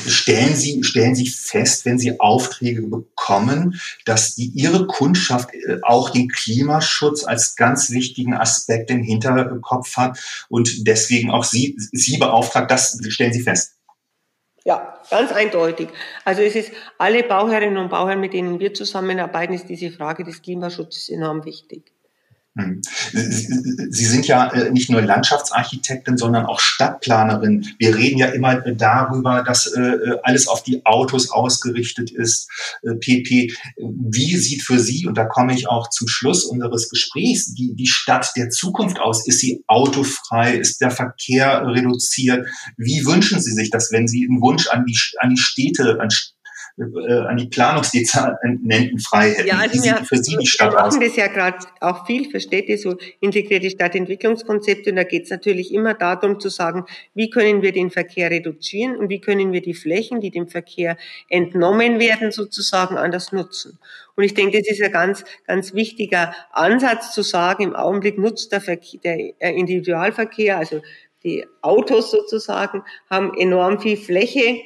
Stellen 0.07 0.55
Sie, 0.55 0.83
stellen 0.83 1.15
Sie 1.15 1.29
fest, 1.29 1.85
wenn 1.85 1.99
Sie 1.99 2.19
Aufträge 2.19 2.81
bekommen, 2.81 3.79
dass 4.07 4.35
die 4.35 4.47
Ihre 4.55 4.87
Kundschaft 4.87 5.53
äh, 5.53 5.81
auch 5.83 6.09
den 6.09 6.29
Klimaschutz 6.29 7.25
als 7.25 7.55
ganz 7.55 7.91
wichtigen 7.91 8.33
Aspekt 8.33 8.91
im 8.91 9.03
Hinterkopf 9.03 9.99
hat 9.99 10.19
und 10.49 10.87
deswegen 10.87 11.31
auch 11.31 11.45
Sie, 11.45 11.77
Sie 11.77 12.17
beauftragt, 12.17 12.71
das 12.71 12.99
stellen 13.11 13.35
Sie 13.35 13.43
fest. 13.43 13.75
Ja, 14.65 14.99
ganz 15.11 15.31
eindeutig. 15.31 15.89
Also 16.25 16.41
es 16.41 16.55
ist 16.55 16.73
alle 16.97 17.23
Bauherrinnen 17.23 17.77
und 17.77 17.91
Bauherren, 17.91 18.21
mit 18.21 18.33
denen 18.33 18.61
wir 18.61 18.73
zusammenarbeiten, 18.73 19.53
ist 19.53 19.69
diese 19.69 19.91
Frage 19.91 20.25
des 20.25 20.41
Klimaschutzes 20.41 21.11
enorm 21.11 21.45
wichtig. 21.45 21.93
Hm. 22.57 22.81
Sie 23.13 24.05
sind 24.05 24.27
ja 24.27 24.51
äh, 24.53 24.71
nicht 24.71 24.91
nur 24.91 25.01
Landschaftsarchitektin, 25.01 26.17
sondern 26.17 26.47
auch 26.47 26.61
Stadtplanerin. 26.61 27.67
Wir 27.79 27.95
reden 27.95 28.19
ja 28.19 28.27
immer 28.27 28.61
darüber, 28.61 29.43
dass 29.43 29.67
äh, 29.67 29.97
alles 30.23 30.49
auf 30.49 30.63
die 30.63 30.85
Autos 30.85 31.31
ausgerichtet 31.31 32.11
ist, 32.11 32.49
PP. 32.83 33.31
Äh, 33.31 33.53
Wie 33.77 34.37
sieht 34.37 34.63
für 34.63 34.79
Sie, 34.79 35.07
und 35.07 35.17
da 35.17 35.25
komme 35.25 35.55
ich 35.55 35.69
auch 35.69 35.89
zum 35.91 36.09
Schluss 36.09 36.45
unseres 36.45 36.89
Gesprächs, 36.89 37.55
die, 37.55 37.87
Stadt 37.87 38.33
der 38.37 38.51
Zukunft 38.51 39.01
aus? 39.01 39.27
Ist 39.27 39.41
sie 39.41 39.63
autofrei? 39.67 40.57
Ist 40.57 40.81
der 40.81 40.91
Verkehr 40.91 41.63
reduziert? 41.67 42.47
Wie 42.77 43.05
wünschen 43.07 43.41
Sie 43.41 43.53
sich 43.53 43.71
das, 43.71 43.93
wenn 43.93 44.07
Sie 44.09 44.27
einen 44.29 44.41
Wunsch 44.41 44.69
an 44.69 44.85
die, 44.85 44.99
an 45.21 45.31
die 45.31 45.41
Städte, 45.41 45.99
an 46.01 46.09
äh, 46.79 47.13
an 47.27 47.37
die 47.37 47.47
Planungsdezernenten 47.47 49.01
frei 49.01 49.31
hätten. 49.31 49.49
Ja, 49.49 49.59
also 49.59 49.81
sieht 49.81 49.99
für 50.07 50.17
Sie 50.17 50.37
die 50.37 50.47
Stadt 50.47 50.73
wir 50.73 50.79
machen 50.79 51.01
das 51.01 51.17
ja 51.17 51.27
gerade 51.27 51.59
auch 51.81 52.07
viel 52.07 52.31
für 52.31 52.39
Städte, 52.39 52.79
so 52.79 52.97
integrierte 53.21 53.69
Stadtentwicklungskonzepte. 53.69 54.91
Und 54.91 54.97
da 54.97 55.03
geht 55.03 55.25
es 55.25 55.31
natürlich 55.31 55.75
immer 55.75 55.95
darum 55.95 56.39
zu 56.39 56.51
sagen, 56.51 56.85
wie 57.15 57.31
können 57.31 57.63
wir 57.63 57.73
den 57.73 57.91
Verkehr 57.91 58.31
reduzieren 58.31 58.97
und 58.97 59.09
wie 59.09 59.21
können 59.21 59.53
wir 59.53 59.61
die 59.61 59.75
Flächen, 59.75 60.21
die 60.21 60.31
dem 60.31 60.47
Verkehr 60.47 60.97
entnommen 61.29 61.99
werden, 61.99 62.31
sozusagen 62.31 62.97
anders 62.97 63.33
nutzen. 63.33 63.79
Und 64.15 64.25
ich 64.25 64.35
denke, 64.35 64.59
das 64.59 64.69
ist 64.69 64.83
ein 64.83 64.93
ganz, 64.93 65.25
ganz 65.47 65.75
wichtiger 65.75 66.35
Ansatz 66.53 67.13
zu 67.13 67.23
sagen, 67.23 67.65
im 67.65 67.75
Augenblick 67.75 68.19
nutzt 68.19 68.53
der, 68.53 68.61
Verkehr, 68.61 69.01
der 69.03 69.55
Individualverkehr, 69.55 70.59
also 70.59 70.81
die 71.25 71.45
Autos 71.63 72.13
sozusagen, 72.13 72.83
haben 73.11 73.35
enorm 73.37 73.81
viel 73.81 73.97
Fläche 73.97 74.61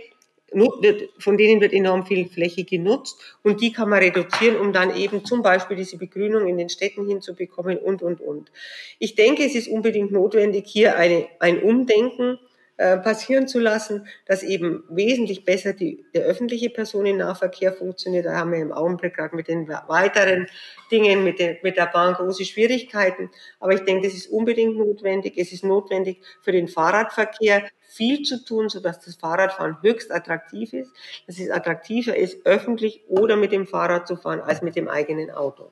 von 1.19 1.37
denen 1.37 1.61
wird 1.61 1.73
enorm 1.73 2.07
viel 2.07 2.29
Fläche 2.29 2.65
genutzt 2.65 3.19
und 3.43 3.61
die 3.61 3.73
kann 3.73 3.89
man 3.89 4.01
reduzieren, 4.01 4.57
um 4.57 4.73
dann 4.73 4.95
eben 4.97 5.25
zum 5.25 5.43
Beispiel 5.43 5.77
diese 5.77 5.97
Begrünung 5.97 6.47
in 6.47 6.59
den 6.59 6.69
Städten 6.69 7.07
hinzubekommen 7.07 7.79
und, 7.79 8.03
und, 8.03 8.21
und. 8.21 8.53
Ich 8.99 9.15
denke, 9.15 9.45
es 9.45 9.55
ist 9.55 9.69
unbedingt 9.69 10.13
notwendig, 10.13 10.65
hier 10.67 10.97
eine, 10.97 11.27
ein 11.41 11.63
Umdenken 11.63 12.39
äh, 12.79 12.97
passieren 12.97 13.47
zu 13.47 13.59
lassen, 13.59 14.07
dass 14.27 14.43
eben 14.43 14.83
wesentlich 14.89 15.45
besser 15.45 15.73
die, 15.73 16.05
der 16.15 16.25
öffentliche 16.25 16.71
Personennahverkehr 16.71 17.73
funktioniert. 17.73 18.25
Da 18.27 18.35
haben 18.35 18.53
wir 18.53 18.61
im 18.61 18.73
Augenblick 18.73 19.15
gerade 19.15 19.37
mit 19.37 19.49
den 19.49 19.69
weiteren 19.69 20.49
Dingen 20.91 21.23
mit, 21.23 21.39
den, 21.39 21.59
mit 21.63 21.77
der 21.77 21.87
Bahn 21.87 22.15
große 22.15 22.45
Schwierigkeiten. 22.45 23.31
Aber 23.61 23.75
ich 23.75 23.83
denke, 23.83 24.07
das 24.07 24.17
ist 24.17 24.31
unbedingt 24.31 24.77
notwendig. 24.77 25.35
Es 25.37 25.53
ist 25.53 25.65
notwendig 25.65 26.23
für 26.41 26.53
den 26.53 26.67
Fahrradverkehr 26.67 27.69
viel 27.83 28.23
zu 28.23 28.43
tun, 28.43 28.71
sodass 28.71 29.01
das 29.01 29.17
Fahrradfahren 29.17 29.77
höchst 29.83 30.11
attraktiv 30.11 30.73
ist, 30.73 30.93
dass 31.27 31.39
es 31.39 31.51
attraktiver 31.51 32.17
ist, 32.17 32.47
öffentlich 32.47 33.03
oder 33.09 33.37
mit 33.37 33.53
dem 33.53 33.67
Fahrrad 33.67 34.09
zu 34.09 34.17
fahren, 34.17 34.41
als 34.41 34.63
mit 34.63 34.77
dem 34.77 34.89
eigenen 34.89 35.31
Auto. 35.31 35.71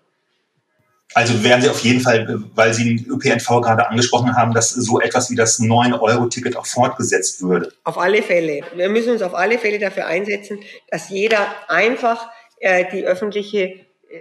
Also 1.15 1.43
werden 1.43 1.63
Sie 1.63 1.69
auf 1.69 1.81
jeden 1.81 2.01
Fall, 2.01 2.41
weil 2.55 2.73
Sie 2.73 2.85
den 2.85 3.11
ÖPNV 3.11 3.47
gerade 3.63 3.89
angesprochen 3.89 4.37
haben, 4.37 4.55
dass 4.55 4.71
so 4.71 5.01
etwas 5.01 5.31
wie 5.31 5.35
das 5.35 5.59
9-Euro-Ticket 5.59 6.57
auch 6.57 6.67
fortgesetzt 6.67 7.43
würde. 7.43 7.73
Auf 7.85 7.99
alle 7.99 8.23
Fälle. 8.23 8.61
Wir 8.75 8.89
müssen 8.89 9.13
uns 9.13 9.23
auf 9.23 9.35
alle 9.35 9.59
Fälle 9.59 9.79
dafür 9.79 10.07
einsetzen, 10.07 10.61
dass 10.89 11.09
jeder 11.09 11.47
einfach 11.69 12.31
äh, 12.61 12.85
die 12.93 13.05
öffentliche, 13.05 13.75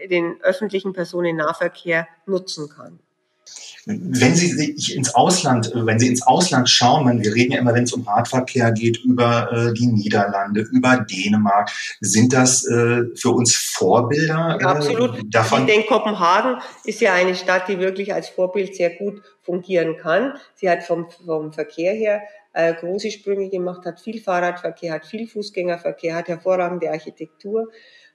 den 0.09 0.37
öffentlichen 0.41 0.93
Personennahverkehr 0.93 2.07
nutzen 2.25 2.69
kann. 2.69 2.99
Wenn 3.85 4.35
Sie 4.35 4.47
sich 4.47 4.95
ins 4.95 5.15
Ausland, 5.15 5.71
wenn 5.73 5.99
Sie 5.99 6.07
ins 6.07 6.21
Ausland 6.21 6.69
schauen, 6.69 7.21
wir 7.21 7.33
reden 7.33 7.53
ja 7.53 7.59
immer, 7.59 7.73
wenn 7.73 7.85
es 7.85 7.93
um 7.93 8.07
Radverkehr 8.07 8.71
geht, 8.71 8.97
über 9.03 9.51
äh, 9.51 9.73
die 9.73 9.87
Niederlande, 9.87 10.61
über 10.71 10.97
Dänemark, 10.97 11.71
sind 11.99 12.33
das 12.33 12.65
äh, 12.67 13.03
für 13.15 13.31
uns 13.31 13.55
Vorbilder? 13.55 14.59
Äh, 14.61 14.63
Absolut. 14.63 15.21
Davon? 15.33 15.61
Ich 15.61 15.73
denke, 15.73 15.87
Kopenhagen 15.87 16.61
ist 16.83 17.01
ja 17.01 17.13
eine 17.13 17.35
Stadt, 17.35 17.67
die 17.67 17.79
wirklich 17.79 18.13
als 18.13 18.29
Vorbild 18.29 18.75
sehr 18.75 18.91
gut 18.91 19.23
fungieren 19.41 19.97
kann. 19.97 20.33
Sie 20.55 20.69
hat 20.69 20.83
vom, 20.83 21.07
vom 21.25 21.51
Verkehr 21.51 21.93
her 21.93 22.21
äh, 22.53 22.73
große 22.73 23.09
Sprünge 23.09 23.49
gemacht, 23.49 23.85
hat 23.85 23.99
viel 23.99 24.21
Fahrradverkehr, 24.21 24.93
hat 24.93 25.05
viel 25.05 25.27
Fußgängerverkehr, 25.27 26.15
hat 26.15 26.27
hervorragende 26.27 26.91
Architektur 26.91 27.69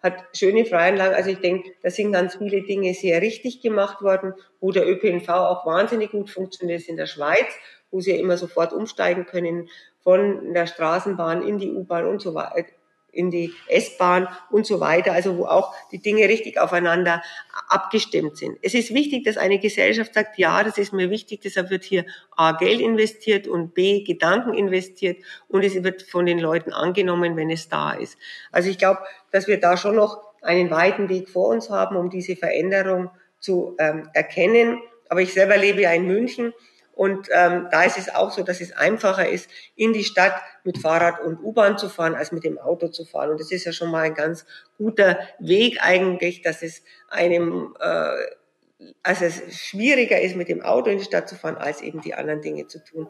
hat 0.05 0.23
schöne 0.37 0.67
Freianlagen. 0.67 1.17
Also 1.17 1.31
ich 1.31 1.41
denke, 1.41 1.73
da 1.83 1.91
sind 1.91 2.13
ganz 2.13 2.37
viele 2.37 2.63
Dinge 2.63 2.93
sehr 2.95 3.21
richtig 3.23 3.63
gemacht 3.63 4.03
worden, 4.03 4.35
wo 4.61 4.71
der 4.71 4.87
ÖPNV 4.87 5.29
auch 5.31 5.67
wahnsinnig 5.67 6.13
gut 6.13 6.31
funktioniert 6.31 6.83
ist 6.83 6.89
in 6.89 6.97
der 6.97 7.07
Schweiz, 7.07 7.47
wo 7.91 8.01
sie 8.01 8.13
ja 8.13 8.19
immer 8.19 8.37
sofort 8.37 8.73
umsteigen 8.73 9.25
können 9.25 9.69
von 10.03 10.53
der 10.53 10.67
Straßenbahn 10.67 11.43
in 11.43 11.59
die 11.59 11.73
U-Bahn 11.73 12.07
und 12.07 12.21
so 12.21 12.35
weiter 12.35 12.67
in 13.15 13.31
die 13.31 13.53
S-Bahn 13.69 14.29
und 14.51 14.67
so 14.67 14.81
weiter, 14.81 15.13
also 15.13 15.39
wo 15.39 15.47
auch 15.47 15.75
die 15.93 16.01
Dinge 16.01 16.29
richtig 16.29 16.59
aufeinander 16.59 17.23
abgestimmt 17.69 18.37
sind. 18.37 18.59
Es 18.63 18.75
ist 18.75 18.93
wichtig, 18.93 19.25
dass 19.25 19.37
eine 19.37 19.59
Gesellschaft 19.59 20.15
sagt, 20.15 20.39
ja, 20.39 20.63
das 20.63 20.79
ist 20.79 20.93
mir 20.93 21.11
wichtig, 21.11 21.41
deshalb 21.43 21.71
wird 21.71 21.85
hier 21.85 22.05
A 22.37 22.53
Geld 22.53 22.81
investiert 22.81 23.47
und 23.47 23.75
B 23.75 24.05
Gedanken 24.05 24.55
investiert 24.55 25.19
und 25.49 25.65
es 25.65 25.83
wird 25.83 26.03
von 26.03 26.27
den 26.27 26.39
Leuten 26.39 26.73
angenommen, 26.73 27.37
wenn 27.37 27.51
es 27.51 27.69
da 27.69 27.93
ist. 27.93 28.19
Also 28.53 28.69
ich 28.69 28.79
glaube, 28.79 29.01
dass 29.31 29.47
wir 29.47 29.59
da 29.61 29.77
schon 29.77 29.97
noch 29.97 30.23
einen 30.43 30.71
weiten 30.71 31.09
Weg 31.09 31.29
vor 31.29 31.49
uns 31.49 31.71
haben, 31.71 31.97
um 31.97 32.11
diese 32.11 32.37
Veränderung 32.37 33.11
zu 33.41 33.77
ähm, 33.79 34.09
erkennen. 34.13 34.81
Aber 35.09 35.23
ich 35.23 35.33
selber 35.33 35.57
lebe 35.57 35.83
ja 35.83 35.93
in 35.93 36.07
München 36.07 36.53
und 36.95 37.29
ähm, 37.33 37.67
da 37.73 37.83
ist 37.83 37.99
es 37.99 38.15
auch 38.15 38.31
so, 38.31 38.43
dass 38.43 38.61
es 38.61 38.73
einfacher 38.73 39.29
ist, 39.29 39.51
in 39.75 39.93
die 39.93 40.05
Stadt 40.05 40.35
mit 40.63 40.79
Fahrrad 40.79 41.21
und 41.21 41.43
U-Bahn 41.43 41.77
zu 41.77 41.89
fahren, 41.89 42.15
als 42.15 42.31
mit 42.31 42.45
dem 42.45 42.59
Auto 42.59 42.89
zu 42.89 43.05
fahren. 43.05 43.31
Und 43.31 43.41
das 43.41 43.51
ist 43.51 43.65
ja 43.65 43.73
schon 43.73 43.91
mal 43.91 44.03
ein 44.03 44.15
ganz 44.15 44.47
guter 44.79 45.19
Weg 45.41 45.79
eigentlich, 45.81 46.43
dass 46.43 46.63
es 46.63 46.83
einem, 47.09 47.75
äh, 47.81 48.87
also 49.03 49.25
es 49.25 49.59
schwieriger 49.59 50.21
ist, 50.21 50.37
mit 50.37 50.49
dem 50.49 50.63
Auto 50.63 50.89
in 50.89 50.99
die 50.99 51.05
Stadt 51.05 51.29
zu 51.29 51.35
fahren, 51.35 51.57
als 51.57 51.81
eben 51.81 52.01
die 52.01 52.15
anderen 52.15 52.43
Dinge 52.43 52.69
zu 52.69 52.83
tun. 52.85 53.09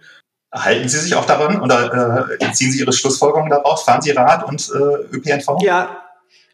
Halten 0.51 0.89
Sie 0.89 0.99
sich 0.99 1.14
auch 1.14 1.26
daran 1.26 1.61
oder 1.61 2.30
äh, 2.41 2.53
ziehen 2.53 2.70
Sie 2.70 2.78
Ihre 2.78 2.93
Schlussfolgerungen 2.93 3.51
daraus? 3.51 3.82
Fahren 3.82 4.01
Sie 4.01 4.12
Rad 4.12 4.45
und 4.45 4.70
äh, 4.72 5.16
ÖPNV? 5.16 5.61
Ja, 5.62 6.03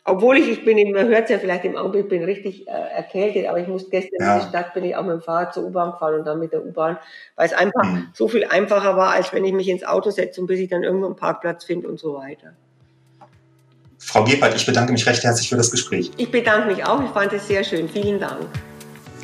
obwohl 0.05 0.39
ich, 0.39 0.49
ich 0.49 0.65
bin, 0.65 0.93
man 0.93 1.09
hört 1.09 1.25
es 1.25 1.31
ja 1.31 1.39
vielleicht 1.39 1.65
im 1.65 1.77
Augenblick, 1.77 2.09
bin 2.09 2.25
richtig 2.25 2.67
äh, 2.67 2.71
erkältet, 2.71 3.47
aber 3.47 3.61
ich 3.61 3.69
musste 3.69 3.91
gestern 3.91 4.19
ja. 4.21 4.35
in 4.35 4.41
die 4.41 4.49
Stadt, 4.49 4.73
bin 4.73 4.85
ich 4.85 4.97
auch 4.97 5.03
mit 5.03 5.13
dem 5.13 5.21
Fahrrad 5.21 5.53
zur 5.53 5.65
U-Bahn 5.65 5.93
gefahren 5.93 6.15
und 6.21 6.25
dann 6.25 6.39
mit 6.39 6.53
der 6.53 6.65
U-Bahn, 6.65 6.97
weil 7.37 7.47
es 7.47 7.53
einfach 7.53 7.85
mhm. 7.85 8.09
so 8.15 8.27
viel 8.27 8.45
einfacher 8.45 8.97
war, 8.97 9.13
als 9.13 9.33
wenn 9.33 9.45
ich 9.45 9.53
mich 9.53 9.69
ins 9.69 9.85
Auto 9.85 10.11
setze 10.11 10.41
und 10.41 10.47
bis 10.47 10.59
ich 10.59 10.71
dann 10.71 10.83
irgendwo 10.83 11.07
einen 11.07 11.17
Parkplatz 11.17 11.65
finde 11.65 11.89
und 11.89 12.01
so 12.01 12.15
weiter. 12.15 12.55
Frau 13.99 14.25
Gebhardt, 14.25 14.57
ich 14.57 14.65
bedanke 14.65 14.93
mich 14.93 15.07
recht 15.07 15.23
herzlich 15.23 15.51
für 15.51 15.57
das 15.57 15.71
Gespräch. 15.71 16.11
Ich 16.17 16.31
bedanke 16.31 16.69
mich 16.69 16.85
auch, 16.85 17.05
ich 17.05 17.11
fand 17.11 17.33
es 17.35 17.47
sehr 17.47 17.63
schön. 17.63 17.89
Vielen 17.89 18.19
Dank. 18.19 18.49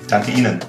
Danke 0.08 0.30
Ihnen. 0.30 0.60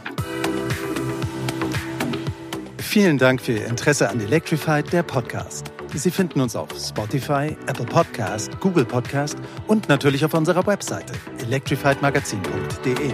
Vielen 2.80 3.18
Dank 3.18 3.42
für 3.42 3.52
Ihr 3.52 3.68
Interesse 3.68 4.10
an 4.10 4.22
Electrified, 4.22 4.92
der 4.94 5.04
Podcast. 5.04 5.77
Sie 5.98 6.12
finden 6.12 6.42
uns 6.42 6.56
auf 6.56 6.70
Spotify, 6.78 7.58
Apple 7.68 7.86
Podcast, 7.86 8.60
Google 8.60 8.86
Podcast 8.86 9.38
und 9.68 9.90
natürlich 9.90 10.24
auf 10.24 10.34
unserer 10.34 10.66
Webseite 10.68 11.14
electrifiedmagazin.de. 11.40 13.14